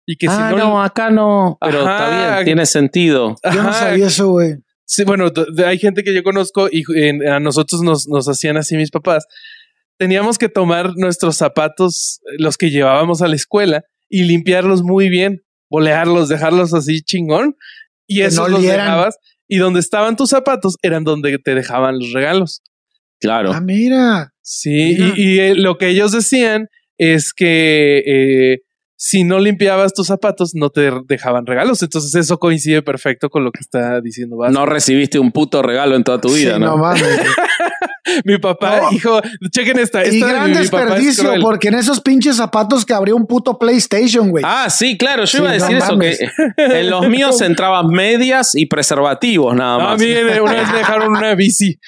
Y 0.05 0.15
que 0.17 0.27
ah, 0.27 0.49
si 0.51 0.55
no, 0.57 0.69
no... 0.69 0.83
acá 0.83 1.09
no. 1.09 1.57
Pero 1.61 1.81
Ajá. 1.87 2.03
está 2.05 2.33
bien, 2.35 2.45
tiene 2.45 2.65
sentido. 2.65 3.35
Yo 3.53 3.63
no 3.63 3.71
sabía 3.73 4.07
eso, 4.07 4.29
güey. 4.29 4.55
Sí, 4.85 5.03
bueno, 5.05 5.31
hay 5.65 5.77
gente 5.77 6.03
que 6.03 6.13
yo 6.13 6.21
conozco 6.23 6.67
y 6.69 6.83
en- 6.95 7.25
a 7.27 7.39
nosotros 7.39 7.81
nos, 7.81 8.07
nos 8.07 8.27
hacían 8.27 8.57
así 8.57 8.75
mis 8.75 8.91
papás. 8.91 9.25
Teníamos 9.97 10.37
que 10.37 10.49
tomar 10.49 10.91
nuestros 10.95 11.37
zapatos, 11.37 12.19
eh, 12.25 12.35
los 12.39 12.57
que 12.57 12.71
llevábamos 12.71 13.21
a 13.21 13.27
la 13.27 13.35
escuela, 13.35 13.83
y 14.09 14.23
limpiarlos 14.23 14.81
muy 14.81 15.07
bien, 15.09 15.41
bolearlos, 15.69 16.27
dejarlos 16.27 16.73
así 16.73 17.01
chingón. 17.01 17.55
Y 18.07 18.17
Que 18.17 18.25
esos 18.25 18.49
no 18.49 18.57
los 18.57 18.63
dejabas. 18.63 19.17
Y 19.47 19.57
donde 19.57 19.79
estaban 19.79 20.15
tus 20.17 20.29
zapatos 20.31 20.75
eran 20.81 21.03
donde 21.03 21.37
te 21.37 21.55
dejaban 21.55 21.99
los 21.99 22.11
regalos. 22.11 22.61
Claro. 23.19 23.51
Ah, 23.53 23.61
mira. 23.61 24.33
Sí, 24.41 24.97
Mira. 24.97 25.13
y, 25.15 25.21
y, 25.35 25.39
eh, 25.39 25.55
lo 25.55 25.77
que 25.77 25.87
ellos 25.89 26.11
decían 26.11 26.67
es 26.97 27.33
que 27.33 27.99
eh, 28.05 28.57
si 29.03 29.23
no 29.23 29.39
limpiabas 29.39 29.93
tus 29.95 30.05
zapatos, 30.05 30.51
no 30.53 30.69
te 30.69 30.91
dejaban 31.07 31.47
regalos. 31.47 31.81
Entonces, 31.81 32.13
eso 32.13 32.37
coincide 32.37 32.83
perfecto 32.83 33.31
con 33.31 33.43
lo 33.43 33.51
que 33.51 33.59
está 33.59 33.99
diciendo 33.99 34.37
Vasco. 34.37 34.53
No 34.53 34.67
recibiste 34.67 35.17
un 35.17 35.31
puto 35.31 35.63
regalo 35.63 35.95
en 35.95 36.03
toda 36.03 36.21
tu 36.21 36.31
vida, 36.31 36.53
Sí, 36.53 36.59
¿no? 36.59 36.77
mames. 36.77 37.01
güey. 37.01 37.17
Mi 38.25 38.37
papá, 38.37 38.81
No. 38.81 38.91
hijo, 38.91 39.19
chequen 39.51 39.79
esta. 39.79 40.03
y 40.05 40.09
esta 40.15 40.25
de 40.27 40.33
gran 40.33 40.51
mi- 40.51 40.57
mi 40.57 40.67
papá 40.67 40.83
es 40.83 40.89
desperdicio, 41.05 41.33
porque 41.41 41.69
en 41.69 41.75
esos 41.75 41.99
pinches 42.01 42.35
zapatos 42.35 42.85
que 42.85 42.93
abrió 42.93 43.15
un 43.15 43.25
puto 43.25 43.57
PlayStation, 43.57 44.29
güey. 44.29 44.43
Ah, 44.45 44.69
sí, 44.69 44.97
claro, 44.97 45.23
yo 45.23 45.27
Sí, 45.27 45.37
iba 45.37 45.47
a 45.51 45.57
no 45.57 45.59
decir 45.63 45.77
eso, 45.77 45.91
mames. 45.93 46.19
que 46.19 46.29
en 46.79 46.89
los 46.91 47.07
míos 47.09 47.41
entraban 47.41 47.87
medias 47.87 48.53
y 48.53 48.67
preservativos 48.67 49.55
nada 49.55 49.77
No, 49.77 49.83
a 49.83 49.91
más. 49.91 49.99
mí 49.99 50.05
eh, 50.07 50.41
una 50.41 50.53
vez 50.53 50.71
me 50.71 50.77
dejaron 50.79 51.11
una 51.15 51.33
bici. 51.35 51.79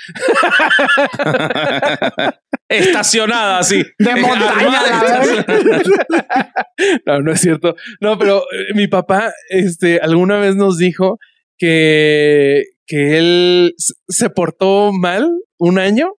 Estacionada 2.78 3.60
así. 3.60 3.84
de 4.00 4.16
montaña. 4.16 4.82
No, 7.06 7.22
no 7.22 7.32
es 7.32 7.42
cierto. 7.42 7.76
No, 8.02 8.18
pero 8.18 8.40
eh, 8.52 8.74
mi 8.76 8.88
papá, 8.88 9.32
este, 9.50 10.00
alguna 10.00 10.38
vez 10.40 10.56
nos 10.56 10.78
dijo 10.78 11.20
que, 11.58 12.64
que 12.88 13.18
él 13.18 13.76
se 14.08 14.30
portó 14.30 14.92
mal 14.92 15.30
un 15.58 15.80
año 15.80 16.12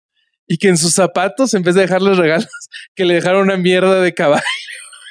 y 0.47 0.57
que 0.57 0.67
en 0.69 0.77
sus 0.77 0.93
zapatos, 0.93 1.53
en 1.53 1.63
vez 1.63 1.75
de 1.75 1.81
dejarles 1.81 2.17
regalos, 2.17 2.47
que 2.95 3.05
le 3.05 3.15
dejaron 3.15 3.41
una 3.43 3.57
mierda 3.57 4.01
de 4.01 4.13
caballo. 4.13 4.43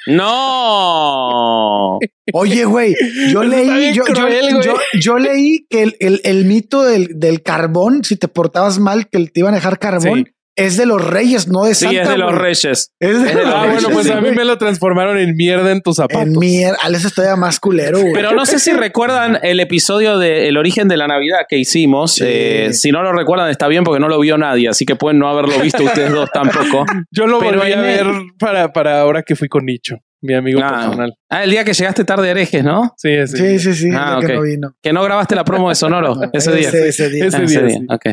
No. 0.07 1.99
Oye, 2.33 2.65
güey, 2.65 2.95
yo 3.31 3.43
leí, 3.43 3.93
yo, 3.93 4.05
yo- 4.05 4.13
cruel, 4.13 4.53
güey. 4.53 4.65
yo- 4.65 4.77
yo 4.99 5.17
leí 5.17 5.65
que 5.69 5.83
el, 5.83 5.95
el- 5.99 6.21
el 6.23 6.45
mito 6.45 6.83
del, 6.83 7.09
del 7.19 7.41
carbón, 7.41 8.03
si 8.03 8.15
te 8.15 8.27
portabas 8.27 8.79
mal, 8.79 9.07
que 9.09 9.25
te 9.27 9.39
iban 9.39 9.53
a 9.53 9.57
dejar 9.57 9.79
carbón, 9.79 10.25
Sí. 10.25 10.31
Es 10.57 10.77
de 10.77 10.85
los 10.85 11.03
reyes, 11.05 11.47
no 11.47 11.63
de 11.65 11.75
Sí, 11.75 11.85
Santa. 11.85 12.03
es 12.03 12.09
de 12.09 12.17
los 12.17 12.31
güey. 12.31 12.41
reyes. 12.43 12.65
Es 12.65 12.89
de 12.99 13.09
Es 13.09 13.23
de 13.23 13.33
los 13.33 13.43
los 13.45 13.53
Ah, 13.53 13.61
reyes, 13.65 13.73
bueno, 13.83 13.89
pues 13.95 14.07
sí. 14.07 14.13
a 14.13 14.21
mí 14.21 14.31
me 14.31 14.45
lo 14.45 14.57
transformaron 14.57 15.17
en 15.17 15.35
mierda 15.35 15.71
en 15.71 15.81
tus 15.81 15.97
zapatos. 15.97 16.21
En 16.23 16.37
mierda, 16.39 16.77
al 16.81 16.95
eso 16.95 17.09
todavía 17.09 17.35
más 17.35 17.59
culero, 17.59 17.99
güey. 17.99 18.13
Pero 18.13 18.31
no 18.31 18.45
sé 18.45 18.59
si 18.59 18.71
recuerdan 18.71 19.37
el 19.43 19.59
episodio 19.59 20.17
de 20.17 20.47
El 20.47 20.57
origen 20.57 20.87
de 20.87 20.97
la 20.97 21.07
Navidad 21.07 21.39
que 21.49 21.57
hicimos. 21.57 22.13
Sí. 22.15 22.23
Eh, 22.25 22.69
si 22.73 22.91
no 22.91 23.03
lo 23.03 23.11
recuerdan, 23.13 23.49
está 23.49 23.67
bien 23.67 23.83
porque 23.83 23.99
no 23.99 24.07
lo 24.07 24.19
vio 24.19 24.37
nadie, 24.37 24.69
así 24.69 24.85
que 24.85 24.95
pueden 24.95 25.19
no 25.19 25.27
haberlo 25.27 25.59
visto 25.59 25.83
ustedes 25.83 26.11
dos 26.11 26.29
tampoco. 26.31 26.85
Yo 27.11 27.27
lo 27.27 27.39
Pero 27.39 27.57
volví 27.59 27.71
a 27.73 27.75
el- 27.75 27.81
ver 27.81 28.07
para, 28.39 28.71
para 28.71 29.01
ahora 29.01 29.23
que 29.23 29.35
fui 29.35 29.47
con 29.49 29.65
Nicho, 29.65 29.97
mi 30.21 30.33
amigo 30.35 30.61
Ah, 30.63 30.69
personal. 30.85 31.13
ah, 31.29 31.43
el 31.43 31.51
día 31.51 31.63
que 31.65 31.73
llegaste 31.73 32.03
tarde 32.05 32.29
a 32.29 32.31
herejes, 32.31 32.63
¿no? 32.63 32.93
Sí, 32.97 33.09
ese 33.09 33.37
sí, 33.37 33.43
día. 33.43 33.59
sí, 33.59 33.73
sí, 33.73 33.89
Ah, 33.93 34.17
es 34.21 34.25
que 34.27 34.33
no 34.35 34.41
vino. 34.41 34.71
Que 34.81 34.93
no 34.93 35.03
grabaste 35.03 35.35
la 35.35 35.43
promo 35.43 35.69
de 35.69 35.75
Sonoro 35.75 36.15
ese 36.33 36.53
día. 36.55 36.69
Ese, 36.69 36.87
ese 36.87 37.09
día. 37.09 37.25
Ese 37.25 37.37
Ah, 37.37 37.41
día, 37.41 37.69
sí. 37.69 37.85
Ok, 37.89 38.05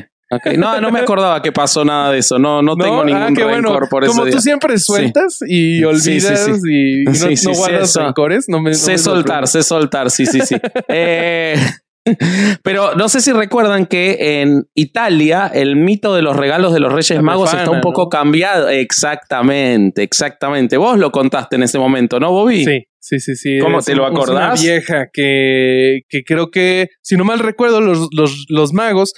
No, 0.56 0.80
no 0.80 0.90
me 0.90 1.00
acordaba 1.00 1.42
que 1.42 1.52
pasó 1.52 1.84
nada 1.84 2.12
de 2.12 2.18
eso. 2.18 2.38
No, 2.38 2.62
no, 2.62 2.76
tengo 2.76 3.04
ningún 3.04 3.22
Ah, 3.22 3.26
rencor 3.26 3.44
bueno. 3.48 3.78
por 3.90 4.06
Como 4.06 4.22
ese 4.26 4.36
tú 4.36 4.40
siempre 4.40 4.78
sueltas 4.78 5.38
y 5.46 5.82
olvidas 5.84 6.44
sí, 6.44 6.52
sí. 6.60 6.70
y 6.70 7.04
no, 7.46 7.54
guardas 7.54 7.90
eso. 7.90 8.00
rencores. 8.04 8.44
No 8.48 8.60
me, 8.60 8.70
no 8.70 8.76
sé 8.76 8.92
me 8.92 8.98
soltar, 8.98 9.46
sé 9.46 9.62
soltar, 9.62 10.10
sí, 10.10 10.26
sí, 10.26 10.40
sí. 10.40 10.56
Eh, 10.88 11.56
pero 12.64 12.94
no 12.96 13.08
sé 13.08 13.20
si 13.20 13.32
recuerdan 13.32 13.86
que 13.86 14.40
en 14.42 14.64
Italia 14.74 15.50
el 15.52 15.76
mito 15.76 16.14
de 16.14 16.22
los 16.22 16.36
regalos 16.36 16.72
de 16.72 16.80
los 16.80 16.92
Reyes 16.92 17.10
La 17.16 17.22
Magos 17.22 17.52
está 17.54 17.70
un 17.70 17.80
poco 17.80 18.08
cambiado. 18.08 18.68
Exactamente, 18.68 20.02
exactamente. 20.02 20.76
Vos 20.76 20.98
lo 20.98 21.12
contaste 21.12 21.56
en 21.56 21.62
ese 21.62 21.78
momento, 21.78 22.18
¿no, 22.18 22.32
Bobby? 22.32 22.64
Sí, 22.64 22.80
sí, 22.98 23.20
sí, 23.20 23.36
sí. 23.36 23.58
¿Cómo 23.60 23.78
Es 23.78 23.84
te 23.84 23.94
lo 23.94 24.04
es 24.06 24.10
acordás? 24.12 24.60
Una 24.60 24.60
vieja 24.60 25.06
que, 25.12 26.00
que 26.08 26.24
creo 26.24 26.50
que, 26.50 26.88
si 27.02 27.16
no 27.16 27.24
mal 27.24 27.38
recuerdo, 27.38 27.80
los, 27.80 28.08
los, 28.12 28.46
los 28.48 28.72
magos 28.72 29.12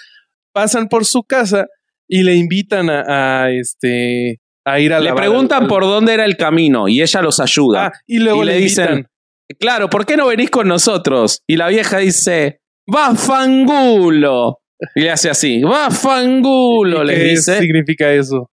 pasan 0.55 0.89
por 0.89 1.05
su 1.05 1.23
casa 1.25 1.67
y 2.09 2.23
le 2.23 2.35
invitan 2.35 2.89
a, 2.89 3.45
a, 3.45 3.51
este 3.51 4.41
a 4.65 4.81
ir 4.81 4.93
a 4.95 5.01
Le 5.01 5.13
preguntan 5.13 5.65
al- 5.65 5.69
por 5.69 5.83
dónde 5.83 6.15
era 6.15 6.25
el 6.25 6.37
camino 6.39 6.89
y 6.89 7.03
ella 7.03 7.21
los 7.21 7.41
ayuda. 7.41 7.87
Ah, 7.89 7.93
y 8.07 8.19
luego 8.21 8.43
y 8.45 8.47
le, 8.47 8.53
le 8.55 8.59
dicen. 8.61 9.07
Claro, 9.61 9.91
¿por 9.91 10.07
qué 10.07 10.17
no 10.17 10.27
venís 10.29 10.49
con 10.51 10.67
nosotros? 10.69 11.43
Y 11.47 11.57
la 11.57 11.69
vieja 11.69 11.99
dice, 11.99 12.61
va 12.93 13.15
fangulo. 13.15 14.61
Y 14.95 15.01
le 15.03 15.11
hace 15.11 15.31
así, 15.31 15.63
va 15.63 15.91
fangulo, 15.91 17.05
¿Y 17.05 17.07
les 17.07 17.19
¿Qué 17.19 17.25
dice. 17.31 17.59
significa 17.59 18.13
eso? 18.13 18.51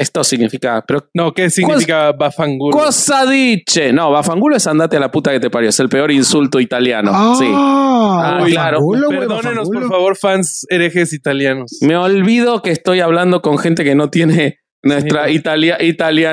Esto 0.00 0.24
significa, 0.24 0.82
pero 0.86 1.08
No, 1.14 1.32
¿qué 1.34 1.50
significa 1.50 2.12
bafangulo? 2.12 2.76
cosa 2.76 3.26
diche. 3.26 3.92
No, 3.92 4.10
bafangulo 4.10 4.56
es 4.56 4.66
andate 4.66 4.96
a 4.96 5.00
la 5.00 5.10
puta 5.10 5.30
que 5.30 5.40
te 5.40 5.50
parió. 5.50 5.68
Es 5.68 5.78
el 5.80 5.88
peor 5.90 6.10
insulto 6.10 6.58
italiano. 6.58 7.10
Ah, 7.14 7.34
Sí. 7.38 7.44
ah, 7.54 8.40
Uy, 8.42 8.52
claro. 8.52 8.78
Perdónenos, 9.10 9.68
por 9.68 9.88
favor, 9.88 10.16
fans 10.16 10.66
herejes 10.70 11.12
italianos. 11.12 11.78
Me 11.82 11.96
olvido 11.96 12.62
que 12.62 12.70
estoy 12.70 13.00
hablando 13.00 13.42
con 13.42 13.58
gente 13.58 13.84
que 13.84 13.94
no 13.94 14.08
tiene 14.08 14.56
nuestra 14.82 15.26
Sí. 15.28 15.34
italia- 15.34 15.76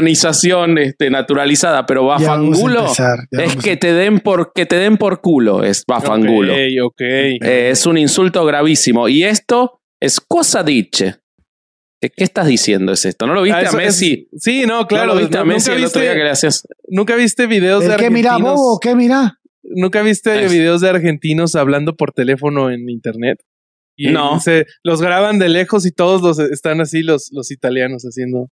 italianización 0.01 0.77
este, 0.77 1.09
naturalizada, 1.09 1.85
pero 1.85 2.05
bafangulo 2.05 2.81
empezar, 2.81 3.19
es 3.31 3.55
que 3.57 3.75
te 3.75 3.91
den 3.93 4.19
por 4.21 4.53
que 4.53 4.65
te 4.65 4.77
den 4.77 4.97
por 4.97 5.19
culo, 5.21 5.63
es 5.63 5.83
bafangulo. 5.87 6.53
Ok, 6.53 6.59
ok. 6.85 7.01
Eh, 7.01 7.69
es 7.71 7.85
un 7.85 7.97
insulto 7.97 8.45
gravísimo. 8.45 9.09
Y 9.09 9.23
esto 9.23 9.81
es 10.01 10.21
cosa 10.21 10.63
diche. 10.63 11.15
¿Qué, 11.99 12.09
qué 12.09 12.23
estás 12.23 12.47
diciendo? 12.47 12.91
¿Es 12.91 13.05
esto? 13.05 13.25
¿No 13.27 13.33
lo 13.33 13.41
viste 13.41 13.65
Ah, 13.65 13.69
a 13.69 13.73
Messi? 13.73 14.27
es- 14.31 14.43
sí, 14.43 14.65
no, 14.67 14.85
claro. 14.87 15.07
¿No 15.07 15.13
lo 15.15 15.19
viste 15.21 15.35
no- 15.37 15.41
a 15.41 15.45
Messi 15.45 15.69
nunca, 15.71 15.79
el 15.79 15.85
otro 15.85 16.01
día 16.01 16.11
que 16.11 16.15
viste, 16.17 16.23
le 16.25 16.31
hacías? 16.31 16.67
nunca 16.89 17.15
viste 17.15 17.47
videos 17.47 17.83
de 17.83 17.93
¿El 17.93 17.97
qué 17.97 18.09
mira, 18.09 18.31
argentinos. 18.33 18.55
bobo? 18.59 18.79
¿Qué 18.79 18.95
mira? 18.95 19.39
Nunca 19.63 20.01
viste 20.03 20.45
Es- 20.45 20.51
videos 20.51 20.81
de 20.81 20.89
argentinos 20.89 21.55
hablando 21.55 21.95
por 21.95 22.11
teléfono 22.13 22.69
en 22.71 22.89
internet. 22.89 23.39
Y 23.99 24.11
No. 24.11 24.39
se 24.39 24.67
los 24.83 25.01
graban 25.01 25.39
de 25.39 25.49
lejos 25.49 25.87
y 25.87 25.91
todos 25.91 26.21
los 26.21 26.37
están 26.37 26.81
así 26.81 27.01
los, 27.01 27.29
los 27.31 27.49
italianos 27.49 28.03
haciendo 28.03 28.49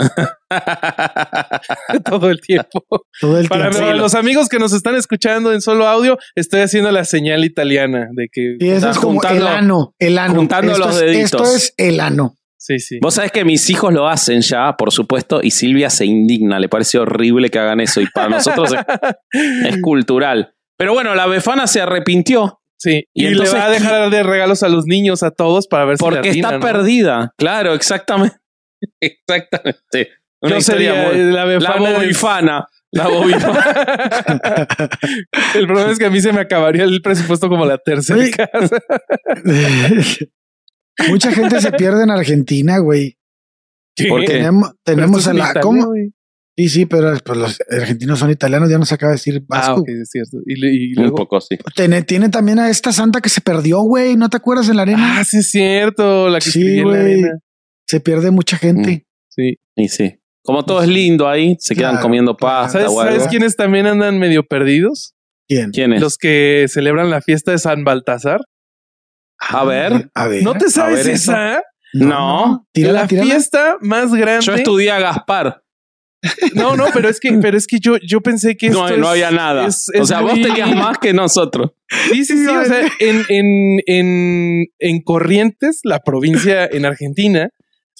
todo 2.04 2.30
el 2.30 2.40
tiempo. 2.40 2.84
Todo 3.20 3.38
el 3.38 3.48
Para 3.48 3.70
tiempo. 3.70 3.92
los 3.92 4.14
amigos 4.14 4.48
que 4.48 4.58
nos 4.58 4.72
están 4.72 4.96
escuchando 4.96 5.52
en 5.52 5.60
solo 5.60 5.86
audio, 5.86 6.18
estoy 6.34 6.60
haciendo 6.62 6.90
la 6.90 7.04
señal 7.04 7.44
italiana 7.44 8.08
de 8.12 8.28
que 8.32 8.56
Y 8.58 8.70
eso 8.70 8.90
es 8.90 8.98
como 8.98 9.20
juntando- 9.20 9.40
el 9.42 9.46
ano, 9.46 9.94
el 9.98 10.18
ano. 10.18 10.34
juntando 10.34 10.72
esto 10.72 10.86
los 10.86 10.94
es, 10.96 11.00
deditos. 11.02 11.24
Esto 11.32 11.44
es 11.56 11.74
el 11.76 12.00
ano. 12.00 12.36
Sí, 12.60 12.78
sí. 12.78 12.98
Vos 13.02 13.14
sabés 13.14 13.32
que 13.32 13.44
mis 13.44 13.68
hijos 13.70 13.92
lo 13.92 14.06
hacen 14.08 14.40
ya, 14.42 14.76
por 14.76 14.92
supuesto, 14.92 15.40
y 15.42 15.50
Silvia 15.50 15.90
se 15.90 16.04
indigna. 16.04 16.58
Le 16.60 16.68
parece 16.68 16.98
horrible 16.98 17.48
que 17.48 17.58
hagan 17.58 17.80
eso. 17.80 18.00
Y 18.00 18.06
para 18.06 18.28
nosotros 18.36 18.72
es, 18.72 19.74
es 19.74 19.80
cultural. 19.82 20.54
Pero 20.76 20.92
bueno, 20.94 21.14
la 21.14 21.26
befana 21.26 21.66
se 21.66 21.80
arrepintió 21.80 22.58
Sí, 22.82 23.04
Y 23.12 23.24
y, 23.24 23.26
entonces, 23.26 23.52
le 23.52 23.60
va 23.60 23.66
a 23.66 23.70
dejar 23.70 24.08
de 24.10 24.22
regalos 24.22 24.62
a 24.62 24.68
los 24.70 24.86
niños, 24.86 25.22
a 25.22 25.30
todos, 25.30 25.66
para 25.68 25.84
ver 25.84 25.98
si 25.98 26.04
le 26.04 26.10
porque 26.10 26.30
está 26.30 26.52
¿no? 26.52 26.60
perdida. 26.60 27.30
Claro, 27.36 27.74
exactamente. 27.74 28.36
Exactamente. 29.00 30.12
Una 30.40 30.54
Yo 30.54 30.60
sería 30.62 31.10
muy- 31.12 31.18
la 31.30 31.44
La 31.44 31.44
befana. 31.44 32.66
La 32.92 33.06
bobifana. 33.08 33.64
el 35.54 35.66
problema 35.66 35.92
es 35.92 35.98
que 35.98 36.06
a 36.06 36.10
mí 36.10 36.20
se 36.22 36.32
me 36.32 36.40
acabaría 36.40 36.84
el 36.84 37.02
presupuesto 37.02 37.48
como 37.50 37.66
la 37.66 37.76
tercera 37.76 38.24
Sí. 38.24 38.30
casa. 38.32 38.78
Mucha 41.08 41.32
gente 41.32 41.60
se 41.60 41.72
pierde 41.72 42.02
en 42.04 42.10
Argentina, 42.10 42.78
güey. 42.78 43.16
¿Por 44.08 44.20
qué? 44.22 44.26
Tenemos, 44.34 44.72
tenemos 44.84 45.26
a 45.26 45.32
la. 45.34 45.44
Italia, 45.44 45.60
¿Cómo? 45.62 45.86
güey. 45.86 46.12
Sí, 46.56 46.68
sí, 46.68 46.86
pero 46.86 47.16
pues, 47.24 47.38
los 47.38 47.58
argentinos 47.70 48.18
son 48.18 48.30
italianos, 48.30 48.68
ya 48.68 48.76
nos 48.78 48.92
acaba 48.92 49.10
de 49.12 49.14
decir 49.16 49.36
Ah, 49.44 49.44
Vasco. 49.48 49.80
ok, 49.80 49.88
es 49.88 50.10
cierto. 50.10 50.38
Y, 50.46 50.98
Un 51.00 51.14
poco, 51.14 51.40
sí. 51.40 51.56
Tiene, 51.74 52.02
tiene 52.02 52.28
también 52.28 52.58
a 52.58 52.68
esta 52.68 52.92
santa 52.92 53.20
que 53.22 53.30
se 53.30 53.40
perdió, 53.40 53.80
güey. 53.80 54.16
¿No 54.16 54.28
te 54.28 54.36
acuerdas 54.36 54.68
en 54.68 54.76
la 54.76 54.82
arena? 54.82 55.20
Ah, 55.20 55.24
sí, 55.24 55.38
es 55.38 55.50
cierto. 55.50 56.28
La 56.28 56.38
que 56.38 56.50
Sí, 56.50 56.60
en 56.60 56.76
la 56.78 56.82
güey. 56.84 57.00
arena. 57.00 57.38
Se 57.86 58.00
pierde 58.00 58.30
mucha 58.30 58.58
gente. 58.58 59.06
Sí. 59.28 59.54
Y 59.76 59.88
sí. 59.88 60.16
Como 60.42 60.64
todo 60.64 60.82
es 60.82 60.88
lindo 60.88 61.28
ahí, 61.28 61.56
se 61.60 61.74
quedan 61.74 61.98
comiendo 62.00 62.36
pasta 62.36 62.72
¿Sabes, 62.80 62.88
o 62.88 63.00
algo. 63.00 63.14
¿Sabes 63.14 63.28
quiénes 63.28 63.56
también 63.56 63.86
andan 63.86 64.18
medio 64.18 64.42
perdidos? 64.42 65.14
¿Quién? 65.48 65.70
¿Quién 65.70 65.92
es? 65.94 66.00
Los 66.00 66.16
que 66.18 66.66
celebran 66.68 67.10
la 67.10 67.20
fiesta 67.22 67.52
de 67.52 67.58
San 67.58 67.84
Baltasar. 67.84 68.40
A 69.40 69.64
ver. 69.64 70.10
A 70.14 70.28
ver. 70.28 70.42
¿No 70.42 70.54
te 70.54 70.70
sabes 70.70 71.04
ver 71.06 71.14
eso. 71.14 71.32
esa? 71.32 71.62
No. 71.94 72.66
Tírala, 72.72 73.02
la 73.02 73.06
tírala. 73.08 73.26
fiesta 73.30 73.76
más 73.80 74.12
grande. 74.14 74.44
Yo 74.46 74.54
estudié 74.54 74.90
a 74.92 75.00
Gaspar. 75.00 75.62
No, 76.54 76.76
no, 76.76 76.84
pero 76.92 77.08
es 77.08 77.18
que, 77.18 77.32
pero 77.42 77.56
es 77.56 77.66
que 77.66 77.78
yo, 77.80 77.96
yo 78.06 78.20
pensé 78.20 78.56
que 78.56 78.68
No, 78.68 78.86
esto 78.86 78.98
no 78.98 79.04
es- 79.06 79.10
había 79.10 79.30
nada. 79.30 79.66
es- 79.66 79.90
o 79.98 80.04
sea, 80.04 80.20
vos 80.20 80.34
tenías 80.34 80.74
más 80.76 80.98
que 80.98 81.12
nosotros. 81.14 81.72
Sí, 82.12 82.24
sí, 82.24 82.36
sí. 82.38 82.46
O 82.46 82.64
sea, 82.64 82.82
en, 83.00 83.22
en, 83.28 83.80
en, 83.86 84.66
en 84.78 85.02
Corrientes, 85.02 85.80
la 85.82 86.00
provincia 86.00 86.66
en 86.70 86.84
Argentina, 86.84 87.48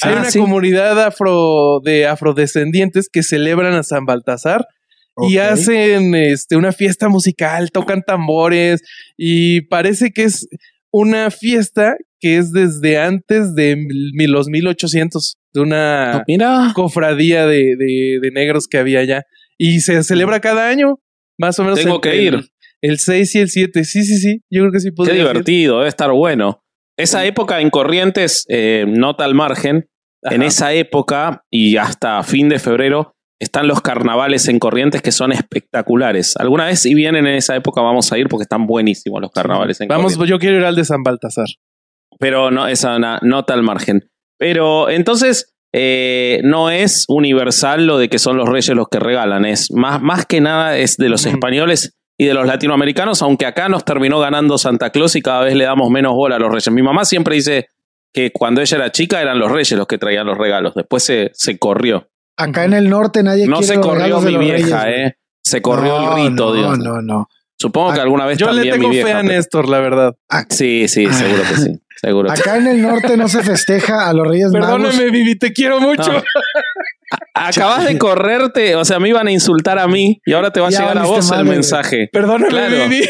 hay 0.03 0.13
Ah, 0.15 0.21
una 0.21 0.31
sí. 0.31 0.39
comunidad 0.39 1.03
afro 1.03 1.81
de 1.83 2.07
afrodescendientes 2.07 3.09
que 3.11 3.23
celebran 3.23 3.73
a 3.75 3.83
San 3.83 4.05
Baltasar 4.05 4.67
y 5.29 5.37
hacen 5.39 6.15
este, 6.15 6.57
una 6.57 6.73
fiesta 6.73 7.09
musical, 7.09 7.71
tocan 7.73 8.03
tambores 8.03 8.81
y 9.19 9.63
parece 9.63 10.13
que 10.13 10.25
es 10.25 10.47
una 10.93 11.31
fiesta 11.31 11.97
que 12.21 12.37
es 12.37 12.53
desde 12.53 12.99
antes 12.99 13.55
de 13.55 13.77
mil- 13.77 14.31
los 14.33 14.49
1800, 14.49 15.37
de 15.55 15.61
una 15.61 16.23
Mira. 16.29 16.73
cofradía 16.75 17.47
de, 17.47 17.77
de, 17.79 18.19
de 18.21 18.31
negros 18.31 18.67
que 18.69 18.79
había 18.79 19.01
allá. 19.01 19.25
Y 19.59 19.81
se 19.81 20.03
celebra 20.03 20.41
cada 20.41 20.69
año, 20.69 21.01
más 21.39 21.59
o 21.59 21.65
menos. 21.65 21.81
Tengo 21.81 22.01
que 22.01 22.23
ir. 22.23 22.35
El, 22.35 22.51
el 22.83 22.99
6 22.99 23.35
y 23.35 23.39
el 23.41 23.49
7. 23.51 23.85
Sí, 23.85 24.05
sí, 24.05 24.19
sí. 24.19 24.43
Yo 24.51 24.63
creo 24.63 24.73
que 24.73 24.81
sí 24.81 24.89
Qué 24.89 24.93
podría 24.95 25.15
divertido, 25.15 25.79
debe 25.79 25.89
estar 25.89 26.11
bueno. 26.13 26.63
Esa 26.99 27.25
época 27.25 27.61
en 27.61 27.71
Corrientes, 27.71 28.45
eh, 28.49 28.85
nota 28.87 29.25
al 29.25 29.35
margen, 29.35 29.87
en 30.23 30.43
esa 30.43 30.75
época 30.75 31.45
y 31.51 31.77
hasta 31.79 32.23
fin 32.23 32.51
de 32.51 32.59
febrero 32.59 33.15
están 33.41 33.67
los 33.67 33.81
carnavales 33.81 34.47
en 34.49 34.59
Corrientes 34.59 35.03
que 35.03 35.11
son 35.13 35.33
espectaculares. 35.33 36.37
Alguna 36.37 36.67
vez 36.67 36.81
si 36.81 36.95
vienen 36.95 37.27
en 37.27 37.35
esa 37.35 37.57
época 37.57 37.81
vamos 37.81 38.13
a 38.13 38.19
ir 38.19 38.29
porque 38.29 38.43
están 38.45 38.67
buenísimos 38.67 39.21
los 39.21 39.33
carnavales 39.33 39.81
en 39.81 39.89
Vamos, 39.89 40.13
Corrientes. 40.13 40.29
yo 40.29 40.39
quiero 40.39 40.57
ir 40.59 40.65
al 40.65 40.77
de 40.77 40.85
San 40.85 41.03
Baltasar. 41.03 41.47
Pero 42.19 42.51
no, 42.51 42.69
esa 42.69 42.99
nota 43.23 43.55
al 43.55 43.63
margen. 43.63 44.11
Pero 44.39 44.91
entonces 44.91 45.55
eh, 45.73 46.41
no 46.45 46.69
es 46.71 47.07
universal 47.09 47.87
lo 47.87 47.97
de 47.97 48.09
que 48.09 48.19
son 48.19 48.37
los 48.37 48.49
reyes 48.49 48.77
los 48.77 48.89
que 48.89 48.99
regalan. 49.01 49.47
Es 49.47 49.71
más, 49.73 50.03
más 50.03 50.27
que 50.27 50.41
nada 50.43 50.77
es 50.77 50.99
de 50.99 51.09
los 51.09 51.25
españoles 51.25 51.97
y 52.19 52.27
de 52.27 52.35
los 52.35 52.47
latinoamericanos, 52.47 53.23
aunque 53.23 53.47
acá 53.47 53.71
nos 53.71 53.87
terminó 53.87 54.21
ganando 54.21 54.59
Santa 54.59 54.91
Claus 54.91 55.17
y 55.17 55.23
cada 55.23 55.45
vez 55.45 55.55
le 55.55 55.65
damos 55.65 55.89
menos 55.91 56.13
bola 56.13 56.37
a 56.37 56.39
los 56.39 56.51
reyes. 56.51 56.71
Mi 56.71 56.83
mamá 56.83 57.07
siempre 57.07 57.37
dice 57.37 57.69
que 58.13 58.31
cuando 58.33 58.61
ella 58.61 58.77
era 58.77 58.93
chica 58.93 59.23
eran 59.23 59.39
los 59.39 59.51
reyes 59.51 59.73
los 59.73 59.87
que 59.87 59.97
traían 59.97 60.27
los 60.27 60.37
regalos. 60.37 60.75
Después 60.75 61.03
se, 61.03 61.31
se 61.33 61.59
corrió. 61.59 62.09
Acá 62.37 62.65
en 62.65 62.73
el 62.75 62.89
norte 62.89 63.23
nadie 63.23 63.47
No 63.47 63.59
quiere 63.59 63.75
se 63.75 63.81
corrió 63.81 64.21
mi 64.21 64.37
vieja, 64.39 64.85
reyes, 64.85 65.11
¿eh? 65.13 65.17
Se 65.43 65.61
corrió 65.63 66.01
No, 66.01 66.17
el 66.17 66.31
rito, 66.31 66.47
no, 66.47 66.53
Dios. 66.55 66.79
No, 66.79 67.03
no, 67.03 67.29
Supongo 67.59 67.93
que 67.93 68.01
alguna 68.01 68.25
vez 68.27 68.39
Yo 68.39 68.47
le 68.47 68.53
también 68.53 68.75
tengo 68.77 68.89
mi 68.89 68.95
fe 68.97 69.05
vieja. 69.05 69.19
a 69.19 69.23
pero- 69.23 69.35
Néstor, 69.35 69.69
la 69.69 69.81
verdad. 69.81 70.15
Sí, 70.49 70.89
sí, 70.89 71.07
seguro 71.13 71.43
que 71.49 71.57
sí. 71.57 71.81
Seguro 72.01 72.31
que 72.31 72.37
sí. 72.37 72.43
Acá 72.43 72.57
en 72.57 72.67
el 72.67 72.81
norte 72.81 73.15
no 73.19 73.29
se 73.29 73.43
festeja 73.43 74.09
a 74.09 74.15
los 74.15 74.27
Reyes 74.27 74.51
Magos. 74.53 74.69
Perdóname, 74.81 75.11
Vivi, 75.11 75.37
te 75.37 75.53
quiero 75.53 75.81
mucho. 75.81 76.11
No. 76.15 76.23
Acabas 77.35 77.85
de 77.85 77.99
correrte, 77.99 78.75
o 78.77 78.85
sea, 78.87 78.99
me 78.99 79.09
iban 79.11 79.27
a 79.27 79.33
insultar 79.33 79.79
a 79.79 79.87
mí 79.87 80.19
y 80.25 80.33
ahora 80.33 80.51
te 80.51 80.61
va 80.61 80.69
a 80.69 80.71
Ya 80.71 80.79
llegar 80.81 80.99
a 80.99 81.03
vos 81.05 81.31
el 81.33 81.45
mensaje. 81.45 82.09
Perdóname, 82.11 82.49
Claro. 82.49 82.89
Vivi. 82.89 83.07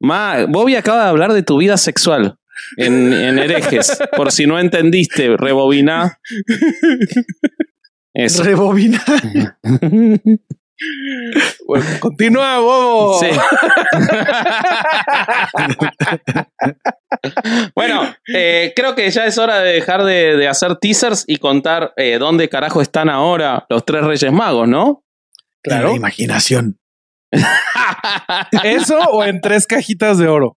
Ma, 0.00 0.44
Bobby 0.48 0.76
acaba 0.76 1.04
de 1.04 1.08
hablar 1.10 1.32
de 1.32 1.42
tu 1.42 1.58
vida 1.58 1.76
sexual 1.76 2.36
en, 2.76 3.12
en 3.12 3.38
herejes. 3.38 3.98
Por 4.16 4.32
si 4.32 4.46
no 4.46 4.58
entendiste, 4.58 5.36
rebobina. 5.36 6.18
Eso. 8.14 8.42
Rebobina. 8.42 9.04
Bueno, 11.66 11.84
continúa, 12.00 12.58
bobo. 12.58 13.20
Sí. 13.20 13.26
bueno, 17.74 18.14
eh, 18.32 18.72
creo 18.74 18.94
que 18.94 19.10
ya 19.10 19.26
es 19.26 19.38
hora 19.38 19.60
de 19.60 19.72
dejar 19.72 20.04
de, 20.04 20.36
de 20.36 20.48
hacer 20.48 20.76
teasers 20.76 21.24
y 21.26 21.38
contar 21.38 21.92
eh, 21.96 22.18
dónde 22.18 22.48
carajo 22.48 22.80
están 22.80 23.08
ahora 23.08 23.66
los 23.68 23.84
tres 23.84 24.04
Reyes 24.04 24.32
Magos, 24.32 24.68
¿no? 24.68 25.04
Claro. 25.62 25.90
La 25.90 25.96
imaginación. 25.96 26.78
¿Eso 28.64 28.98
o 28.98 29.24
en 29.24 29.40
tres 29.40 29.66
cajitas 29.66 30.18
de 30.18 30.28
oro? 30.28 30.56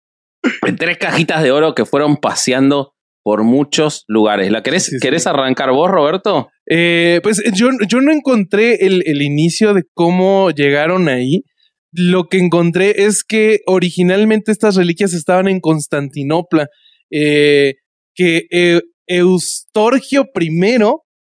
En 0.68 0.76
tres 0.76 0.98
cajitas 0.98 1.44
de 1.44 1.52
oro 1.52 1.76
que 1.76 1.86
fueron 1.86 2.18
paseando 2.18 2.94
por 3.24 3.44
muchos 3.44 4.04
lugares. 4.08 4.52
¿La 4.52 4.64
querés, 4.64 4.86
Sí, 4.86 4.92
sí. 4.92 4.98
¿querés 5.02 5.28
arrancar 5.28 5.72
vos, 5.72 5.92
Roberto? 5.92 6.50
Eh, 6.70 7.20
pues 7.24 7.42
yo, 7.54 7.70
yo 7.88 8.00
no 8.02 8.12
encontré 8.14 8.86
el, 8.86 9.04
el 9.06 9.22
inicio 9.22 9.74
de 9.74 9.84
cómo 9.94 10.50
llegaron 10.52 11.10
ahí. 11.10 11.44
Lo 11.92 12.26
que 12.30 12.38
encontré 12.38 13.04
es 13.06 13.24
que 13.24 13.60
originalmente 13.66 14.52
estas 14.52 14.76
reliquias 14.76 15.14
estaban 15.14 15.48
en 15.48 15.60
Constantinopla, 15.60 16.68
eh, 17.12 17.76
que 18.16 18.44
eh, 18.52 18.82
Eustorgio 19.08 20.26
I, 20.40 20.80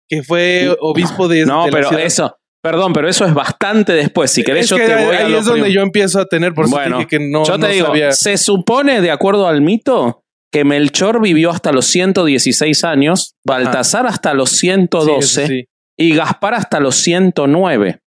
que 0.08 0.24
fue 0.24 0.76
obispo 0.80 1.28
de, 1.28 1.46
No, 1.46 1.66
de 1.66 1.72
pero 1.72 1.90
ciudad- 1.90 2.06
eso, 2.06 2.36
perdón, 2.66 2.94
pero 2.94 3.08
eso 3.08 3.26
es 3.26 3.34
bastante 3.34 3.94
después. 3.94 4.32
Si 4.32 4.44
querés, 4.44 4.64
es 4.66 4.70
yo 4.72 4.78
que 4.78 4.86
te 4.88 4.94
ahí- 4.94 5.06
voy 5.06 5.16
a 5.16 5.26
ahí 5.28 5.34
es 5.36 5.46
donde 5.46 5.72
yo 5.72 5.82
empiezo 5.82 6.20
a 6.20 6.26
tener, 6.26 6.54
por 6.54 6.70
Bueno, 6.70 7.06
que 7.08 7.20
no, 7.20 7.46
yo 7.46 7.54
te 7.54 7.60
no 7.60 7.68
digo, 7.68 7.88
sabía. 7.88 8.12
se 8.12 8.38
supone, 8.38 9.02
de 9.02 9.12
acuerdo 9.12 9.48
al 9.48 9.62
mito, 9.62 10.24
que 10.52 10.64
Melchor 10.64 11.22
vivió 11.22 11.52
hasta 11.52 11.72
los 11.72 11.86
116 11.86 12.84
años, 12.84 13.36
Baltasar 13.46 14.08
hasta 14.08 14.34
los 14.34 14.50
112 14.52 15.48
Sí, 15.48 15.54
sí. 15.54 15.66
y 15.98 16.16
Gaspar 16.16 16.56
hasta 16.56 16.80
los 16.80 16.96
109. 16.96 18.00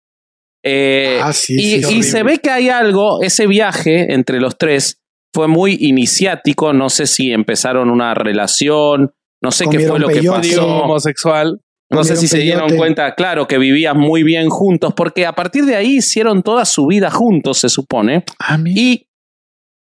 Eh, 0.64 1.20
Ah, 1.22 1.32
sí, 1.32 1.54
y, 1.56 2.02
se 2.02 2.22
ve 2.24 2.38
que 2.38 2.50
hay 2.50 2.68
algo, 2.68 3.22
ese 3.22 3.46
viaje 3.46 4.12
entre 4.12 4.40
los 4.40 4.59
tres 4.59 5.00
fue 5.32 5.46
muy 5.46 5.76
iniciático, 5.80 6.72
no 6.72 6.90
sé 6.90 7.06
si 7.06 7.32
empezaron 7.32 7.90
una 7.90 8.12
relación, 8.14 9.12
no 9.42 9.52
sé 9.52 9.66
qué 9.70 9.80
fue 9.80 10.00
lo 10.00 10.09
que 10.09 10.22
pasó. 10.22 10.66
homosexual. 10.82 11.61
No 11.91 12.05
sé 12.05 12.16
si 12.16 12.28
se 12.28 12.39
dieron 12.43 12.68
cuenta, 12.76 13.14
claro, 13.14 13.47
que 13.49 13.57
vivían 13.59 13.99
muy 13.99 14.22
bien 14.22 14.49
juntos, 14.51 14.93
porque 14.95 15.24
a 15.26 15.32
partir 15.34 15.64
de 15.64 15.74
ahí 15.76 15.97
hicieron 15.99 16.43
toda 16.43 16.64
su 16.66 16.86
vida 16.86 17.11
juntos, 17.11 17.59
se 17.59 17.68
supone, 17.70 18.24
Ah, 18.39 18.59
y 18.76 19.09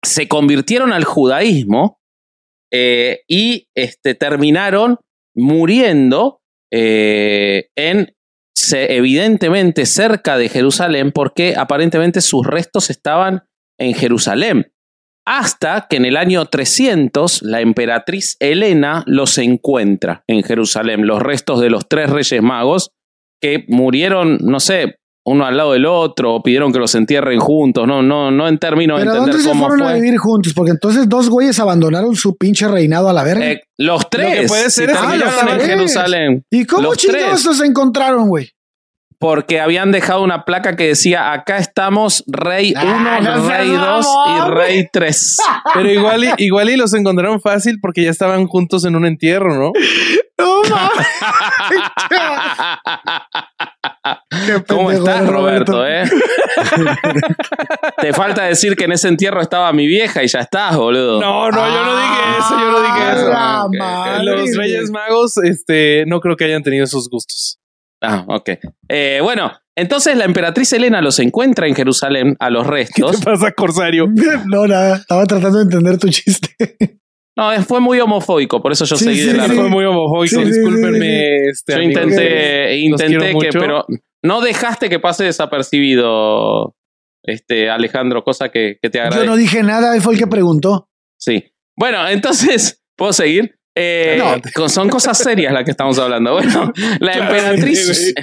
se 0.04 0.28
convirtieron 0.28 0.92
al 0.92 1.04
judaísmo 1.04 2.00
eh, 2.72 3.22
y 3.28 3.68
este, 3.76 4.16
terminaron 4.16 4.98
muriendo 5.36 6.42
eh, 6.74 7.68
en, 7.78 8.14
se- 8.56 8.96
evidentemente, 8.96 9.86
cerca 9.86 10.38
de 10.38 10.50
Jerusalén, 10.50 11.12
porque 11.12 11.54
aparentemente 11.56 12.22
sus 12.22 12.46
restos 12.48 12.90
estaban 12.90 13.44
en 13.80 13.94
Jerusalén. 13.94 14.73
Hasta 15.26 15.88
que 15.90 15.98
en 15.98 16.06
el 16.06 16.18
año 16.18 16.46
300 16.46 17.44
la 17.44 17.62
emperatriz 17.62 18.36
Helena 18.40 19.04
los 19.08 19.38
encuentra 19.38 20.24
en 20.28 20.44
Jerusalén, 20.44 21.08
los 21.08 21.22
restos 21.22 21.62
de 21.62 21.70
los 21.70 21.88
tres 21.88 22.10
reyes 22.10 22.42
magos 22.42 22.92
que 23.42 23.66
murieron, 23.68 24.38
no 24.42 24.60
sé, 24.60 24.98
uno 25.26 25.46
al 25.46 25.56
lado 25.56 25.74
del 25.74 25.86
otro, 25.86 26.36
o 26.36 26.44
pidieron 26.44 26.74
que 26.74 26.80
los 26.80 26.94
entierren 26.96 27.40
juntos, 27.40 27.88
no, 27.88 28.02
no, 28.02 28.32
no 28.32 28.48
en 28.48 28.58
términos 28.58 29.00
de 29.00 29.06
Pero 29.06 29.14
¿a 29.14 29.18
entender 29.20 29.36
dónde 29.36 29.44
se 29.44 29.50
cómo 29.50 29.68
fueron 29.68 29.88
a 29.88 29.92
fue. 29.92 30.02
vivir 30.02 30.18
juntos? 30.18 30.54
Porque 30.54 30.72
entonces 30.72 31.08
dos 31.08 31.30
güeyes 31.30 31.58
abandonaron 31.60 32.16
su 32.16 32.36
pinche 32.36 32.68
reinado 32.68 33.08
a 33.08 33.14
la 33.14 33.24
verga. 33.24 33.52
Eh, 33.52 33.62
los 33.78 34.10
tres 34.10 34.42
que 34.42 34.48
puede 34.48 34.70
ser 34.70 34.90
si 34.90 34.96
es 34.96 35.00
que 35.00 35.08
terminaron 35.08 35.46
los 35.46 35.54
en. 35.54 35.70
Jerusalén. 35.70 36.44
¿Y 36.52 36.66
cómo 36.66 36.84
los 36.84 36.98
chingados 36.98 37.44
tres. 37.44 37.62
encontraron, 37.62 38.28
güey? 38.28 38.50
Porque 39.24 39.62
habían 39.62 39.94
dejado 39.94 40.22
una 40.22 40.44
placa 40.44 40.76
que 40.76 40.88
decía: 40.90 41.32
Acá 41.32 41.56
estamos, 41.58 42.26
Rey 42.28 42.74
1, 42.76 42.82
Ah, 42.86 43.20
no 43.22 43.48
Rey 43.50 43.70
2 43.70 44.08
y. 44.28 44.52
Rey 44.52 44.88
3. 44.92 45.38
Pero 45.74 45.90
igual 45.90 46.26
y, 46.26 46.30
igual 46.40 46.70
y 46.70 46.76
los 46.76 46.94
encontraron 46.94 47.40
fácil 47.40 47.80
porque 47.82 48.04
ya 48.04 48.10
estaban 48.10 48.48
juntos 48.48 48.84
en 48.84 48.98
un 48.98 49.06
entierro, 49.06 49.56
¿no? 49.56 49.72
No 50.40 50.62
mames. 50.64 51.08
¿Cómo 54.68 54.92
estás, 54.92 55.28
Roberto? 55.28 55.86
eh? 55.88 56.04
Te 58.02 58.12
falta 58.14 58.44
decir 58.44 58.76
que 58.76 58.86
en 58.86 58.94
ese 58.94 59.08
entierro 59.08 59.42
estaba 59.42 59.72
mi 59.72 59.86
vieja 59.88 60.24
y 60.24 60.28
ya 60.28 60.40
estás, 60.40 60.76
boludo. 60.76 61.22
No, 61.22 61.50
no, 61.52 61.68
yo 61.68 61.86
no 61.86 61.96
dije 61.96 62.20
eso, 62.40 62.60
yo 62.60 62.72
no 62.72 62.82
dije 62.82 63.00
Ah, 63.32 63.68
eso. 64.18 64.24
Los. 64.24 64.58
Reyes 64.58 64.90
Magos, 64.92 65.38
este, 65.38 66.04
no 66.08 66.20
creo 66.20 66.36
que 66.36 66.46
hayan 66.46 66.64
tenido 66.64 66.84
esos 66.84 67.08
gustos. 67.10 67.60
Ah, 68.04 68.26
ok. 68.28 68.50
Eh, 68.90 69.20
bueno, 69.24 69.52
entonces 69.76 70.16
la 70.18 70.26
emperatriz 70.26 70.72
Helena 70.74 71.02
los 71.02 71.18
encuentra 71.20 71.68
en 71.68 71.74
Jerusalén 71.76 72.36
a 72.40 72.50
los 72.50 72.64
¿Qué 72.68 72.72
restos. 72.72 73.20
te 73.20 73.26
pasa, 73.26 73.52
Corsario? 73.54 74.08
No, 74.46 74.68
nada. 74.68 74.98
Estaba 74.98 75.26
tratando 75.26 75.58
de 75.60 75.64
entender 75.64 75.98
tu 75.98 76.10
chiste. 76.10 76.50
No, 77.36 77.52
fue 77.64 77.80
muy 77.80 78.00
homofóbico, 78.00 78.62
por 78.62 78.72
eso 78.74 78.86
yo 78.86 78.96
Sí, 78.96 79.06
seguí 79.06 79.20
sí, 79.22 79.26
de 79.26 79.32
sí. 79.32 79.38
largo. 79.38 79.62
Fue 79.62 79.68
muy 79.72 79.86
homofóbico, 79.86 80.36
Sí, 80.40 80.46
sí, 80.46 80.52
discúlpenme. 80.52 81.48
Este, 81.48 81.74
Yo 81.74 81.82
intenté, 81.82 82.76
intenté 82.78 83.18
que, 83.30 83.34
mucho. 83.34 83.60
pero 83.60 83.86
no 84.24 84.40
dejaste 84.40 84.88
que 84.88 85.00
pase 85.00 85.24
desapercibido, 85.24 86.76
este 87.24 87.72
Alejandro, 87.72 88.24
cosa 88.24 88.50
que, 88.50 88.78
que 88.80 88.90
te 88.92 89.00
Yo 89.00 89.06
agradezco. 89.06 89.32
no 89.32 89.36
dije 89.36 89.64
nada, 89.64 89.96
él 89.96 90.02
fue 90.04 90.14
el 90.14 90.20
que 90.20 90.28
preguntó. 90.28 90.90
Sí. 91.20 91.44
Bueno, 91.76 92.08
entonces, 92.08 92.84
¿puedo 92.96 93.14
seguir? 93.14 93.56
Eh, 93.76 94.22
No. 94.56 94.70
son 94.70 94.90
cosas 94.90 95.18
serias 95.18 95.52
las 95.54 95.64
que 95.64 95.72
estamos 95.72 95.98
hablando. 96.00 96.34
Bueno, 96.34 96.72
la 97.00 97.14
emperatriz. 97.14 98.14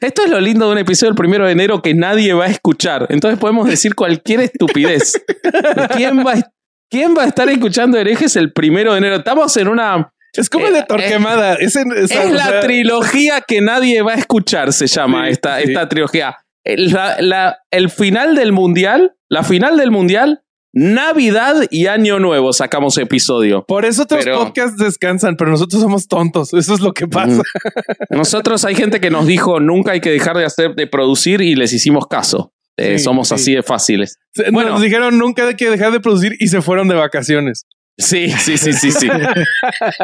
Esto 0.00 0.24
es 0.24 0.30
lo 0.30 0.40
lindo 0.40 0.66
de 0.66 0.72
un 0.72 0.78
episodio 0.78 1.10
del 1.12 1.16
primero 1.16 1.46
de 1.46 1.52
enero 1.52 1.80
que 1.82 1.94
nadie 1.94 2.32
va 2.32 2.46
a 2.46 2.48
escuchar. 2.48 3.06
Entonces 3.10 3.38
podemos 3.38 3.68
decir 3.68 3.94
cualquier 3.94 4.40
estupidez. 4.40 5.22
¿Quién 5.94 6.24
va, 6.26 6.32
a- 6.32 6.50
quién 6.90 7.14
va 7.16 7.24
a 7.24 7.26
estar 7.26 7.48
escuchando 7.48 7.98
herejes 7.98 8.34
el 8.36 8.52
primero 8.52 8.92
de 8.92 8.98
enero? 8.98 9.16
Estamos 9.16 9.56
en 9.56 9.68
una. 9.68 10.10
Es 10.32 10.50
como 10.50 10.66
el 10.66 10.74
de 10.74 10.82
Torquemada. 10.82 11.54
Es, 11.54 11.76
esa- 11.76 12.24
Es 12.24 12.32
la 12.32 12.46
sea, 12.46 12.60
trilogía 12.60 13.40
que 13.46 13.60
nadie 13.60 14.02
va 14.02 14.12
a 14.12 14.16
escuchar, 14.16 14.72
se 14.72 14.86
llama 14.86 15.26
Sí, 15.26 15.32
esta, 15.32 15.58
sí. 15.58 15.64
esta 15.68 15.88
trilogía. 15.88 16.36
El, 16.64 16.92
la- 16.92 17.16
la- 17.20 17.58
el 17.70 17.90
final 17.90 18.34
del 18.34 18.52
mundial, 18.52 19.14
la 19.30 19.44
final 19.44 19.76
del 19.76 19.90
mundial, 19.90 20.42
Navidad 20.78 21.66
y 21.70 21.86
Año 21.86 22.18
Nuevo 22.18 22.52
sacamos 22.52 22.98
episodio. 22.98 23.64
Por 23.66 23.86
eso 23.86 24.02
otros 24.02 24.22
Pero- 24.24 24.40
podcasts 24.40 24.76
descansan, 24.76 25.36
pero 25.38 25.50
nosotros 25.50 25.80
somos 25.80 26.06
tontos. 26.06 26.52
Eso 26.52 26.74
es 26.74 26.80
lo 26.80 26.92
que 26.92 27.08
pasa. 27.08 27.40
Nosotros 28.10 28.62
hay 28.66 28.74
gente 28.74 29.00
que 29.00 29.08
nos 29.10 29.26
dijo 29.26 29.58
nunca 29.58 29.92
hay 29.92 30.00
que 30.00 30.10
dejar 30.10 30.36
de 30.36 30.44
hacer 30.44 30.74
de 30.74 30.86
producir 30.86 31.40
y 31.40 31.54
les 31.54 31.72
hicimos 31.72 32.06
caso. 32.06 32.52
Eh, 32.76 32.98
Sí, 32.98 33.04
somos 33.04 33.28
sí. 33.28 33.34
así 33.34 33.54
de 33.54 33.62
fáciles. 33.62 34.18
Bueno. 34.52 34.72
Nos 34.72 34.82
dijeron 34.82 35.16
nunca 35.18 35.48
hay 35.48 35.54
que 35.54 35.70
dejar 35.70 35.92
de 35.92 36.00
producir 36.00 36.34
y 36.40 36.48
se 36.48 36.60
fueron 36.60 36.88
de 36.88 36.94
vacaciones. 36.94 37.64
Sí, 37.96 38.28
sí, 38.32 38.58
sí, 38.58 38.74
sí, 38.74 38.92
sí. 38.92 39.08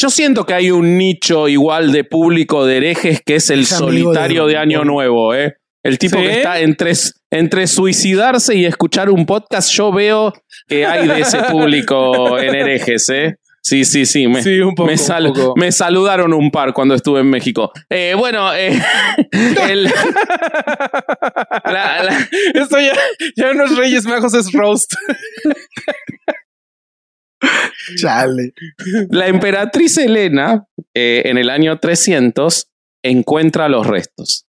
Yo 0.00 0.10
siento 0.10 0.46
que 0.46 0.54
hay 0.54 0.70
un 0.70 0.96
nicho 0.96 1.48
igual 1.48 1.92
de 1.92 2.04
público 2.04 2.64
de 2.64 2.76
herejes 2.78 3.20
que 3.24 3.36
es 3.36 3.50
el 3.50 3.60
Es 3.60 3.68
solitario 3.68 4.46
de- 4.46 4.52
de, 4.52 4.58
Año 4.58 4.84
Nuevo, 4.84 5.34
¿eh? 5.34 5.56
El 5.82 5.98
tipo 5.98 6.16
¿Sí? 6.18 6.22
que 6.22 6.32
está 6.38 6.60
entre, 6.60 6.92
entre 7.30 7.66
suicidarse 7.66 8.54
y 8.56 8.64
escuchar 8.64 9.10
un 9.10 9.26
podcast, 9.26 9.70
yo 9.72 9.92
veo 9.92 10.32
que 10.66 10.86
hay 10.86 11.06
de 11.08 11.20
ese 11.20 11.42
público 11.44 12.38
en 12.38 12.54
herejes, 12.54 13.08
¿eh? 13.10 13.36
Sí, 13.60 13.84
sí, 13.84 14.06
sí. 14.06 14.28
Me, 14.28 14.42
Sí, 14.42 14.60
un 14.60 14.74
poco, 14.74 14.86
me, 14.86 14.92
un 14.92 14.98
sal- 14.98 15.26
poco. 15.26 15.52
me 15.56 15.72
saludaron 15.72 16.32
un 16.32 16.50
par 16.50 16.72
cuando 16.72 16.94
estuve 16.94 17.20
en 17.20 17.28
México. 17.28 17.70
Eh, 17.90 18.14
bueno, 18.16 18.54
eh, 18.54 18.80
el- 19.68 19.84
la- 21.64 22.02
la- 22.04 22.28
Esto 22.54 22.78
ya, 22.80 22.94
ya 23.36 23.52
no 23.52 23.64
es 23.64 23.76
Reyes 23.76 24.06
Magos, 24.06 24.32
es 24.34 24.50
roast. 24.52 24.94
Chale. 27.96 28.52
La 29.10 29.28
emperatriz 29.28 29.96
Helena, 29.98 30.64
eh, 30.94 31.22
en 31.26 31.38
el 31.38 31.50
año 31.50 31.78
300, 31.78 32.68
encuentra 33.02 33.68
los 33.68 33.86
restos 33.86 34.46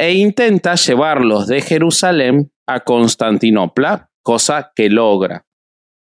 e 0.00 0.14
intenta 0.14 0.76
llevarlos 0.76 1.46
de 1.46 1.60
Jerusalén 1.60 2.50
a 2.66 2.80
Constantinopla, 2.80 4.08
cosa 4.22 4.72
que 4.74 4.88
logra. 4.88 5.44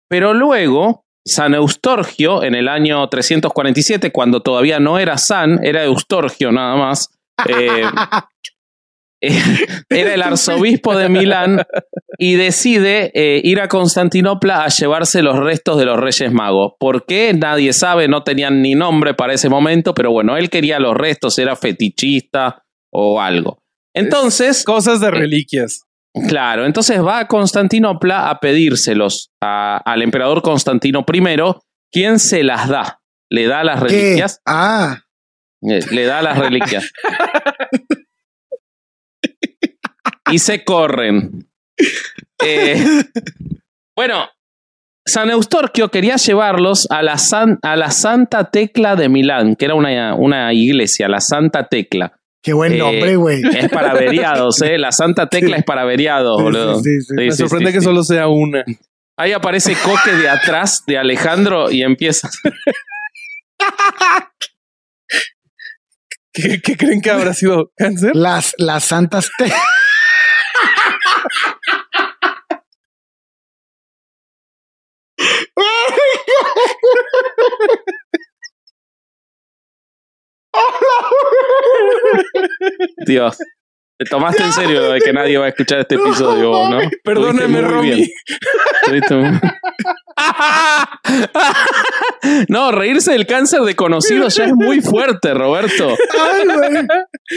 Pero 0.08 0.32
luego, 0.32 1.04
San 1.26 1.54
Eustorgio, 1.54 2.44
en 2.44 2.54
el 2.54 2.68
año 2.68 3.08
347, 3.08 4.12
cuando 4.12 4.42
todavía 4.42 4.78
no 4.78 5.00
era 5.00 5.18
San, 5.18 5.64
era 5.64 5.82
Eustorgio 5.82 6.52
nada 6.52 6.76
más, 6.76 7.08
eh, 7.48 7.82
eh, 9.22 9.42
era 9.88 10.14
el 10.14 10.22
arzobispo 10.22 10.96
de 10.96 11.08
Milán 11.08 11.62
y 12.16 12.34
decide 12.34 13.10
eh, 13.14 13.40
ir 13.42 13.60
a 13.60 13.66
Constantinopla 13.66 14.62
a 14.62 14.68
llevarse 14.68 15.20
los 15.20 15.36
restos 15.36 15.78
de 15.78 15.86
los 15.86 15.98
Reyes 15.98 16.32
Magos. 16.32 16.74
¿Por 16.78 17.06
qué? 17.06 17.34
Nadie 17.34 17.72
sabe, 17.72 18.06
no 18.06 18.22
tenían 18.22 18.62
ni 18.62 18.76
nombre 18.76 19.14
para 19.14 19.32
ese 19.32 19.48
momento, 19.48 19.94
pero 19.94 20.12
bueno, 20.12 20.36
él 20.36 20.48
quería 20.48 20.78
los 20.78 20.96
restos, 20.96 21.40
era 21.40 21.56
fetichista 21.56 22.62
o 22.92 23.20
algo. 23.20 23.59
Entonces, 23.94 24.64
Cosas 24.64 25.00
de 25.00 25.10
reliquias. 25.10 25.82
claro, 26.28 26.64
entonces 26.66 27.02
va 27.04 27.20
a 27.20 27.28
Constantinopla 27.28 28.30
a 28.30 28.40
pedírselos 28.40 29.30
a- 29.42 29.80
al 29.84 30.02
emperador 30.02 30.42
Constantino 30.42 31.04
I, 31.12 31.54
quien 31.92 32.18
se 32.18 32.42
las 32.42 32.68
da. 32.68 33.00
Le 33.30 33.46
da 33.46 33.62
las 33.64 33.82
¿Qué? 33.84 33.88
reliquias. 33.88 34.40
Ah, 34.46 35.02
Eh, 35.62 35.80
Le 35.90 36.04
da 36.06 36.22
las 36.22 36.38
reliquias. 36.38 36.90
y 40.30 40.38
se 40.38 40.64
corren. 40.64 41.46
Eh, 42.42 42.82
bueno, 43.96 44.26
San 45.06 45.30
Eustorquio 45.30 45.90
quería 45.90 46.16
llevarlos 46.16 46.86
a 46.90 47.02
la, 47.02 47.18
san- 47.18 47.58
a 47.62 47.76
la 47.76 47.90
Santa 47.90 48.50
Tecla 48.50 48.96
de 48.96 49.08
Milán, 49.08 49.56
que 49.56 49.64
era 49.66 49.74
una, 49.74 50.14
una 50.14 50.52
iglesia, 50.52 51.08
la 51.08 51.20
Santa 51.20 51.68
Tecla. 51.68 52.19
Qué 52.42 52.52
buen 52.52 52.72
Eh, 52.72 52.78
nombre, 52.78 53.16
güey. 53.16 53.42
Es 53.56 53.68
para 53.70 53.90
averiados, 53.90 54.60
¿eh? 54.62 54.78
La 54.78 54.92
Santa 54.92 55.28
Tecla 55.28 55.56
es 55.56 55.64
para 55.64 55.82
averiados, 55.82 56.36
Sí, 56.38 56.42
boludo. 56.42 56.74
sí, 56.76 56.82
sí, 56.82 57.00
sí. 57.00 57.06
Sí, 57.08 57.14
Me 57.16 57.30
sí, 57.32 57.36
sorprende 57.38 57.70
sí, 57.70 57.74
que 57.74 57.80
sí. 57.80 57.84
solo 57.84 58.02
sea 58.04 58.28
una. 58.28 58.64
Ahí 59.18 59.32
aparece 59.32 59.74
Coque 59.84 60.12
de 60.12 60.28
atrás 60.28 60.84
de 60.86 60.96
Alejandro 60.98 61.70
y 61.70 61.82
empieza. 61.82 62.30
¿Qué, 66.32 66.60
qué 66.62 66.76
creen 66.76 67.02
que 67.02 67.10
habrá 67.10 67.34
sido 67.34 67.72
cáncer? 67.76 68.12
Las, 68.14 68.54
las 68.56 68.84
santas 68.84 69.30
te- 69.36 69.52
Dios. 83.06 83.38
Te 83.98 84.06
tomaste 84.06 84.42
en 84.42 84.52
serio 84.52 84.90
de 84.90 85.00
que 85.00 85.12
nadie 85.12 85.36
va 85.36 85.44
a 85.44 85.48
escuchar 85.48 85.80
este 85.80 85.96
episodio, 85.96 86.70
¿no? 86.70 86.78
Perdóname, 87.04 87.60
Estuviste 88.82 89.14
muy 89.14 89.28
Romy. 89.28 89.40
No, 92.48 92.72
reírse 92.72 93.12
del 93.12 93.26
cáncer 93.26 93.60
de 93.62 93.74
conocido 93.74 94.28
ya 94.28 94.44
es 94.44 94.54
muy 94.54 94.80
fuerte, 94.80 95.34
Roberto. 95.34 95.96
Ay, 96.18 96.46
güey. 96.46 96.72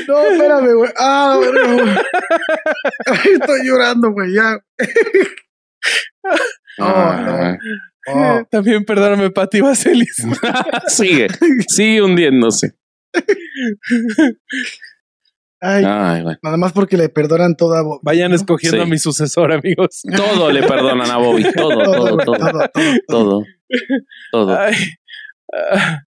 No, 0.07 0.19
espérame, 0.19 0.74
güey. 0.74 0.91
Ah, 0.97 1.38
bueno, 1.38 1.95
Estoy 3.34 3.65
llorando, 3.65 4.11
güey. 4.11 4.34
Ya. 4.34 4.59
No, 6.78 7.21
no. 7.21 7.57
Oh. 8.07 8.43
También 8.49 8.84
perdóname, 8.84 9.32
Pati 9.32 9.61
Vaselis. 9.61 10.15
sigue, 10.88 11.28
sigue 11.67 12.01
hundiéndose. 12.01 12.76
Ay, 15.66 15.84
Ay, 15.88 16.22
bueno. 16.24 16.38
nada 16.43 16.57
más 16.57 16.74
porque 16.74 16.97
le 16.97 17.07
perdonan 17.09 17.55
toda. 17.55 17.82
bo- 17.84 17.99
Vayan 18.03 18.34
escogiendo 18.34 18.78
Sí. 18.80 18.84
a 18.84 18.86
mi 18.86 18.97
sucesor, 18.97 19.53
amigos. 19.53 20.01
Todo 20.16 20.51
le 20.51 20.61
perdonan 20.64 21.09
a 21.09 21.18
Bobby. 21.18 21.43
Todo, 21.53 21.84
todo, 21.84 22.18
todo. 22.18 22.36
todo, 22.36 22.70
todo. 22.70 22.99
Todo. 23.07 23.43
Todo. 24.32 24.57
Ay, 24.59 24.74
ah, 25.53 26.01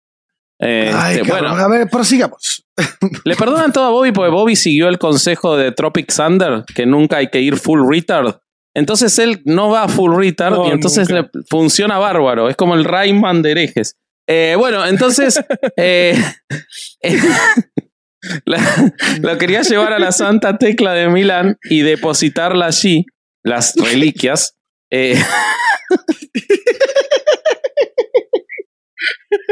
Este, 0.59 0.95
Ay, 0.95 1.21
bueno. 1.27 1.49
A 1.49 1.69
ver, 1.69 1.89
prosigamos. 1.89 2.65
Le 3.25 3.35
perdonan 3.37 3.73
todo 3.73 3.85
a 3.87 3.91
Bobby 3.91 4.13
porque 4.13 4.31
Bobby 4.31 4.57
siguió 4.57 4.89
el 4.89 4.99
consejo 4.99 5.57
de 5.57 5.73
Tropic 5.73 6.13
Thunder, 6.15 6.63
que 6.75 6.85
nunca 6.85 7.17
hay 7.19 7.29
que 7.29 7.41
ir 7.41 7.57
full 7.57 7.81
retard. 7.91 8.37
Entonces 8.75 9.19
él 9.19 9.41
no 9.47 9.71
va 9.71 9.89
full 9.89 10.15
retard 10.15 10.55
No, 10.57 10.67
y 10.69 10.71
entonces 10.71 11.11
le 11.11 11.31
funciona 11.49 11.99
bárbaro. 11.99 12.51
Es 12.51 12.57
como 12.57 12.75
el 12.75 12.85
Rayman 12.85 13.41
de 13.41 13.53
herejes. 13.53 13.97
Eh, 14.29 14.55
bueno, 14.59 14.85
entonces 14.87 15.41
eh, 15.77 16.14
eh, 17.03 17.18
la- 18.45 18.93
lo 19.20 19.39
quería 19.39 19.62
llevar 19.62 19.93
a 19.93 19.99
la 19.99 20.12
Santa 20.12 20.59
Tecla 20.59 20.93
de 20.95 21.09
Milán 21.09 21.57
y 21.64 21.83
depositarla 21.83 22.66
allí, 22.66 23.05
las 23.45 23.74
reliquias. 23.77 24.57
Eh, 24.91 25.16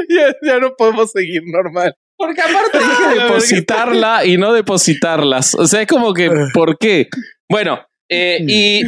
ya, 0.08 0.34
ya 0.42 0.58
no 0.58 0.74
podemos 0.76 1.10
seguir 1.10 1.42
normal. 1.46 1.94
Porque 2.16 2.40
aparte 2.40 2.78
dije 2.78 3.22
depositarla 3.22 4.24
y 4.24 4.36
no 4.36 4.52
depositarlas. 4.52 5.54
O 5.56 5.66
sea, 5.66 5.82
es 5.82 5.88
como 5.88 6.14
que, 6.14 6.30
¿por 6.52 6.78
qué? 6.78 7.08
Bueno, 7.48 7.80
eh, 8.08 8.38
y. 8.46 8.82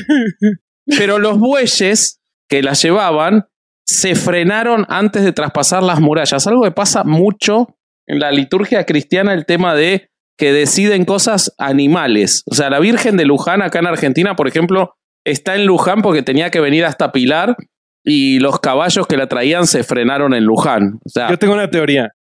Pero 0.96 1.18
los 1.18 1.38
bueyes 1.38 2.20
que 2.48 2.62
las 2.62 2.80
llevaban 2.82 3.48
se 3.86 4.14
frenaron 4.14 4.84
antes 4.88 5.22
de 5.24 5.32
traspasar 5.32 5.82
las 5.82 6.00
murallas. 6.00 6.46
Algo 6.46 6.62
que 6.64 6.72
pasa 6.72 7.04
mucho 7.04 7.68
en 8.06 8.18
la 8.18 8.30
liturgia 8.32 8.84
cristiana, 8.84 9.32
el 9.32 9.46
tema 9.46 9.74
de 9.74 10.08
que 10.38 10.52
deciden 10.52 11.04
cosas 11.04 11.54
animales. 11.58 12.42
O 12.50 12.54
sea, 12.54 12.68
la 12.68 12.78
Virgen 12.80 13.16
de 13.16 13.24
Luján, 13.24 13.62
acá 13.62 13.78
en 13.78 13.86
Argentina, 13.86 14.36
por 14.36 14.48
ejemplo, 14.48 14.94
está 15.24 15.54
en 15.54 15.66
Luján 15.66 16.02
porque 16.02 16.22
tenía 16.22 16.50
que 16.50 16.60
venir 16.60 16.84
hasta 16.84 17.10
Pilar 17.12 17.56
y 18.04 18.38
los 18.40 18.60
caballos 18.60 19.06
que 19.06 19.16
la 19.16 19.28
traían 19.28 19.66
se 19.66 19.82
frenaron 19.82 20.34
en 20.34 20.44
Luján. 20.44 20.98
O 21.04 21.08
sea, 21.08 21.30
Yo 21.30 21.38
tengo 21.38 21.54
una 21.54 21.70
teoría. 21.70 22.10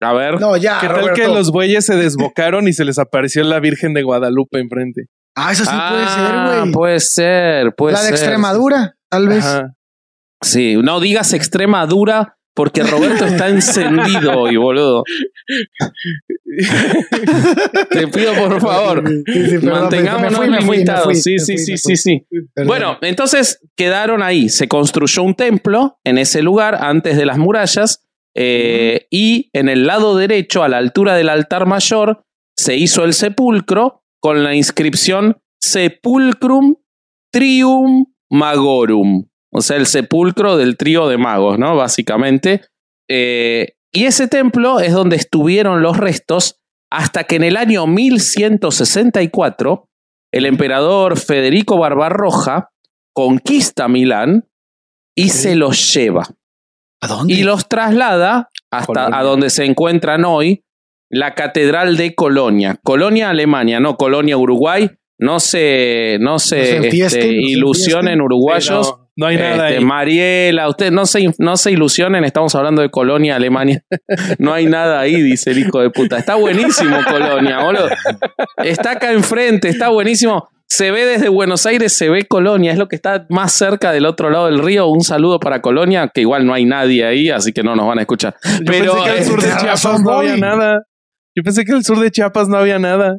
a 0.00 0.12
ver. 0.14 0.40
No, 0.40 0.56
ya. 0.56 0.78
¿Qué 0.80 0.86
tal 0.86 1.00
Roberto. 1.00 1.20
que 1.20 1.28
los 1.28 1.50
bueyes 1.50 1.84
se 1.84 1.96
desbocaron 1.96 2.68
y 2.68 2.72
se 2.72 2.84
les 2.84 2.98
apareció 2.98 3.42
la 3.44 3.60
Virgen 3.60 3.92
de 3.94 4.02
Guadalupe 4.02 4.60
enfrente? 4.60 5.02
Ah, 5.36 5.52
eso 5.52 5.64
sí 5.64 5.70
Ah, 5.72 5.90
puede 5.92 6.08
ser, 6.08 6.60
güey. 6.62 6.72
Puede 6.72 7.00
ser, 7.00 7.74
puede 7.76 7.92
La 7.94 8.00
de 8.00 8.06
ser. 8.06 8.14
Extremadura, 8.14 8.94
tal 9.10 9.28
vez. 9.28 9.44
Ajá. 9.44 9.74
Sí, 10.40 10.76
no 10.76 11.00
digas 11.00 11.32
Extremadura 11.32 12.36
porque 12.54 12.82
Roberto 12.82 13.24
está 13.24 13.48
encendido 13.48 14.36
hoy, 14.36 14.56
boludo. 14.56 15.04
Te 17.90 18.08
pido 18.08 18.34
por 18.34 18.60
favor, 18.60 19.04
Sí, 19.06 19.46
sí, 19.46 19.58
perdón, 19.58 19.82
mantengámonos 19.82 20.48
limitados. 20.48 21.22
Sí, 21.22 21.38
sí, 21.38 21.56
sí, 21.56 21.78
sí, 21.78 21.96
sí. 21.96 22.26
Bueno, 22.66 22.98
entonces 23.00 23.60
quedaron 23.76 24.24
ahí. 24.24 24.48
Se 24.48 24.66
construyó 24.66 25.22
un 25.22 25.36
templo 25.36 26.00
en 26.02 26.18
ese 26.18 26.42
lugar 26.42 26.78
antes 26.80 27.16
de 27.16 27.26
las 27.26 27.38
murallas 27.38 28.04
eh, 28.34 29.06
y 29.10 29.50
en 29.52 29.68
el 29.68 29.86
lado 29.86 30.16
derecho, 30.16 30.62
a 30.62 30.68
la 30.68 30.78
altura 30.78 31.14
del 31.14 31.28
altar 31.28 31.66
mayor, 31.66 32.24
se 32.56 32.76
hizo 32.76 33.04
el 33.04 33.12
sepulcro 33.12 34.02
con 34.20 34.42
la 34.42 34.54
inscripción 34.54 35.38
Sepulcrum 35.60 36.76
Trium 37.32 38.06
Magorum, 38.30 39.26
o 39.52 39.60
sea, 39.60 39.76
el 39.76 39.86
sepulcro 39.86 40.56
del 40.56 40.76
trío 40.76 41.08
de 41.08 41.18
magos, 41.18 41.58
¿no? 41.58 41.76
Básicamente. 41.76 42.62
Eh, 43.08 43.74
y 43.92 44.04
ese 44.04 44.28
templo 44.28 44.80
es 44.80 44.92
donde 44.92 45.16
estuvieron 45.16 45.82
los 45.82 45.96
restos 45.96 46.60
hasta 46.90 47.24
que 47.24 47.36
en 47.36 47.44
el 47.44 47.56
año 47.56 47.86
1164 47.86 49.88
el 50.32 50.46
emperador 50.46 51.18
Federico 51.18 51.78
Barbarroja 51.78 52.70
conquista 53.14 53.88
Milán 53.88 54.46
y 55.16 55.30
se 55.30 55.56
los 55.56 55.94
lleva. 55.94 56.28
¿A 57.00 57.08
dónde? 57.08 57.34
Y 57.34 57.42
los 57.42 57.68
traslada 57.68 58.50
hasta 58.70 58.86
Colonia. 58.86 59.18
a 59.18 59.22
donde 59.22 59.50
se 59.50 59.64
encuentran 59.64 60.24
hoy 60.24 60.64
la 61.10 61.34
Catedral 61.34 61.96
de 61.96 62.14
Colonia. 62.14 62.78
Colonia, 62.82 63.30
Alemania, 63.30 63.80
no 63.80 63.96
Colonia, 63.96 64.36
Uruguay. 64.36 64.90
No 65.20 65.40
se, 65.40 66.18
no 66.20 66.38
se, 66.38 66.58
No 66.58 66.64
se 66.64 66.76
enfiesten, 66.76 67.22
este, 67.22 67.26
no 67.26 67.32
se 67.32 67.50
ilusionen, 67.50 67.98
enfiesten. 67.98 68.20
uruguayos. 68.20 68.94
No, 69.18 69.26
hay 69.26 69.36
nada 69.36 69.68
Este, 69.68 69.78
ahí. 69.78 69.84
Mariela, 69.84 70.68
ustedes 70.68 70.92
no 70.92 71.04
se, 71.04 71.34
no 71.38 71.56
se 71.56 71.72
ilusionen, 71.72 72.24
estamos 72.24 72.54
hablando 72.54 72.82
de 72.82 72.90
Colonia, 72.90 73.36
Alemania. 73.36 73.82
No 74.38 74.52
hay 74.52 74.66
nada 74.66 75.00
ahí, 75.00 75.20
dice 75.20 75.50
el 75.50 75.58
hijo 75.58 75.80
de 75.80 75.90
puta. 75.90 76.18
Está 76.18 76.36
buenísimo 76.36 76.96
Colonia, 77.08 77.60
boludo. 77.60 77.88
Está 78.58 78.92
acá 78.92 79.12
enfrente, 79.12 79.68
está 79.68 79.88
buenísimo. 79.88 80.48
Se 80.66 80.90
ve 80.90 81.04
desde 81.04 81.28
Buenos 81.28 81.66
Aires, 81.66 81.96
se 81.96 82.08
ve 82.08 82.26
Colonia, 82.26 82.72
es 82.72 82.78
lo 82.78 82.88
que 82.88 82.96
está 82.96 83.26
más 83.30 83.52
cerca 83.52 83.90
del 83.90 84.06
otro 84.06 84.30
lado 84.30 84.46
del 84.46 84.58
río. 84.60 84.86
Un 84.86 85.02
saludo 85.02 85.40
para 85.40 85.60
Colonia, 85.60 86.10
que 86.12 86.20
igual 86.20 86.46
no 86.46 86.54
hay 86.54 86.64
nadie 86.64 87.04
ahí, 87.04 87.30
así 87.30 87.52
que 87.52 87.62
no 87.62 87.74
nos 87.74 87.88
van 87.88 87.98
a 87.98 88.02
escuchar. 88.02 88.36
Yo 88.44 88.64
Pero 88.66 88.92
pensé 88.92 89.04
que 89.04 89.18
al 89.18 89.24
sur 89.24 89.40
de 89.40 89.48
tenés 89.48 89.62
Chiapas 89.62 90.02
no 90.02 90.12
había 90.12 90.36
nada. 90.36 90.82
Yo 91.34 91.42
pensé 91.42 91.64
que 91.64 91.72
al 91.72 91.84
sur 91.84 91.98
de 91.98 92.10
Chiapas 92.10 92.48
no 92.48 92.56
había 92.56 92.78
nada. 92.78 93.18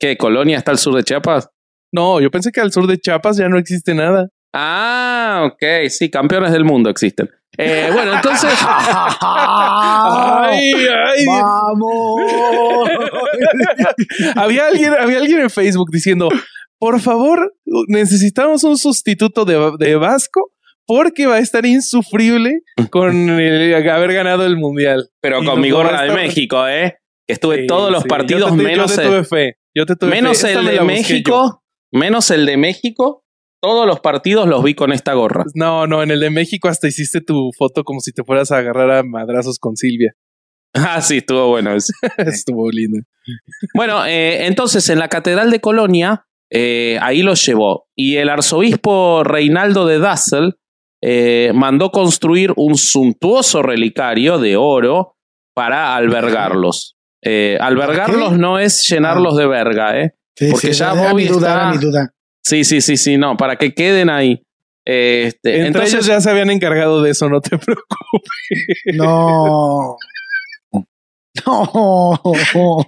¿qué? 0.00 0.16
¿Colonia 0.16 0.58
está 0.58 0.72
al 0.72 0.78
sur 0.78 0.94
de 0.94 1.04
Chiapas? 1.04 1.48
No, 1.92 2.20
yo 2.20 2.30
pensé 2.30 2.50
que 2.50 2.60
al 2.60 2.72
sur 2.72 2.86
de 2.86 2.98
Chiapas 2.98 3.36
ya 3.36 3.48
no 3.48 3.58
existe 3.58 3.94
nada. 3.94 4.28
Ah, 4.52 5.48
ok, 5.52 5.88
sí, 5.88 6.10
campeones 6.10 6.52
del 6.52 6.64
mundo 6.64 6.90
existen. 6.90 7.28
Eh, 7.58 7.90
bueno, 7.92 8.14
entonces, 8.14 8.50
Ay, 9.20 10.72
ay. 10.74 11.26
¡Vamos! 11.26 12.20
había 14.36 14.66
alguien, 14.68 14.92
había 14.98 15.18
alguien 15.18 15.40
en 15.40 15.50
Facebook 15.50 15.90
diciendo, 15.90 16.28
por 16.78 17.00
favor, 17.00 17.54
necesitamos 17.88 18.64
un 18.64 18.78
sustituto 18.78 19.44
de, 19.44 19.72
de 19.78 19.96
Vasco 19.96 20.50
porque 20.86 21.26
va 21.26 21.36
a 21.36 21.40
estar 21.40 21.64
insufrible 21.66 22.60
con 22.90 23.30
el 23.40 23.74
haber 23.88 24.12
ganado 24.12 24.44
el 24.46 24.56
mundial. 24.56 25.08
pero 25.20 25.36
Y 25.42 25.46
con 25.46 25.56
nos 25.56 25.58
mi 25.58 25.70
lo 25.70 25.78
va 25.78 25.84
gorra 25.84 26.00
a 26.00 26.04
de 26.04 26.12
México, 26.14 26.66
¿eh? 26.66 26.96
Que 27.26 27.34
estuve 27.34 27.60
Sí, 27.62 27.66
todos 27.66 27.92
los 27.92 28.02
sí. 28.02 28.08
partidos 28.08 28.50
Yo 28.50 28.56
te- 28.56 28.62
menos 28.62 28.90
Yo 28.90 28.96
te 28.96 29.02
el- 29.02 29.08
tuve 29.08 29.24
fe. 29.24 29.54
Yo 29.74 29.86
te 29.86 29.96
tuve 29.96 30.10
Menos 30.10 30.40
fe. 30.40 30.52
El 30.54 30.64
de 30.66 30.76
yo. 30.76 30.84
México, 30.84 31.62
menos 31.92 32.30
el 32.32 32.44
de 32.46 32.56
México, 32.56 33.24
todos 33.60 33.86
los 33.86 34.00
partidos 34.00 34.48
los 34.48 34.62
vi 34.64 34.74
con 34.74 34.92
esta 34.92 35.12
gorra. 35.14 35.44
No, 35.54 35.86
no, 35.86 36.02
en 36.02 36.10
el 36.10 36.20
de 36.20 36.30
México 36.30 36.68
hasta 36.68 36.88
hiciste 36.88 37.20
tu 37.20 37.50
foto 37.58 37.84
como 37.84 38.00
si 38.00 38.12
te 38.12 38.24
fueras 38.24 38.50
a 38.52 38.58
agarrar 38.58 38.90
a 38.90 39.02
madrazos 39.02 39.58
con 39.58 39.76
Silvia. 39.76 40.12
Ah, 40.72 41.00
sí, 41.02 41.16
estuvo 41.16 41.48
bueno. 41.48 41.74
eso. 41.74 41.92
Estuvo 42.18 42.70
lindo. 42.70 43.00
Bueno, 43.74 44.06
eh, 44.06 44.46
entonces 44.46 44.88
en 44.88 45.00
la 45.00 45.08
Catedral 45.08 45.50
de 45.50 45.60
Colonia, 45.60 46.26
eh, 46.48 46.96
ahí 47.02 47.22
los 47.24 47.44
llevó. 47.44 47.88
Y 47.96 48.18
el 48.18 48.28
arzobispo 48.28 49.24
Reinaldo 49.24 49.84
de 49.84 49.98
Dassel 49.98 50.54
eh, 51.02 51.50
mandó 51.56 51.90
construir 51.90 52.52
un 52.54 52.76
suntuoso 52.76 53.62
relicario 53.64 54.38
de 54.38 54.56
oro 54.56 55.16
para 55.52 55.96
albergarlos. 55.96 56.96
Eh, 57.24 57.58
albergarlos 57.60 58.34
¿Qué? 58.34 58.38
no 58.38 58.60
es 58.60 58.88
llenarlos 58.88 59.36
de 59.36 59.48
verga, 59.48 60.00
¿eh? 60.00 60.14
Sí, 60.36 60.50
Porque 60.52 60.72
ya 60.72 60.92
era 60.92 61.10
Bobby 61.10 61.24
mi 61.24 61.28
duda, 61.28 61.48
está- 61.48 61.70
mi 61.72 61.78
duda. 61.78 62.14
Sí, 62.44 62.64
sí, 62.64 62.80
sí, 62.80 62.96
sí, 62.96 63.16
no, 63.18 63.36
para 63.36 63.56
que 63.56 63.72
queden 63.74 64.10
ahí. 64.10 64.42
Este, 64.84 65.52
Entre 65.56 65.66
entonces, 65.66 65.92
ellos 65.94 66.06
ya 66.06 66.20
se 66.20 66.30
habían 66.30 66.50
encargado 66.50 67.02
de 67.02 67.10
eso, 67.10 67.28
no 67.28 67.40
te 67.40 67.50
preocupes. 67.58 68.76
No. 68.94 69.96
No. 71.46 72.84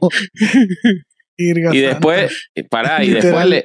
Y 1.38 1.80
después, 1.80 2.50
pará, 2.70 3.02
y 3.04 3.10
después 3.10 3.46
le, 3.46 3.64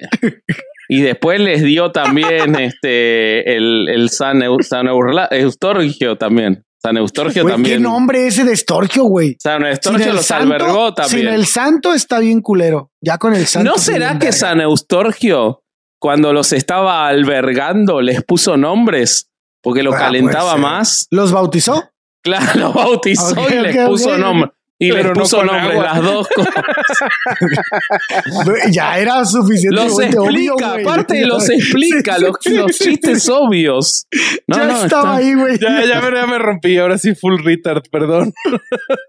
y 0.90 1.02
después 1.02 1.40
les 1.40 1.64
dio 1.64 1.92
también 1.92 2.56
este 2.60 3.56
el, 3.56 3.90
el 3.90 4.10
San, 4.10 4.40
Eu- 4.40 4.62
San 4.64 4.88
Eurla- 4.88 5.28
Eustorgio 5.32 6.18
también. 6.18 6.64
San 6.82 6.96
Eustorgio 6.96 7.42
Güey, 7.44 7.54
¿Qué 7.56 7.62
también. 7.62 7.82
nombre 7.84 8.28
ese 8.28 8.44
de 8.46 8.54
Estorgio, 8.54 9.04
güey? 9.06 9.36
San 9.42 9.58
Sin 9.62 9.68
Eustorgio 9.68 10.14
los 10.14 10.26
santo- 10.26 10.54
albergó 10.54 10.86
Sin 10.88 10.96
también. 10.96 11.28
el 11.34 11.46
santo 11.48 11.94
está 11.94 12.20
bien 12.20 12.40
culero. 12.42 12.92
Ya 13.02 13.18
con 13.18 13.34
el 13.34 13.46
santo. 13.48 13.72
¿No 13.72 13.78
será 13.78 14.14
que 14.14 14.28
verga. 14.28 14.32
San 14.32 14.62
Eustorgio, 14.62 15.64
cuando 16.00 16.34
los 16.34 16.54
estaba 16.54 17.08
albergando, 17.08 18.02
les 18.02 18.24
puso 18.24 18.58
nombres? 18.58 19.30
Porque 19.62 19.84
lo 19.84 19.93
Ah, 19.93 19.98
calentaba 19.98 20.56
más. 20.58 21.08
¿Los 21.12 21.32
bautizó? 21.32 21.89
Claro, 22.24 22.45
lo 22.60 22.74
bautizó 22.74 23.36
y 23.50 23.60
les 23.62 23.88
puso 23.88 24.12
ok. 24.12 24.18
nombre. 24.18 24.52
Y 24.80 24.92
Pero 24.92 25.10
les 25.10 25.18
no 25.18 25.24
puso 25.24 25.38
con 25.38 25.48
nombres, 25.48 25.72
agua. 25.72 25.84
las 25.86 26.04
dos 26.04 26.28
cosas. 26.36 26.54
ya 28.72 28.98
era 29.00 29.26
suficiente. 29.26 29.76
Los 29.76 30.00
explica, 30.00 30.74
aparte 30.74 31.22
los 31.26 31.50
explica, 31.50 32.18
los, 32.20 32.38
los 32.46 32.72
chistes 32.78 33.28
obvios. 33.30 34.08
No, 34.48 34.58
ya 34.58 34.64
no, 34.66 34.84
estaba 34.84 34.86
está- 34.86 35.16
ahí, 35.16 35.34
güey. 35.34 35.58
Ya, 35.58 35.84
ya, 35.86 36.02
me, 36.02 36.16
ya 36.16 36.28
me 36.28 36.38
rompí, 36.38 36.78
ahora 36.78 36.98
sí 36.98 37.16
full 37.16 37.42
retard, 37.44 37.84
perdón. 37.92 38.34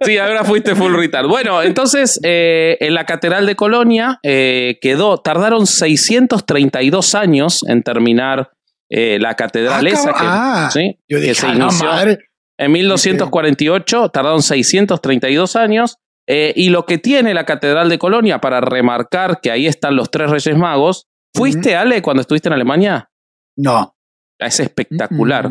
Sí, 0.04 0.16
ahora 0.16 0.44
fuiste 0.44 0.74
full 0.74 0.94
retard. 0.94 1.26
Bueno, 1.26 1.62
entonces 1.62 2.18
eh, 2.22 2.76
en 2.80 2.94
la 2.94 3.04
Catedral 3.04 3.46
de 3.46 3.56
Colonia 3.56 4.20
eh, 4.22 4.78
quedó, 4.80 5.18
tardaron 5.18 5.66
632 5.66 7.14
años 7.14 7.64
en 7.68 7.82
terminar 7.82 8.50
eh, 8.90 9.18
la 9.20 9.34
catedral 9.34 9.86
Ah, 9.86 9.90
esa 9.90 10.12
que, 10.12 10.18
Ah, 10.20 10.70
¿sí? 10.72 10.98
Yo 11.08 11.18
que 11.18 11.22
dije, 11.24 11.34
se 11.34 11.46
"Ah, 11.46 11.54
la 11.54 11.64
inició 11.64 11.86
madre. 11.88 12.18
En 12.58 12.72
1248, 12.72 14.08
tardaron 14.10 14.42
632 14.42 15.56
años. 15.56 15.96
eh, 16.30 16.52
y 16.56 16.68
lo 16.68 16.84
que 16.84 16.98
tiene 16.98 17.32
la 17.32 17.46
Catedral 17.46 17.88
de 17.88 17.98
Colonia 17.98 18.38
para 18.38 18.60
remarcar 18.60 19.40
que 19.40 19.50
ahí 19.50 19.66
están 19.66 19.96
los 19.96 20.10
tres 20.10 20.30
Reyes 20.30 20.58
Magos. 20.58 21.06
¿Fuiste, 21.34 21.74
Ale, 21.74 22.02
cuando 22.02 22.20
estuviste 22.20 22.48
en 22.50 22.52
Alemania? 22.52 23.08
No. 23.56 23.94
Es 24.38 24.60
espectacular. 24.60 25.50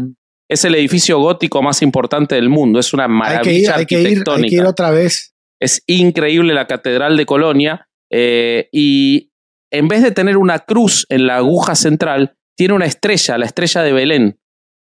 Es 0.50 0.64
el 0.66 0.76
edificio 0.76 1.18
gótico 1.20 1.62
más 1.64 1.82
importante 1.82 2.36
del 2.36 2.50
mundo. 2.50 2.80
Es 2.80 2.94
una 2.94 3.06
Hay 3.06 3.10
que 3.10 3.54
ir, 3.56 3.68
maravilla 3.68 3.76
hay 3.76 3.86
que 3.88 3.96
ir, 3.96 4.00
hay 4.00 4.06
arquitectónica. 4.06 4.50
que 4.50 4.56
ir 4.56 4.66
otra 4.66 4.92
vez. 4.92 5.34
Es 5.60 5.82
increíble 5.88 6.54
la 6.54 6.68
Catedral 6.68 7.18
de 7.18 7.26
Colonia. 7.26 7.88
eh, 8.12 8.70
y 8.72 9.32
en 9.74 9.88
vez 9.90 10.02
de 10.04 10.12
tener 10.12 10.38
una 10.38 10.60
cruz 10.60 11.06
en 11.10 11.26
la 11.28 11.38
aguja 11.38 11.76
central, 11.76 12.36
tiene 12.56 12.74
una 12.76 12.86
estrella, 12.86 13.38
la 13.38 13.46
estrella 13.46 13.82
de 13.82 13.92
Belén, 13.94 14.40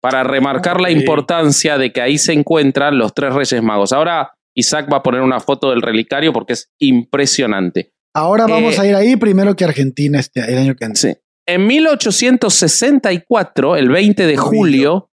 para 0.01 0.23
remarcar 0.25 0.81
la 0.81 0.91
importancia 0.91 1.79
de 1.79 1.93
que 1.93 2.01
ahí 2.01 2.19
se 2.19 2.33
encuentran 2.33 2.99
los 2.99 3.15
tres 3.15 3.33
Reyes 3.35 3.63
Magos. 3.63 3.93
Ahora 3.93 4.33
Isaac 4.55 4.89
va 4.93 4.99
a 4.99 5.03
poner 5.03 5.21
una 5.23 5.41
foto 5.41 5.71
del 5.71 5.83
relicario 5.83 6.33
porque 6.33 6.55
es 6.55 6.71
impresionante. 6.79 7.93
Ahora 8.15 8.47
vamos 8.47 8.79
Eh, 8.79 8.81
a 8.81 8.87
ir 8.87 8.95
ahí 8.95 9.17
primero 9.17 9.55
que 9.55 9.65
Argentina 9.65 10.19
este 10.19 10.41
el 10.41 10.59
año 10.59 10.75
que 10.75 10.85
entra. 10.85 11.01
Sí. 11.01 11.15
En 11.47 11.67
1864, 11.67 13.77
el 13.77 13.89
20 13.89 14.27
de 14.27 14.37
julio, 14.37 15.11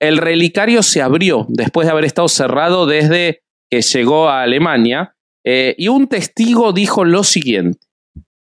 el 0.00 0.18
relicario 0.18 0.82
se 0.82 1.02
abrió 1.02 1.46
después 1.48 1.86
de 1.86 1.92
haber 1.92 2.04
estado 2.04 2.28
cerrado 2.28 2.86
desde 2.86 3.42
que 3.70 3.82
llegó 3.82 4.28
a 4.28 4.42
Alemania 4.42 5.14
eh, 5.44 5.74
y 5.78 5.88
un 5.88 6.08
testigo 6.08 6.72
dijo 6.72 7.04
lo 7.04 7.24
siguiente. 7.24 7.86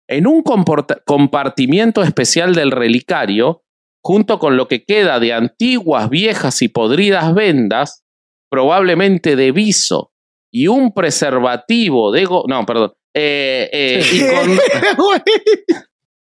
En 0.09 0.27
un 0.27 0.43
compartimiento 0.43 2.03
especial 2.03 2.55
del 2.55 2.71
relicario, 2.71 3.63
junto 4.03 4.39
con 4.39 4.57
lo 4.57 4.69
que 4.69 4.85
queda 4.85 5.19
de 5.21 5.33
antiguas, 5.33 6.09
viejas 6.11 6.63
y 6.63 6.69
podridas 6.69 7.35
vendas, 7.35 8.05
probablemente 8.51 9.37
de 9.37 9.53
viso, 9.53 10.13
y 10.53 10.67
un 10.69 10.93
preservativo 10.95 12.11
de... 12.13 12.25
go- 12.25 12.45
no, 12.49 12.65
perdón. 12.65 12.93
eh, 13.15 13.69
eh, 13.73 14.03
y 14.13 14.21
con, 14.35 14.59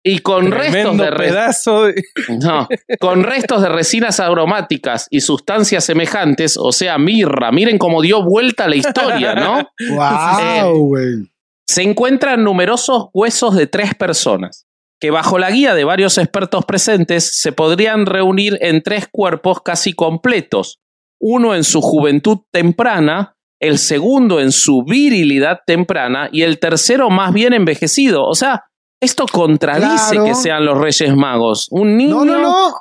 y 0.02 0.18
con 0.20 0.50
restos 0.50 0.96
de... 0.98 1.12
pedazo 1.12 1.84
de... 1.84 2.02
no, 2.42 2.68
con 2.98 3.22
restos 3.22 3.62
de 3.62 3.68
resinas 3.68 4.18
aromáticas 4.20 5.06
y 5.10 5.20
sustancias 5.20 5.84
semejantes, 5.84 6.56
o 6.58 6.72
sea, 6.72 6.98
mirra. 6.98 7.52
Miren 7.52 7.78
cómo 7.78 8.02
dio 8.02 8.22
vuelta 8.22 8.68
la 8.68 8.76
historia, 8.76 9.34
¿no? 9.34 9.68
wow, 9.94 10.86
güey. 10.86 11.30
Se 11.66 11.82
encuentran 11.82 12.42
numerosos 12.42 13.08
huesos 13.14 13.54
de 13.54 13.66
tres 13.68 13.94
personas, 13.94 14.66
que 15.00 15.10
bajo 15.10 15.38
la 15.38 15.50
guía 15.50 15.74
de 15.74 15.84
varios 15.84 16.18
expertos 16.18 16.64
presentes 16.66 17.24
se 17.40 17.52
podrían 17.52 18.06
reunir 18.06 18.58
en 18.60 18.82
tres 18.82 19.08
cuerpos 19.10 19.62
casi 19.62 19.92
completos, 19.94 20.78
uno 21.20 21.54
en 21.54 21.64
su 21.64 21.80
juventud 21.80 22.38
temprana, 22.52 23.34
el 23.60 23.78
segundo 23.78 24.40
en 24.40 24.52
su 24.52 24.84
virilidad 24.84 25.60
temprana 25.66 26.28
y 26.32 26.42
el 26.42 26.58
tercero 26.58 27.10
más 27.10 27.32
bien 27.32 27.52
envejecido. 27.52 28.24
O 28.24 28.34
sea, 28.34 28.64
esto 29.02 29.26
contradice 29.30 30.12
Claro. 30.12 30.24
que 30.26 30.34
sean 30.34 30.64
los 30.64 30.78
Reyes 30.78 31.14
Magos. 31.16 31.68
Un 31.70 31.96
niño... 31.96 32.24
No, 32.24 32.24
no, 32.24 32.40
no. 32.42 32.74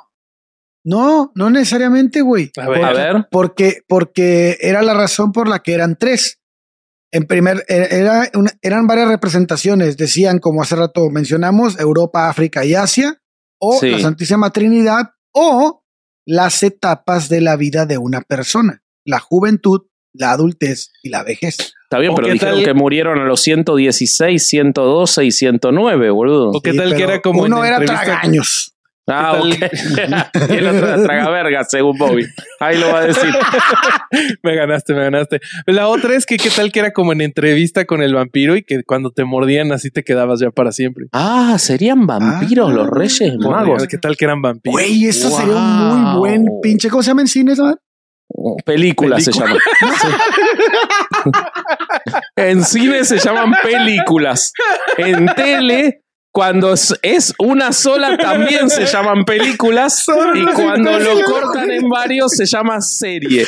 No, 0.82 1.32
no 1.34 1.50
necesariamente, 1.50 2.22
güey. 2.22 2.50
A 2.58 2.68
ver. 2.68 2.84
A 2.84 2.92
ver. 2.92 3.28
Porque, 3.30 3.82
porque 3.86 4.56
era 4.60 4.80
la 4.80 4.94
razón 4.94 5.32
por 5.32 5.46
la 5.48 5.58
que 5.58 5.74
eran 5.74 5.96
tres. 5.96 6.39
En 7.12 7.24
primer, 7.24 7.64
e- 7.68 7.88
era 7.90 8.28
una- 8.34 8.52
eran 8.62 8.86
varias 8.86 9.08
representaciones. 9.08 9.96
Decían, 9.96 10.38
como 10.38 10.62
hace 10.62 10.76
rato 10.76 11.08
mencionamos, 11.10 11.78
Europa, 11.80 12.28
África 12.28 12.64
y 12.64 12.74
Asia, 12.74 13.20
o 13.60 13.78
Sí. 13.80 13.90
la 13.90 13.98
Santísima 13.98 14.50
Trinidad, 14.50 15.10
o 15.34 15.82
las 16.26 16.62
etapas 16.62 17.28
de 17.28 17.40
la 17.40 17.56
vida 17.56 17.86
de 17.86 17.98
una 17.98 18.20
persona: 18.20 18.82
la 19.04 19.18
juventud, 19.18 19.80
la 20.14 20.32
adultez 20.32 20.90
y 21.02 21.08
la 21.10 21.22
vejez. 21.24 21.56
Está 21.84 21.98
bien, 21.98 22.12
¿O 22.12 22.14
pero 22.16 22.28
dijeron 22.32 22.56
tal? 22.56 22.64
que 22.64 22.74
murieron 22.74 23.18
a 23.18 23.24
los 23.24 23.40
116, 23.42 24.46
112 24.46 25.24
y 25.24 25.30
109, 25.32 26.10
boludo. 26.10 26.50
¿O 26.50 26.60
qué 26.60 26.72
Sí, 26.72 26.76
tal 26.78 26.94
que 26.96 27.02
era 27.02 27.20
como 27.20 27.46
en 27.46 27.52
uno 27.52 27.64
era 27.64 27.76
entrevista- 27.78 28.04
tragaños. 28.04 28.74
Ah, 29.12 29.40
¿Qué 29.42 29.66
ok. 29.66 29.72
y 30.50 30.54
el 30.54 30.66
otro 30.68 30.86
era 30.88 31.02
tragaverga, 31.02 31.64
según 31.64 31.98
Bobby. 31.98 32.26
Ahí 32.60 32.78
lo 32.78 32.92
va 32.92 33.00
a 33.00 33.04
decir. 33.06 33.30
Me 34.42 34.54
ganaste, 34.56 34.94
me 34.94 35.04
ganaste. 35.04 35.40
La 35.66 35.88
otra 35.88 36.14
es 36.14 36.26
que 36.26 36.36
qué 36.36 36.50
tal 36.50 36.72
que 36.72 36.80
era 36.80 36.92
como 36.92 37.12
en 37.12 37.20
entrevista 37.20 37.84
con 37.84 38.02
el 38.02 38.14
vampiro 38.14 38.56
y 38.56 38.62
que 38.62 38.82
cuando 38.84 39.10
te 39.10 39.24
mordían 39.24 39.72
así 39.72 39.90
te 39.90 40.02
quedabas 40.02 40.40
ya 40.40 40.50
para 40.50 40.72
siempre. 40.72 41.06
Ah, 41.12 41.56
serían 41.58 42.06
vampiros 42.06 42.70
Ah, 42.70 42.74
los 42.74 42.90
Reyes 42.90 43.36
Magos. 43.38 43.86
¿Qué 43.86 43.98
tal 43.98 44.16
que 44.16 44.24
eran 44.24 44.42
vampiros? 44.42 44.72
Güey, 44.72 45.06
eso 45.06 45.30
sería 45.30 45.54
un 45.54 45.78
muy 45.78 46.18
buen 46.18 46.46
pinche. 46.62 46.88
¿Cómo 46.90 47.02
se 47.02 47.10
llama 47.10 47.22
en 47.22 47.28
cine? 47.28 47.52
esa 47.52 47.62
madre? 47.62 47.78
Película, 48.64 49.20
se 49.20 49.32
llama. 49.32 49.56
en 52.36 52.64
cine 52.64 53.04
se 53.04 53.18
llaman 53.18 53.52
películas. 53.62 54.52
En 54.96 55.26
tele, 55.34 56.02
cuando 56.40 56.72
es- 56.72 57.34
una 57.38 57.70
sola, 57.70 58.16
también 58.16 58.70
se 58.70 58.86
llaman 58.90 59.26
películas. 59.26 60.06
Y 60.34 60.44
cuando 60.54 60.98
lo 60.98 61.22
cortan 61.22 61.70
en 61.70 61.86
varios, 61.90 62.32
se 62.32 62.46
llama 62.46 62.80
serie. 62.80 63.46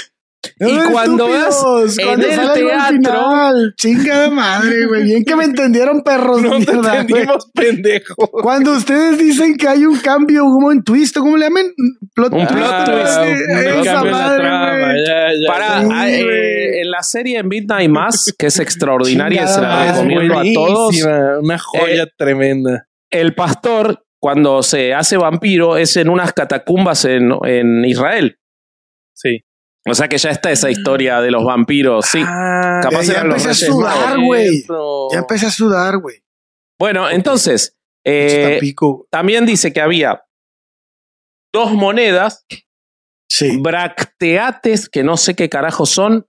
Y 0.59 0.77
cuando 0.91 1.29
vas 1.29 1.65
en 1.99 2.05
cuando 2.07 2.27
el 2.27 2.35
teatro- 2.35 2.89
final. 2.89 3.75
Chingada 3.77 4.31
madre, 4.31 4.87
güey. 4.87 5.05
Bien 5.05 5.25
que 5.25 5.37
me 5.37 5.45
entendieron, 5.45 6.03
perros. 6.03 6.43
No 6.43 6.59
mierda, 6.59 6.99
entendimos, 7.01 7.49
pendejo. 7.55 8.15
Cuando 8.17 8.73
ustedes 8.73 9.19
dicen 9.19 9.57
que 9.57 9.69
hay 9.69 9.85
un 9.87 9.99
cambio, 9.99 10.43
como 10.43 10.73
en 10.73 10.83
twist, 10.83 11.17
¿cómo 11.17 11.37
le 11.37 11.47
llaman? 11.47 11.67
Plot 12.15 12.33
Un 12.33 12.47
plot 12.47 12.59
Ah, 12.73 12.85
twist. 12.85 13.19
un 13.51 13.59
Esa 13.59 13.93
cambio 13.95 14.11
en 14.11 14.43
la 14.43 14.51
madre, 14.51 15.05
ya, 15.07 15.27
ya, 15.41 15.47
Para. 15.47 15.81
Sí, 15.83 15.89
ah, 15.93 16.11
eh, 16.11 16.81
en 16.81 16.91
la 16.91 17.03
serie 17.03 17.43
Midnight 17.45 17.91
Mass, 17.91 18.35
que 18.37 18.47
es 18.47 18.59
extraordinaria, 18.59 19.47
se 19.47 19.61
la 19.61 19.93
recomiendo 19.93 20.39
a 20.39 20.43
todos. 20.53 20.97
Una 21.41 21.59
joya 21.59 22.07
tremenda. 22.17 22.87
El 23.11 23.35
pastor, 23.35 24.05
cuando 24.19 24.63
se 24.63 24.93
hace 24.95 25.17
vampiro, 25.17 25.77
es 25.77 25.97
en 25.97 26.09
unas 26.09 26.33
catacumbas 26.33 27.05
en, 27.05 27.31
en 27.45 27.85
Israel. 27.85 28.39
Sí. 29.15 29.45
O 29.89 29.95
sea 29.95 30.09
que 30.09 30.19
ya 30.19 30.31
está 30.31 30.51
esa 30.51 30.71
historia 30.71 31.21
de 31.21 31.31
los 31.31 31.45
vampiros. 31.45 32.07
Sí. 32.07 32.23
Ah, 32.25 32.81
Capaz 32.83 33.07
ya 33.07 33.25
los 33.25 33.45
empecé 33.45 33.51
a 33.51 33.55
sudar, 33.69 34.19
güey. 34.21 34.65
Ya 35.13 35.19
empecé 35.19 35.47
a 35.47 35.51
sudar, 35.51 35.99
güey. 35.99 36.23
Bueno, 36.79 37.11
entonces, 37.11 37.77
eh, 38.05 38.61
también 39.11 39.47
dice 39.47 39.73
que 39.73 39.81
había 39.81 40.23
dos 41.53 41.73
monedas, 41.73 42.47
Sí. 43.29 43.57
bracteates, 43.61 44.89
que 44.89 45.03
no 45.03 45.17
sé 45.17 45.35
qué 45.35 45.49
carajo 45.49 45.87
son, 45.87 46.27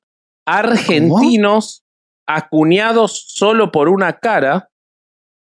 argentinos, 0.48 1.84
acuñados 2.28 3.26
solo 3.28 3.72
por 3.72 3.90
una 3.90 4.20
cara. 4.20 4.70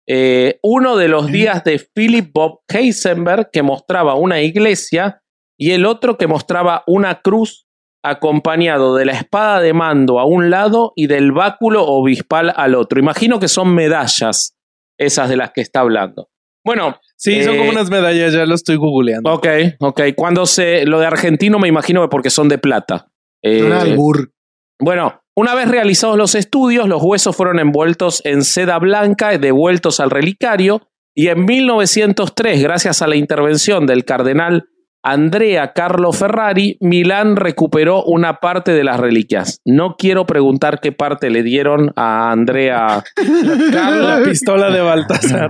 Eh, 0.08 0.58
uno 0.62 0.96
de 0.96 1.08
los 1.08 1.28
¿Eh? 1.28 1.32
días 1.32 1.64
de 1.64 1.78
Philip 1.94 2.32
Bob 2.32 2.60
Heisenberg, 2.68 3.50
que 3.50 3.62
mostraba 3.62 4.14
una 4.14 4.40
iglesia, 4.40 5.22
y 5.58 5.70
el 5.72 5.86
otro 5.86 6.16
que 6.18 6.26
mostraba 6.26 6.82
una 6.86 7.20
cruz 7.20 7.66
acompañado 8.02 8.94
de 8.96 9.04
la 9.04 9.12
espada 9.12 9.60
de 9.60 9.72
mando 9.72 10.18
a 10.18 10.24
un 10.26 10.50
lado 10.50 10.92
y 10.96 11.06
del 11.06 11.32
báculo 11.32 11.84
obispal 11.86 12.52
al 12.56 12.74
otro. 12.74 12.98
Imagino 12.98 13.38
que 13.38 13.48
son 13.48 13.74
medallas 13.74 14.56
esas 14.98 15.28
de 15.28 15.36
las 15.36 15.52
que 15.52 15.60
está 15.60 15.80
hablando. 15.80 16.28
Bueno, 16.64 16.96
Sí, 17.16 17.44
son 17.44 17.54
Eh, 17.54 17.58
como 17.58 17.70
unas 17.70 17.88
medallas, 17.88 18.32
ya 18.32 18.44
lo 18.46 18.54
estoy 18.56 18.74
googleando. 18.74 19.32
ok, 19.32 19.46
ok. 19.78 20.00
Cuando 20.16 20.44
se. 20.44 20.84
Lo 20.86 20.98
de 20.98 21.06
argentino 21.06 21.60
me 21.60 21.68
imagino 21.68 22.02
que 22.02 22.08
porque 22.08 22.30
son 22.30 22.48
de 22.48 22.58
plata. 22.58 23.06
Eh, 23.44 23.62
Un 23.62 23.70
albur. 23.72 24.32
bueno, 24.80 25.20
una 25.36 25.54
vez 25.54 25.68
realizados 25.68 26.16
los 26.18 26.34
estudios, 26.34 26.88
los 26.88 27.00
huesos 27.00 27.36
fueron 27.36 27.60
envueltos 27.60 28.22
en 28.24 28.42
seda 28.42 28.76
blanca, 28.80 29.38
devueltos 29.38 30.00
al 30.00 30.10
relicario, 30.10 30.88
y 31.14 31.28
en 31.28 31.44
1903, 31.44 32.60
gracias 32.60 33.02
a 33.02 33.06
la 33.06 33.14
intervención 33.14 33.86
del 33.86 34.04
cardenal 34.04 34.64
Andrea 35.02 35.72
Carlo 35.72 36.12
Ferrari, 36.12 36.76
Milán 36.80 37.36
recuperó 37.36 38.04
una 38.04 38.38
parte 38.40 38.72
de 38.72 38.84
las 38.84 39.00
reliquias. 39.00 39.60
No 39.64 39.96
quiero 39.98 40.26
preguntar 40.26 40.80
qué 40.80 40.92
parte 40.92 41.28
le 41.30 41.42
dieron 41.42 41.92
a 41.96 42.30
Andrea 42.30 43.02
La 43.74 44.20
pistola 44.24 44.70
de 44.70 44.80
Baltasar. 44.80 45.48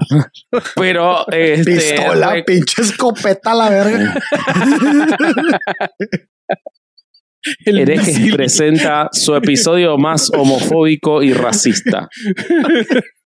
pero 0.74 1.26
este, 1.30 1.74
Pistola, 1.74 2.32
re- 2.32 2.44
pinche 2.44 2.82
escopeta, 2.82 3.55
la 3.55 3.68
verga. 3.70 4.14
El 7.64 7.78
Herejes 7.80 8.32
presenta 8.34 9.09
su 9.12 9.34
episodio 9.34 9.98
más 9.98 10.30
homofóbico 10.32 11.22
y 11.22 11.32
racista. 11.32 12.09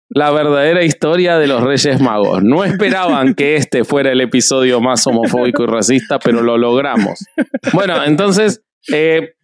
La 0.09 0.31
verdadera 0.31 0.85
historia 0.85 1.37
de 1.37 1.49
los 1.49 1.63
Reyes 1.63 2.01
Magos. 2.01 2.43
No 2.43 2.65
esperaban 2.65 3.35
que 3.35 3.57
este 3.57 3.85
fuera 3.85 4.13
el 4.13 4.21
episodio 4.21 4.81
más 4.81 5.07
homofóbico 5.07 5.65
y 5.65 5.67
racista, 5.67 6.19
pero 6.19 6.43
lo 6.43 6.57
logramos. 6.57 7.25
Bueno, 7.73 8.05
entonces, 8.05 8.63
eh, 8.93 9.35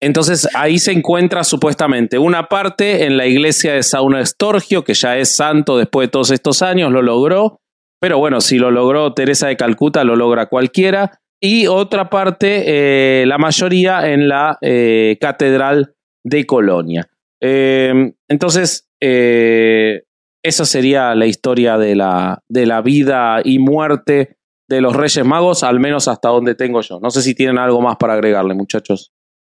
entonces 0.00 0.48
ahí 0.54 0.78
se 0.78 0.92
encuentra 0.92 1.44
supuestamente 1.44 2.18
una 2.18 2.48
parte 2.48 3.04
en 3.04 3.16
la 3.16 3.26
iglesia 3.26 3.74
de 3.74 3.82
Sauna 3.82 4.20
Estorgio, 4.20 4.82
que 4.82 4.94
ya 4.94 5.18
es 5.18 5.36
santo 5.36 5.76
después 5.76 6.08
de 6.08 6.12
todos 6.12 6.30
estos 6.30 6.62
años, 6.62 6.90
lo 6.90 7.02
logró. 7.02 7.60
Pero 8.00 8.18
bueno, 8.18 8.40
si 8.40 8.58
lo 8.58 8.70
logró 8.70 9.12
Teresa 9.12 9.48
de 9.48 9.56
Calcuta, 9.56 10.04
lo 10.04 10.16
logra 10.16 10.46
cualquiera. 10.46 11.20
Y 11.40 11.66
otra 11.66 12.08
parte, 12.08 12.64
eh, 12.66 13.26
la 13.26 13.36
mayoría 13.38 14.10
en 14.10 14.28
la 14.28 14.56
eh, 14.62 15.18
Catedral 15.20 15.94
de 16.24 16.46
Colonia. 16.46 17.08
Eh, 17.46 18.12
entonces, 18.28 18.88
eh, 19.02 20.02
esa 20.42 20.64
sería 20.64 21.14
la 21.14 21.26
historia 21.26 21.76
de 21.76 21.94
la, 21.94 22.42
de 22.48 22.64
la 22.66 22.80
vida 22.80 23.40
y 23.44 23.58
muerte 23.58 24.36
de 24.68 24.80
los 24.80 24.96
Reyes 24.96 25.24
Magos, 25.26 25.62
al 25.62 25.78
menos 25.78 26.08
hasta 26.08 26.30
donde 26.30 26.54
tengo 26.54 26.80
yo. 26.80 27.00
No 27.00 27.10
sé 27.10 27.20
si 27.20 27.34
tienen 27.34 27.58
algo 27.58 27.82
más 27.82 27.96
para 27.96 28.14
agregarle, 28.14 28.54
muchachos. 28.54 29.12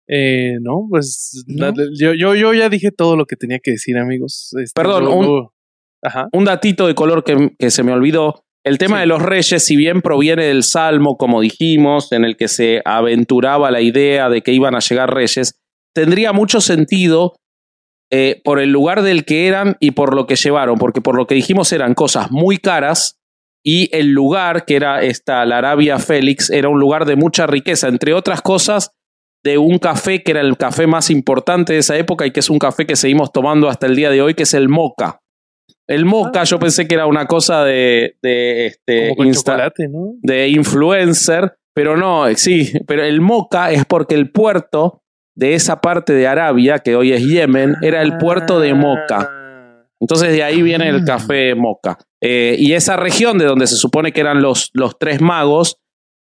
Eh, 0.09 0.55
no, 0.61 0.85
pues 0.89 1.43
¿No? 1.47 1.67
la- 1.67 1.73
yo, 1.97 2.13
yo, 2.13 2.35
yo 2.35 2.53
ya 2.53 2.69
dije 2.69 2.91
todo 2.91 3.15
lo 3.15 3.25
que 3.25 3.35
tenía 3.37 3.59
que 3.63 3.71
decir, 3.71 3.97
amigos. 3.97 4.53
Este, 4.61 4.79
Perdón, 4.81 5.03
yo- 5.05 5.11
un- 5.15 5.49
Ajá. 6.03 6.27
Un 6.31 6.45
datito 6.45 6.87
de 6.87 6.93
color 6.93 7.23
que, 7.23 7.55
que 7.57 7.71
se 7.71 7.83
me 7.83 7.91
olvidó. 7.91 8.43
El 8.63 8.77
tema 8.77 8.97
Sí. 8.97 9.01
de 9.01 9.05
los 9.07 9.21
reyes, 9.21 9.63
si 9.63 9.75
bien 9.75 10.01
proviene 10.01 10.45
del 10.45 10.63
Salmo, 10.63 11.17
como 11.17 11.41
dijimos, 11.41 12.11
en 12.11 12.23
el 12.23 12.37
que 12.37 12.47
se 12.49 12.81
aventuraba 12.85 13.71
la 13.71 13.81
idea 13.81 14.29
de 14.29 14.41
que 14.41 14.51
iban 14.51 14.75
a 14.75 14.79
llegar 14.79 15.13
reyes, 15.13 15.59
tendría 15.95 16.33
mucho 16.33 16.61
sentido 16.61 17.33
eh, 18.11 18.41
por 18.43 18.59
el 18.59 18.71
lugar 18.71 19.01
del 19.01 19.25
que 19.25 19.47
eran 19.47 19.75
y 19.79 19.91
por 19.91 20.15
lo 20.15 20.27
que 20.27 20.35
llevaron, 20.35 20.77
porque 20.77 21.01
por 21.01 21.15
lo 21.15 21.27
que 21.27 21.35
dijimos 21.35 21.71
eran 21.73 21.93
cosas 21.93 22.31
muy 22.31 22.57
caras 22.57 23.17
y 23.63 23.89
el 23.91 24.13
lugar, 24.13 24.63
que 24.63 24.77
era 24.77 25.01
esta, 25.01 25.45
la 25.45 25.57
Arabia 25.57 25.99
Félix, 25.99 26.49
era 26.49 26.69
un 26.69 26.79
lugar 26.79 27.03
de 27.03 27.17
mucha 27.17 27.47
riqueza, 27.47 27.89
entre 27.89 28.13
otras 28.13 28.41
cosas, 28.41 28.91
de 29.43 29.57
un 29.57 29.77
café 29.77 30.23
que 30.23 30.31
era 30.31 30.39
el 30.39 30.55
café 30.55 30.87
más 30.87 31.09
importante 31.09 31.73
de 31.73 31.79
esa 31.79 31.97
época 31.97 32.25
y 32.25 32.31
que 32.31 32.39
es 32.39 32.49
un 32.49 32.59
café 32.59 32.85
que 32.85 32.95
seguimos 32.95 33.33
tomando 33.33 33.67
hasta 33.67 33.85
el 33.87 33.97
día 33.97 34.09
de 34.09 34.21
hoy, 34.21 34.35
que 34.35 34.43
es 34.43 34.53
el 34.53 34.69
moca. 34.69 35.21
El 35.85 36.05
moca, 36.05 36.45
yo 36.45 36.59
pensé 36.59 36.87
que 36.87 36.95
era 36.95 37.07
una 37.07 37.27
cosa 37.27 37.63
de, 37.63 38.15
de, 38.21 38.67
este, 38.67 39.13
de 40.21 40.47
influencer, 40.47 41.57
pero 41.73 41.97
no, 41.97 42.33
sí, 42.35 42.71
pero 42.87 43.03
el 43.03 43.19
moca 43.19 43.71
es 43.71 43.85
porque 43.85 44.15
el 44.15 44.31
puerto 44.31 45.03
de 45.37 45.53
esa 45.53 45.81
parte 45.81 46.13
de 46.13 46.27
Arabia, 46.27 46.79
que 46.79 46.95
hoy 46.95 47.13
es 47.13 47.21
Yemen, 47.23 47.75
era 47.81 48.01
el 48.01 48.17
puerto 48.17 48.59
de 48.59 48.73
Moca. 48.73 49.29
Ah. 49.31 49.85
Entonces 49.99 50.31
de 50.31 50.43
ahí 50.43 50.61
viene 50.61 50.89
el 50.89 51.01
Ah. 51.01 51.05
café 51.05 51.55
moca. 51.55 51.97
Eh, 52.21 52.55
y 52.59 52.73
esa 52.73 52.97
región 52.97 53.37
de 53.37 53.45
donde 53.45 53.67
se 53.67 53.75
supone 53.75 54.11
que 54.11 54.21
eran 54.21 54.41
los, 54.41 54.69
los 54.73 54.97
tres 54.99 55.21
magos, 55.21 55.77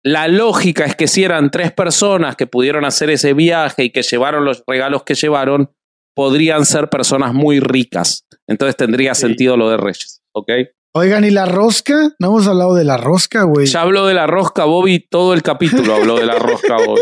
la 0.03 0.27
lógica 0.27 0.85
es 0.85 0.95
que 0.95 1.07
si 1.07 1.23
eran 1.23 1.49
tres 1.51 1.71
personas 1.71 2.35
que 2.35 2.47
pudieron 2.47 2.85
hacer 2.85 3.09
ese 3.09 3.33
viaje 3.33 3.83
y 3.85 3.89
que 3.91 4.01
llevaron 4.03 4.45
los 4.45 4.63
regalos 4.67 5.03
que 5.03 5.15
llevaron, 5.15 5.71
podrían 6.15 6.65
ser 6.65 6.89
personas 6.89 7.33
muy 7.33 7.59
ricas. 7.59 8.25
Entonces 8.47 8.75
tendría 8.75 9.13
Sí. 9.15 9.21
sentido 9.21 9.57
lo 9.57 9.69
de 9.69 9.77
Reyes. 9.77 10.21
¿Ok? 10.33 10.51
Oigan, 10.93 11.23
¿y 11.23 11.29
la 11.29 11.45
rosca? 11.45 12.15
No 12.19 12.27
hemos 12.29 12.47
hablado 12.47 12.73
de 12.73 12.83
la 12.83 12.97
rosca, 12.97 13.43
güey. 13.43 13.67
Ya 13.67 13.81
habló 13.81 14.07
de 14.07 14.15
la 14.15 14.25
rosca 14.25 14.65
Bobby, 14.65 14.99
todo 15.07 15.33
el 15.35 15.43
capítulo 15.43 15.93
habló 15.95 16.17
de 16.17 16.25
la 16.25 16.39
rosca 16.39 16.77
Bobby. 16.77 17.01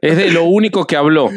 es 0.00 0.16
de 0.16 0.30
lo 0.30 0.44
único 0.44 0.86
que 0.86 0.96
habló. 0.96 1.28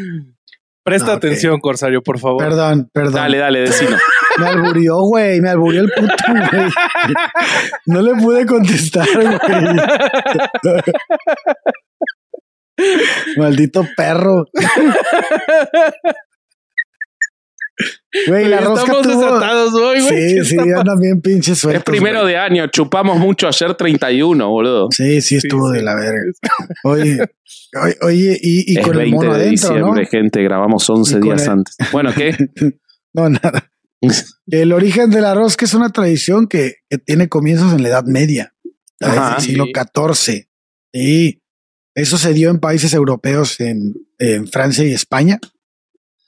Presta 0.84 1.14
atención, 1.14 1.60
Corsario, 1.60 2.02
por 2.02 2.18
favor. 2.18 2.42
Perdón, 2.42 2.90
perdón. 2.94 3.14
Dale, 3.16 3.38
dale, 3.38 3.60
decino. 3.62 3.98
Me 4.40 4.48
alburió, 4.48 5.00
güey. 5.02 5.42
Me 5.42 5.50
alburió 5.50 5.82
el 5.82 5.92
puto, 5.92 6.14
güey. 6.28 6.72
No 7.86 8.02
le 8.02 8.16
pude 8.16 8.46
contestar, 8.46 9.08
güey. 9.14 9.38
Maldito 13.38 13.86
perro. 13.96 14.46
Güey, 18.28 18.48
la 18.48 18.62
rosca 18.62 18.82
Estamos 18.92 19.08
tuvo... 19.08 19.24
desatados 19.24 19.74
hoy, 19.74 20.02
güey. 20.02 20.30
Sí, 20.30 20.36
¿Qué 20.36 20.44
sí, 20.46 20.56
está 20.58 20.80
andan 20.82 21.00
bien 21.00 21.22
pinches 21.22 21.54
Es 21.54 21.60
sueltos. 21.60 21.84
primero 21.86 22.22
güey. 22.22 22.34
de 22.34 22.38
año, 22.40 22.68
chupamos 22.68 23.18
mucho 23.18 23.48
ayer 23.48 23.74
31, 23.76 24.50
boludo. 24.50 24.88
Sí, 24.92 25.22
sí, 25.22 25.38
estuvo 25.38 25.68
Sí, 25.70 25.74
de 25.74 25.80
sí. 25.80 25.86
la 25.86 25.96
verga. 25.96 26.22
Oye, 26.84 27.18
oye, 27.82 27.98
oye, 28.02 28.40
y, 28.42 28.74
y 28.74 28.80
es 28.80 28.86
con 28.86 28.94
el 28.94 29.00
20 29.00 29.16
mono 29.16 29.34
de 29.34 29.42
adentro, 29.44 29.70
¿no? 29.70 29.76
diciembre, 29.76 30.06
gente, 30.08 30.44
grabamos 30.44 30.90
11 30.90 31.12
Y 31.12 31.20
con 31.20 31.24
días 31.30 31.44
el- 31.44 31.50
antes. 31.50 31.76
Bueno, 31.92 32.12
¿qué? 32.16 32.36
No, 33.14 33.30
nada. 33.30 33.70
El 34.48 34.72
origen 34.74 35.10
de 35.10 35.22
la 35.22 35.34
rosca 35.36 35.66
es 35.66 35.74
una 35.74 35.90
tradición 35.90 36.48
que, 36.48 36.76
que 36.90 36.98
tiene 36.98 37.28
comienzos 37.30 37.74
en 37.74 37.84
la 37.84 37.90
Edad 37.90 38.04
Media, 38.06 38.54
Ajá. 39.02 39.36
el 39.38 39.42
siglo 39.44 39.66
Sí. 39.66 39.74
XIV. 40.34 40.48
Y 40.94 41.42
eso 41.96 42.18
se 42.18 42.34
dio 42.34 42.50
en 42.50 42.60
países 42.60 42.94
europeos, 42.94 43.60
en, 43.60 43.94
en 44.18 44.48
Francia 44.48 44.86
y 44.86 44.92
España. 44.94 45.40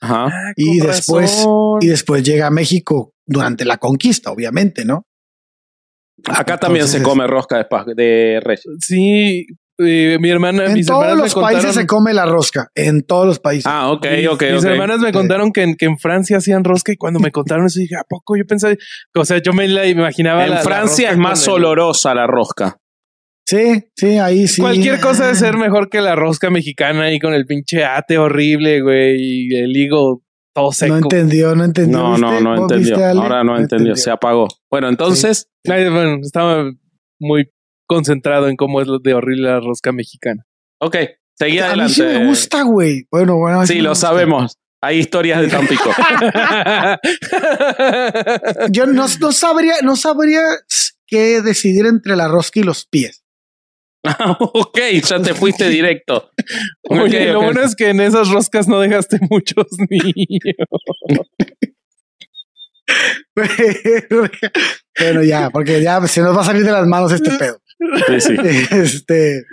Ajá. 0.04 0.26
Ah, 0.26 0.52
Y 0.56 0.80
después- 0.80 1.30
razón. 1.30 1.78
Y 1.80 1.86
después 1.88 2.22
llega 2.22 2.46
a 2.46 2.50
México 2.50 3.12
durante 3.26 3.64
la 3.64 3.78
conquista, 3.78 4.30
obviamente, 4.30 4.84
¿no? 4.84 5.04
Acá 6.26 6.58
también 6.58 6.86
se 6.88 7.02
come 7.02 7.26
rosca 7.26 7.56
de, 7.58 7.94
de 7.94 8.40
reyes. 8.42 8.64
Sí, 8.80 9.46
eh, 9.78 10.16
mi 10.20 10.30
hermana, 10.30 10.66
En 10.66 10.74
mis 10.74 10.86
todos 10.86 11.02
hermanas 11.04 11.24
los 11.24 11.36
me 11.36 11.42
países 11.42 11.64
contaron. 11.64 11.82
se 11.82 11.86
come 11.86 12.14
la 12.14 12.24
rosca, 12.26 12.68
en 12.74 13.02
todos 13.02 13.26
los 13.26 13.40
países. 13.40 13.66
Ah, 13.66 13.90
ok, 13.90 14.06
mis, 14.16 14.28
ok, 14.28 14.42
mis 14.52 14.64
hermanas 14.64 15.00
me 15.00 15.08
Sí. 15.08 15.12
contaron 15.12 15.52
que 15.52 15.62
en, 15.64 15.74
que 15.74 15.86
en 15.86 15.98
Francia 15.98 16.36
hacían 16.38 16.62
rosca 16.64 16.92
y 16.92 16.96
cuando 16.96 17.18
me 17.20 17.30
contaron 17.32 17.66
eso 17.66 17.80
dije, 17.80 17.96
¿a 17.96 18.04
poco? 18.08 18.36
Yo 18.36 18.44
pensaba, 18.46 18.74
o 19.16 19.24
sea, 19.24 19.38
yo 19.42 19.52
me 19.52 19.66
la 19.68 19.86
imaginaba. 19.86 20.44
En 20.44 20.50
la- 20.50 20.56
la 20.56 20.62
Francia 20.62 21.08
rosca 21.08 21.12
es 21.12 21.18
más 21.18 21.48
olorosa 21.48 22.14
la 22.14 22.26
rosca. 22.26 22.76
Sí, 23.46 23.84
sí, 23.94 24.18
ahí 24.18 24.48
sí. 24.48 24.60
Cualquier 24.62 25.00
cosa 25.00 25.28
de 25.28 25.34
ser 25.34 25.56
mejor 25.56 25.90
que 25.90 26.00
la 26.00 26.16
rosca 26.16 26.48
mexicana 26.50 27.12
y 27.12 27.18
con 27.18 27.34
el 27.34 27.44
pinche 27.46 27.84
ate 27.84 28.16
horrible, 28.18 28.80
güey, 28.80 29.16
y 29.18 29.54
el 29.54 29.76
higo 29.76 30.22
todo 30.54 30.72
seco. 30.72 30.94
No 30.94 31.00
entendió, 31.02 31.54
no 31.54 31.64
entendió. 31.64 31.98
No, 31.98 32.18
no, 32.18 32.40
no 32.40 32.56
¿Vos 32.56 32.72
entendió. 32.72 33.04
Ahora 33.06 33.44
no 33.44 33.58
entendió, 33.58 33.96
se 33.96 34.10
apagó. 34.10 34.48
Bueno, 34.70 34.88
entonces, 34.88 35.48
Ay, 35.68 35.88
bueno, 35.90 36.18
estaba 36.22 36.70
muy 37.20 37.50
concentrado 37.86 38.48
en 38.48 38.56
cómo 38.56 38.80
es 38.80 38.88
lo 38.88 38.98
de 38.98 39.12
horrible 39.12 39.48
la 39.48 39.60
rosca 39.60 39.92
mexicana. 39.92 40.44
ok, 40.80 40.96
seguí 41.38 41.58
A 41.58 41.62
mí 41.62 41.66
adelante. 41.68 41.94
sí 41.94 42.02
me 42.02 42.26
gusta, 42.26 42.62
güey. 42.62 43.06
Bueno, 43.10 43.36
bueno. 43.36 43.58
a 43.58 43.60
mí 43.62 43.66
Sí, 43.66 43.80
lo 43.80 43.94
sabemos. 43.94 44.56
Hay 44.80 44.98
historias 44.98 45.40
de 45.40 45.48
Tampico. 45.48 45.90
Yo 48.70 48.86
no, 48.86 49.06
no 49.20 49.32
sabría, 49.32 49.74
no 49.82 49.96
sabría 49.96 50.40
qué 51.06 51.40
decidir 51.42 51.86
entre 51.86 52.16
la 52.16 52.28
rosca 52.28 52.60
y 52.60 52.64
los 52.64 52.86
pies. 52.86 53.23
ok, 54.38 54.78
ya 55.02 55.22
te 55.22 55.34
fuiste 55.34 55.68
directo. 55.68 56.30
Oye, 56.82 57.32
lo 57.32 57.42
bueno 57.42 57.62
es 57.62 57.74
que 57.74 57.90
en 57.90 58.00
esas 58.00 58.28
roscas 58.28 58.68
no 58.68 58.80
dejaste 58.80 59.18
muchos 59.30 59.66
niños. 59.90 60.68
bueno, 64.98 65.22
ya, 65.22 65.50
porque 65.50 65.82
ya 65.82 66.06
se 66.06 66.20
nos 66.20 66.36
va 66.36 66.42
a 66.42 66.44
salir 66.44 66.64
de 66.64 66.72
las 66.72 66.86
manos 66.86 67.12
este 67.12 67.30
pedo. 67.30 67.58
Sí, 68.18 68.20
sí. 68.20 68.36
Este, 68.70 69.44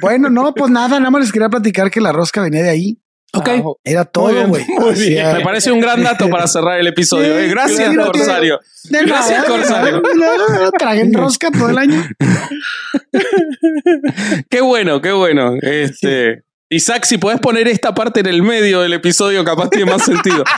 bueno, 0.00 0.28
no, 0.28 0.54
pues 0.54 0.70
nada, 0.70 0.98
nada 0.98 1.10
más 1.10 1.22
les 1.22 1.32
quería 1.32 1.48
platicar 1.48 1.90
que 1.90 2.00
la 2.00 2.12
rosca 2.12 2.42
venía 2.42 2.62
de 2.62 2.70
ahí. 2.70 3.01
Ok. 3.34 3.48
Ah, 3.48 3.62
Era 3.84 4.04
todo, 4.04 4.46
güey. 4.48 4.66
Me 4.68 5.40
parece 5.42 5.72
un 5.72 5.80
gran 5.80 6.02
dato 6.02 6.28
para 6.28 6.46
cerrar 6.46 6.78
el 6.78 6.86
episodio. 6.86 7.34
Sí, 7.38 7.44
eh. 7.44 7.48
Gracias, 7.48 7.88
sí, 7.90 7.96
no 7.96 8.10
tiene- 8.10 8.26
Corsario. 8.26 8.60
De 8.90 9.04
Gracias, 9.04 9.38
nada, 9.38 9.48
Corsario. 9.48 10.02
no, 10.14 10.48
no, 10.60 10.70
Traguen 10.72 11.14
rosca 11.14 11.50
todo 11.50 11.70
el 11.70 11.78
año. 11.78 12.04
Qué 14.50 14.60
bueno, 14.60 15.00
qué 15.00 15.12
bueno. 15.12 15.54
Este. 15.62 16.42
Isaac, 16.68 17.04
si 17.04 17.18
podés 17.18 17.38
poner 17.38 17.68
esta 17.68 17.94
parte 17.94 18.20
en 18.20 18.26
el 18.26 18.42
medio 18.42 18.80
del 18.80 18.94
episodio, 18.94 19.44
capaz 19.44 19.68
tiene 19.70 19.90
más 19.90 20.04
sentido. 20.04 20.42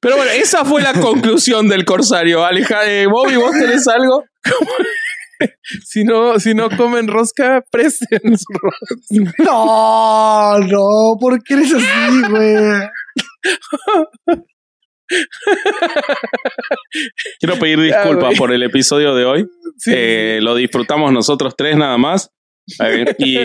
Pero 0.00 0.16
bueno, 0.16 0.32
esa 0.32 0.64
fue 0.64 0.82
la 0.82 0.92
conclusión 0.94 1.68
del 1.68 1.84
Corsario. 1.84 2.44
Aleja, 2.44 2.84
eh, 2.86 3.06
Bobby, 3.06 3.36
¿vos 3.36 3.52
tenés 3.52 3.86
algo? 3.86 4.24
Si 5.84 6.04
no, 6.04 6.38
si 6.38 6.54
no 6.54 6.68
comen 6.70 7.08
rosca, 7.08 7.62
presten 7.70 8.38
su 8.38 8.52
rosca. 8.52 9.32
No, 9.38 10.58
no, 10.58 11.16
¿por 11.20 11.42
qué 11.42 11.54
eres 11.54 11.74
así, 11.74 12.22
güey? 12.30 12.88
Quiero 17.40 17.58
pedir 17.58 17.80
disculpas 17.80 18.24
güey. 18.28 18.36
por 18.36 18.52
el 18.52 18.62
episodio 18.62 19.14
de 19.14 19.24
hoy. 19.24 19.46
Sí, 19.78 19.90
Eh, 19.94 20.38
lo 20.42 20.54
disfrutamos 20.54 21.12
nosotros 21.12 21.54
tres 21.56 21.76
nada 21.76 21.98
más. 21.98 22.30
Y, 23.18 23.38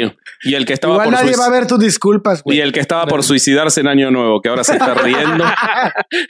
y 0.43 0.53
el 0.53 0.65
que 0.65 0.73
estaba 0.73 0.93
Igual 0.93 1.07
por 1.09 1.13
nadie 1.15 1.33
suic- 1.33 1.39
va 1.41 1.45
a 1.47 1.49
ver 1.49 1.67
tus 1.67 1.79
disculpas, 1.79 2.41
y 2.45 2.59
el 2.59 2.71
que 2.71 2.79
estaba 2.79 3.05
por 3.07 3.23
suicidarse 3.23 3.81
en 3.81 3.87
Año 3.87 4.11
Nuevo, 4.11 4.41
que 4.41 4.49
ahora 4.49 4.63
se 4.63 4.73
está 4.73 4.93
riendo. 4.93 5.43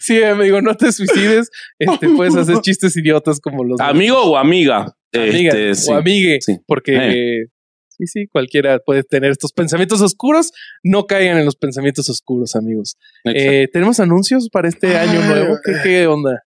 sí, 0.00 0.22
amigo, 0.22 0.60
no 0.62 0.74
te 0.76 0.92
suicides. 0.92 1.50
Este, 1.78 2.08
puedes 2.10 2.36
hacer 2.36 2.60
chistes 2.60 2.96
idiotas 2.96 3.40
como 3.40 3.64
los 3.64 3.80
¿Amigo 3.80 4.22
o 4.22 4.36
amiga? 4.36 4.94
amiga 5.12 5.50
Este, 5.52 5.74
sí. 5.74 5.90
o 5.90 5.94
amigue, 5.96 6.38
sí. 6.40 6.58
porque 6.66 6.96
Eh. 6.96 7.46
sí, 7.88 8.06
sí, 8.06 8.26
cualquiera 8.28 8.78
puede 8.78 9.02
tener 9.02 9.30
estos 9.32 9.52
pensamientos 9.52 10.00
oscuros. 10.00 10.52
No 10.82 11.06
caigan 11.06 11.38
en 11.38 11.44
los 11.44 11.56
pensamientos 11.56 12.08
oscuros, 12.08 12.54
amigos. 12.56 12.96
Eh, 13.24 13.68
Tenemos 13.72 14.00
anuncios 14.00 14.48
para 14.50 14.68
este 14.68 14.96
año 14.96 15.20
Ah. 15.22 15.26
nuevo. 15.26 15.56
¿Qué, 15.64 15.72
qué 15.82 16.06
onda? 16.06 16.42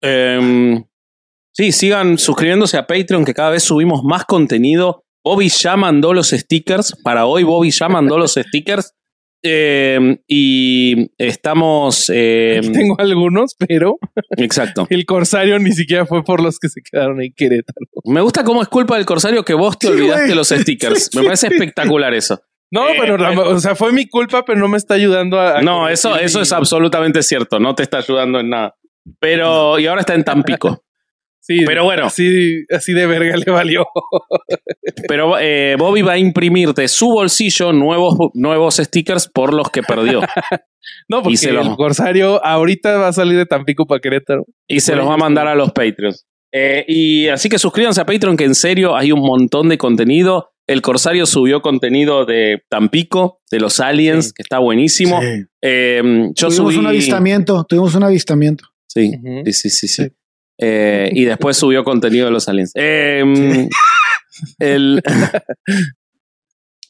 Em, 0.00 0.84
sí, 1.52 1.72
sigan 1.72 2.18
suscribiéndose 2.18 2.76
a 2.76 2.86
Patreon, 2.86 3.24
que 3.24 3.34
cada 3.34 3.50
vez 3.50 3.62
subimos 3.62 4.02
más 4.04 4.24
contenido. 4.24 5.04
Bobby 5.24 5.48
ya 5.48 5.76
mandó 5.76 6.12
los 6.12 6.30
stickers. 6.30 6.96
Para 7.04 7.26
hoy, 7.26 7.44
Bobby 7.44 7.70
ya 7.70 7.88
mandó 7.88 8.18
los 8.18 8.32
stickers. 8.34 8.92
Em, 9.44 10.18
y 10.28 11.10
estamos. 11.18 12.08
em, 12.14 12.62
tengo 12.72 12.94
algunos, 13.00 13.56
pero 13.58 13.98
exacto. 14.36 14.86
el 14.90 15.04
corsario 15.04 15.58
ni 15.58 15.72
siquiera 15.72 16.06
fue 16.06 16.22
por 16.22 16.40
los 16.40 16.60
que 16.60 16.68
se 16.68 16.80
quedaron 16.80 17.20
en 17.20 17.32
Querétaro. 17.36 17.86
Me 18.04 18.20
gusta 18.20 18.44
cómo 18.44 18.62
es 18.62 18.68
culpa 18.68 18.94
del 18.96 19.04
corsario 19.04 19.44
que 19.44 19.54
vos 19.54 19.76
te 19.80 19.88
Sí, 19.88 19.94
olvidaste 19.94 20.26
güey. 20.26 20.36
los 20.36 20.46
stickers. 20.48 21.10
Me 21.16 21.24
parece 21.24 21.48
espectacular 21.48 22.14
eso. 22.14 22.40
No, 22.70 22.88
Eh, 22.90 22.94
pero 23.00 23.16
la- 23.18 23.32
o 23.32 23.58
sea, 23.58 23.74
fue 23.74 23.90
mi 23.92 24.08
culpa, 24.08 24.44
pero 24.44 24.60
no 24.60 24.68
me 24.68 24.76
está 24.78 24.94
ayudando 24.94 25.40
a. 25.40 25.58
a 25.58 25.62
No, 25.62 25.88
eso, 25.88 26.16
eso 26.16 26.38
mi- 26.38 26.42
es 26.44 26.52
absolutamente 26.52 27.20
cierto. 27.24 27.58
No 27.58 27.74
te 27.74 27.82
está 27.82 27.98
ayudando 27.98 28.38
en 28.38 28.48
nada. 28.50 28.76
Pero, 29.18 29.76
y 29.80 29.86
ahora 29.88 30.02
está 30.02 30.14
en 30.14 30.22
Tampico. 30.22 30.84
Sí, 31.44 31.64
pero 31.66 31.82
bueno. 31.84 32.04
Así, 32.06 32.64
así 32.70 32.92
de 32.92 33.04
verga 33.06 33.36
le 33.36 33.50
valió. 33.50 33.84
Pero 35.08 35.38
eh, 35.40 35.74
Bobby 35.78 36.02
va 36.02 36.12
a 36.12 36.18
imprimir 36.18 36.72
de 36.72 36.86
su 36.86 37.06
bolsillo 37.10 37.72
nuevos, 37.72 38.14
nuevos 38.34 38.76
stickers 38.76 39.28
por 39.28 39.52
los 39.52 39.68
que 39.70 39.82
perdió. 39.82 40.20
No, 41.08 41.22
porque 41.22 41.34
Y 41.34 41.36
se 41.36 41.52
lo- 41.52 41.62
el 41.62 41.76
corsario 41.76 42.44
ahorita 42.44 42.96
va 42.98 43.08
a 43.08 43.12
salir 43.12 43.36
de 43.36 43.46
Tampico 43.46 43.86
para 43.86 44.00
Querétaro. 44.00 44.44
Y 44.68 44.80
se 44.80 44.96
los 44.96 45.06
va 45.08 45.14
a 45.14 45.16
mandar 45.16 45.46
a 45.46 45.54
los 45.54 45.70
Patreons. 45.72 46.26
Eh, 46.52 46.84
y 46.88 47.28
así 47.28 47.48
que 47.48 47.58
suscríbanse 47.58 48.00
a 48.00 48.06
Patreon, 48.06 48.36
que 48.36 48.44
en 48.44 48.54
serio 48.56 48.96
hay 48.96 49.12
un 49.12 49.20
montón 49.20 49.68
de 49.68 49.78
contenido. 49.78 50.50
El 50.66 50.80
Corsario 50.82 51.24
subió 51.26 51.60
contenido 51.62 52.24
de 52.24 52.62
Tampico, 52.68 53.40
de 53.50 53.60
los 53.60 53.78
aliens, 53.80 54.26
Sí. 54.26 54.32
que 54.36 54.42
está 54.42 54.58
buenísimo. 54.58 55.20
Sí. 55.20 55.44
Eh, 55.62 56.02
yo 56.34 56.48
Tuvimos 56.48 56.56
subí. 56.74 56.76
un 56.78 56.86
avistamiento, 56.88 57.64
tuvimos 57.68 57.94
un 57.94 58.04
avistamiento. 58.04 58.64
Sí, 58.88 59.12
sí, 59.46 59.52
sí, 59.52 59.70
sí. 59.70 59.88
sí. 59.88 60.08
Eh, 60.64 61.10
y 61.12 61.24
después 61.24 61.56
subió 61.56 61.82
contenido 61.82 62.26
de 62.26 62.30
los 62.32 62.48
aliens. 62.48 62.70
Eh, 62.76 63.68
el- 64.60 65.02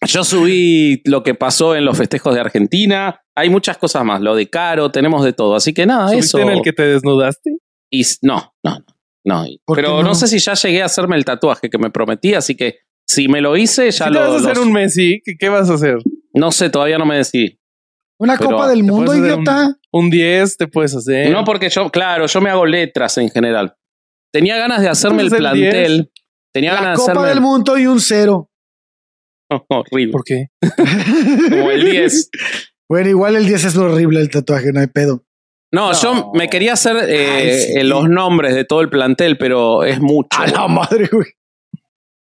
Yo 0.04 0.24
subí 0.24 1.00
lo 1.04 1.22
que 1.22 1.34
pasó 1.34 1.76
en 1.76 1.84
los 1.84 1.96
festejos 1.96 2.34
de 2.34 2.40
Argentina. 2.40 3.20
Hay 3.36 3.50
muchas 3.50 3.78
cosas 3.78 4.04
más. 4.04 4.20
Lo 4.20 4.34
de 4.34 4.50
Caro, 4.50 4.90
tenemos 4.90 5.24
de 5.24 5.32
todo. 5.32 5.54
Así 5.54 5.72
que 5.72 5.86
nada, 5.86 6.08
¿Subiste 6.08 6.26
eso. 6.26 6.38
en 6.40 6.48
el 6.50 6.62
que 6.62 6.72
te 6.72 6.82
desnudaste? 6.82 7.58
Y 7.88 8.02
no, 8.22 8.52
no, 8.64 8.78
no. 8.78 8.84
no. 9.24 9.44
¿Por 9.64 9.76
qué 9.76 9.82
Pero 9.82 9.98
no? 10.02 10.08
no? 10.08 10.14
sé 10.16 10.26
si 10.26 10.38
ya 10.40 10.54
llegué 10.54 10.82
a 10.82 10.86
hacerme 10.86 11.16
el 11.16 11.24
tatuaje 11.24 11.70
que 11.70 11.78
me 11.78 11.90
prometí, 11.90 12.34
así 12.34 12.56
que 12.56 12.78
si 13.06 13.28
me 13.28 13.40
lo 13.40 13.56
hice, 13.56 13.90
ya 13.92 14.06
Si 14.08 14.12
lo. 14.12 14.20
vas 14.20 14.30
a 14.32 14.36
hacer 14.38 14.56
los- 14.56 14.66
un 14.66 14.72
Messi, 14.72 15.20
¿qué, 15.24 15.34
qué 15.38 15.48
vas 15.48 15.70
a 15.70 15.74
hacer? 15.74 15.98
No 16.34 16.50
sé, 16.50 16.68
todavía 16.68 16.98
no 16.98 17.06
me 17.06 17.16
decidí. 17.18 17.60
Una 18.22 18.36
Pero 18.38 18.50
copa 18.50 18.68
del 18.68 18.84
mundo, 18.84 19.14
idiota. 19.16 19.76
Un 19.92 20.08
10 20.10 20.56
te 20.56 20.68
puedes 20.68 20.94
hacer. 20.94 21.30
No, 21.32 21.44
porque 21.44 21.68
yo, 21.68 21.90
claro, 21.90 22.26
yo 22.26 22.40
me 22.40 22.50
hago 22.50 22.64
letras 22.64 23.18
en 23.18 23.28
general. 23.30 23.74
Tenía 24.32 24.56
ganas 24.56 24.80
de 24.80 24.88
hacerme 24.88 25.22
el 25.22 25.26
Entonces, 25.26 25.44
el 25.46 25.70
plantel. 25.70 26.12
Tenía 26.54 26.74
La 26.74 26.80
ganas 26.80 26.92
de 26.92 27.00
copa 27.00 27.12
hacerme 27.12 27.28
del 27.30 27.40
mundo 27.40 27.76
y 27.78 27.86
un 27.86 28.00
cero. 28.00 28.48
horrible. 29.68 30.12
¿Por 30.12 30.24
qué? 30.24 30.46
Como 31.50 31.70
el 31.70 31.84
10. 31.90 32.30
Bueno, 32.88 33.08
igual 33.08 33.36
el 33.36 33.46
10 33.46 33.64
es 33.64 33.74
lo 33.74 33.84
horrible 33.84 34.20
el 34.20 34.28
tatuaje, 34.28 34.70
no 34.70 34.80
hay 34.80 34.86
pedo. 34.86 35.24
No, 35.72 35.92
No. 35.92 35.98
yo 35.98 36.30
me 36.34 36.50
quería 36.50 36.74
hacer 36.74 36.96
eh, 37.08 37.26
Ay, 37.30 37.58
sí. 37.58 37.72
eh, 37.78 37.84
los 37.84 38.06
nombres 38.06 38.54
de 38.54 38.66
todo 38.66 38.82
el 38.82 38.90
plantel, 38.90 39.38
pero 39.38 39.82
es 39.82 39.98
mucho. 39.98 40.28
A 40.38 40.46
la 40.46 40.68
madre, 40.68 41.08
güey. 41.10 41.28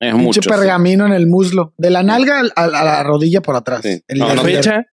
Es 0.00 0.10
Pinche 0.12 0.16
mucho. 0.24 0.40
sí. 0.42 0.48
pergamino 0.48 1.04
en 1.04 1.12
el 1.12 1.26
muslo. 1.26 1.74
De 1.76 1.90
la 1.90 2.02
nalga 2.02 2.40
al- 2.40 2.52
a, 2.56 2.66
la 2.66 3.02
rodilla 3.02 3.42
por 3.42 3.56
atrás. 3.56 3.80
Sí. 3.82 4.00
El 4.08 4.18
No, 4.20 4.28
¿La 4.28 4.34
no, 4.36 4.42
líder. 4.44 4.64
fecha? 4.64 4.86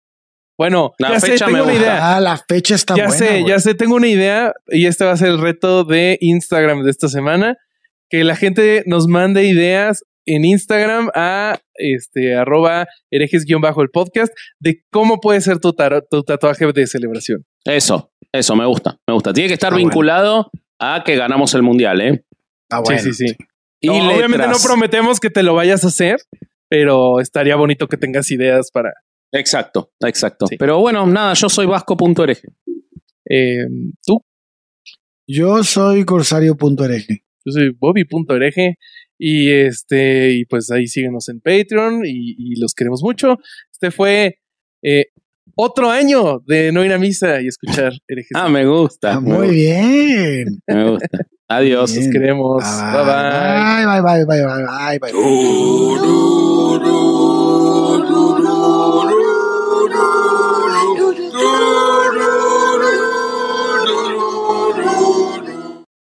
Bueno, 0.61 0.93
La 0.99 1.13
ya 1.13 1.19
sé, 1.19 1.31
fecha 1.31 1.45
tengo 1.47 1.57
me 1.57 1.63
una 1.63 1.71
gusta. 1.71 1.87
idea. 1.87 2.15
Ah, 2.15 2.19
la 2.21 2.37
fecha 2.37 2.75
está 2.75 2.95
ya 2.95 3.07
buena. 3.07 3.17
sé, 3.17 3.29
güey. 3.39 3.47
ya 3.47 3.59
sé, 3.59 3.73
tengo 3.73 3.95
una 3.95 4.07
idea 4.07 4.53
y 4.67 4.85
este 4.85 5.05
va 5.05 5.13
a 5.13 5.17
ser 5.17 5.29
el 5.29 5.41
reto 5.41 5.83
de 5.85 6.19
Instagram 6.21 6.83
de 6.83 6.91
esta 6.91 7.07
semana. 7.07 7.57
Que 8.11 8.23
la 8.23 8.35
gente 8.35 8.83
nos 8.85 9.07
mande 9.07 9.43
ideas 9.45 10.03
en 10.27 10.45
Instagram 10.45 11.09
a 11.15 11.57
este, 11.73 12.35
arroba 12.35 12.85
herejes-el 13.09 13.57
podcast, 13.91 14.31
de 14.59 14.83
cómo 14.91 15.19
puede 15.19 15.41
ser 15.41 15.57
tu, 15.57 15.73
tar- 15.73 16.03
tu 16.11 16.21
tatuaje 16.21 16.71
de 16.71 16.85
celebración. 16.85 17.43
Eso, 17.65 18.11
eso, 18.31 18.55
me 18.55 18.65
gusta, 18.67 18.99
me 19.07 19.15
gusta. 19.15 19.33
Tiene 19.33 19.47
que 19.47 19.55
estar 19.55 19.71
Ah, 19.71 19.75
bueno. 19.75 19.87
vinculado 19.89 20.51
a 20.79 21.01
que 21.03 21.15
ganamos 21.15 21.55
el 21.55 21.63
mundial, 21.63 22.01
¿eh? 22.01 22.23
Ah, 22.69 22.81
bueno. 22.85 23.01
sí, 23.01 23.13
sí, 23.13 23.29
sí. 23.29 23.35
Y 23.79 23.87
No, 23.87 24.13
obviamente 24.13 24.47
no 24.47 24.57
prometemos 24.63 25.19
que 25.19 25.31
te 25.31 25.41
lo 25.41 25.55
vayas 25.55 25.83
a 25.83 25.87
hacer, 25.87 26.17
pero 26.69 27.19
estaría 27.19 27.55
bonito 27.55 27.87
que 27.87 27.97
tengas 27.97 28.29
ideas 28.29 28.69
para... 28.71 28.93
Exacto, 29.31 29.91
exacto. 30.01 30.45
Sí. 30.47 30.57
Pero 30.57 30.79
bueno, 30.79 31.05
nada, 31.07 31.33
yo 31.33 31.47
soy 31.49 31.65
vasco.ereje. 31.65 32.49
eh, 33.29 33.65
tú, 34.05 34.21
Yo 35.27 35.63
soy 35.63 36.03
corsario.ereje. 36.05 37.23
yo 37.45 37.51
soy 37.51 37.69
Bobby.ereje 37.79 38.75
y 39.17 39.49
este, 39.51 40.31
y 40.33 40.45
pues 40.45 40.69
ahí 40.71 40.87
síguenos 40.87 41.29
en 41.29 41.39
Patreon 41.41 42.05
y, 42.05 42.35
y 42.37 42.59
los 42.59 42.73
queremos 42.73 43.01
mucho. 43.03 43.37
Este 43.71 43.91
fue 43.91 44.39
eh, 44.83 45.05
otro 45.55 45.89
año 45.91 46.39
de 46.45 46.71
no 46.71 46.83
ir 46.83 46.91
a 46.91 46.97
misa 46.97 47.41
y 47.41 47.47
escuchar 47.47 47.93
herejes. 48.07 48.31
Ah, 48.33 48.49
me 48.49 48.65
gusta. 48.65 49.13
Ah, 49.13 49.21
me 49.21 49.29
muy 49.29 49.47
gusta, 49.47 49.53
bien. 49.53 50.61
Me 50.67 50.89
gusta. 50.91 51.07
Adiós. 51.47 51.91
Bien. 51.93 52.05
Los 52.05 52.13
queremos. 52.13 52.63
Bye 52.63 53.03
bye. 53.03 53.13
bye. 53.85 54.01
bye 54.01 54.01
bye 54.01 54.25
bye 54.25 54.43
bye 54.43 54.99
bye 54.99 54.99
bye 54.99 55.11
bye. 56.79 57.10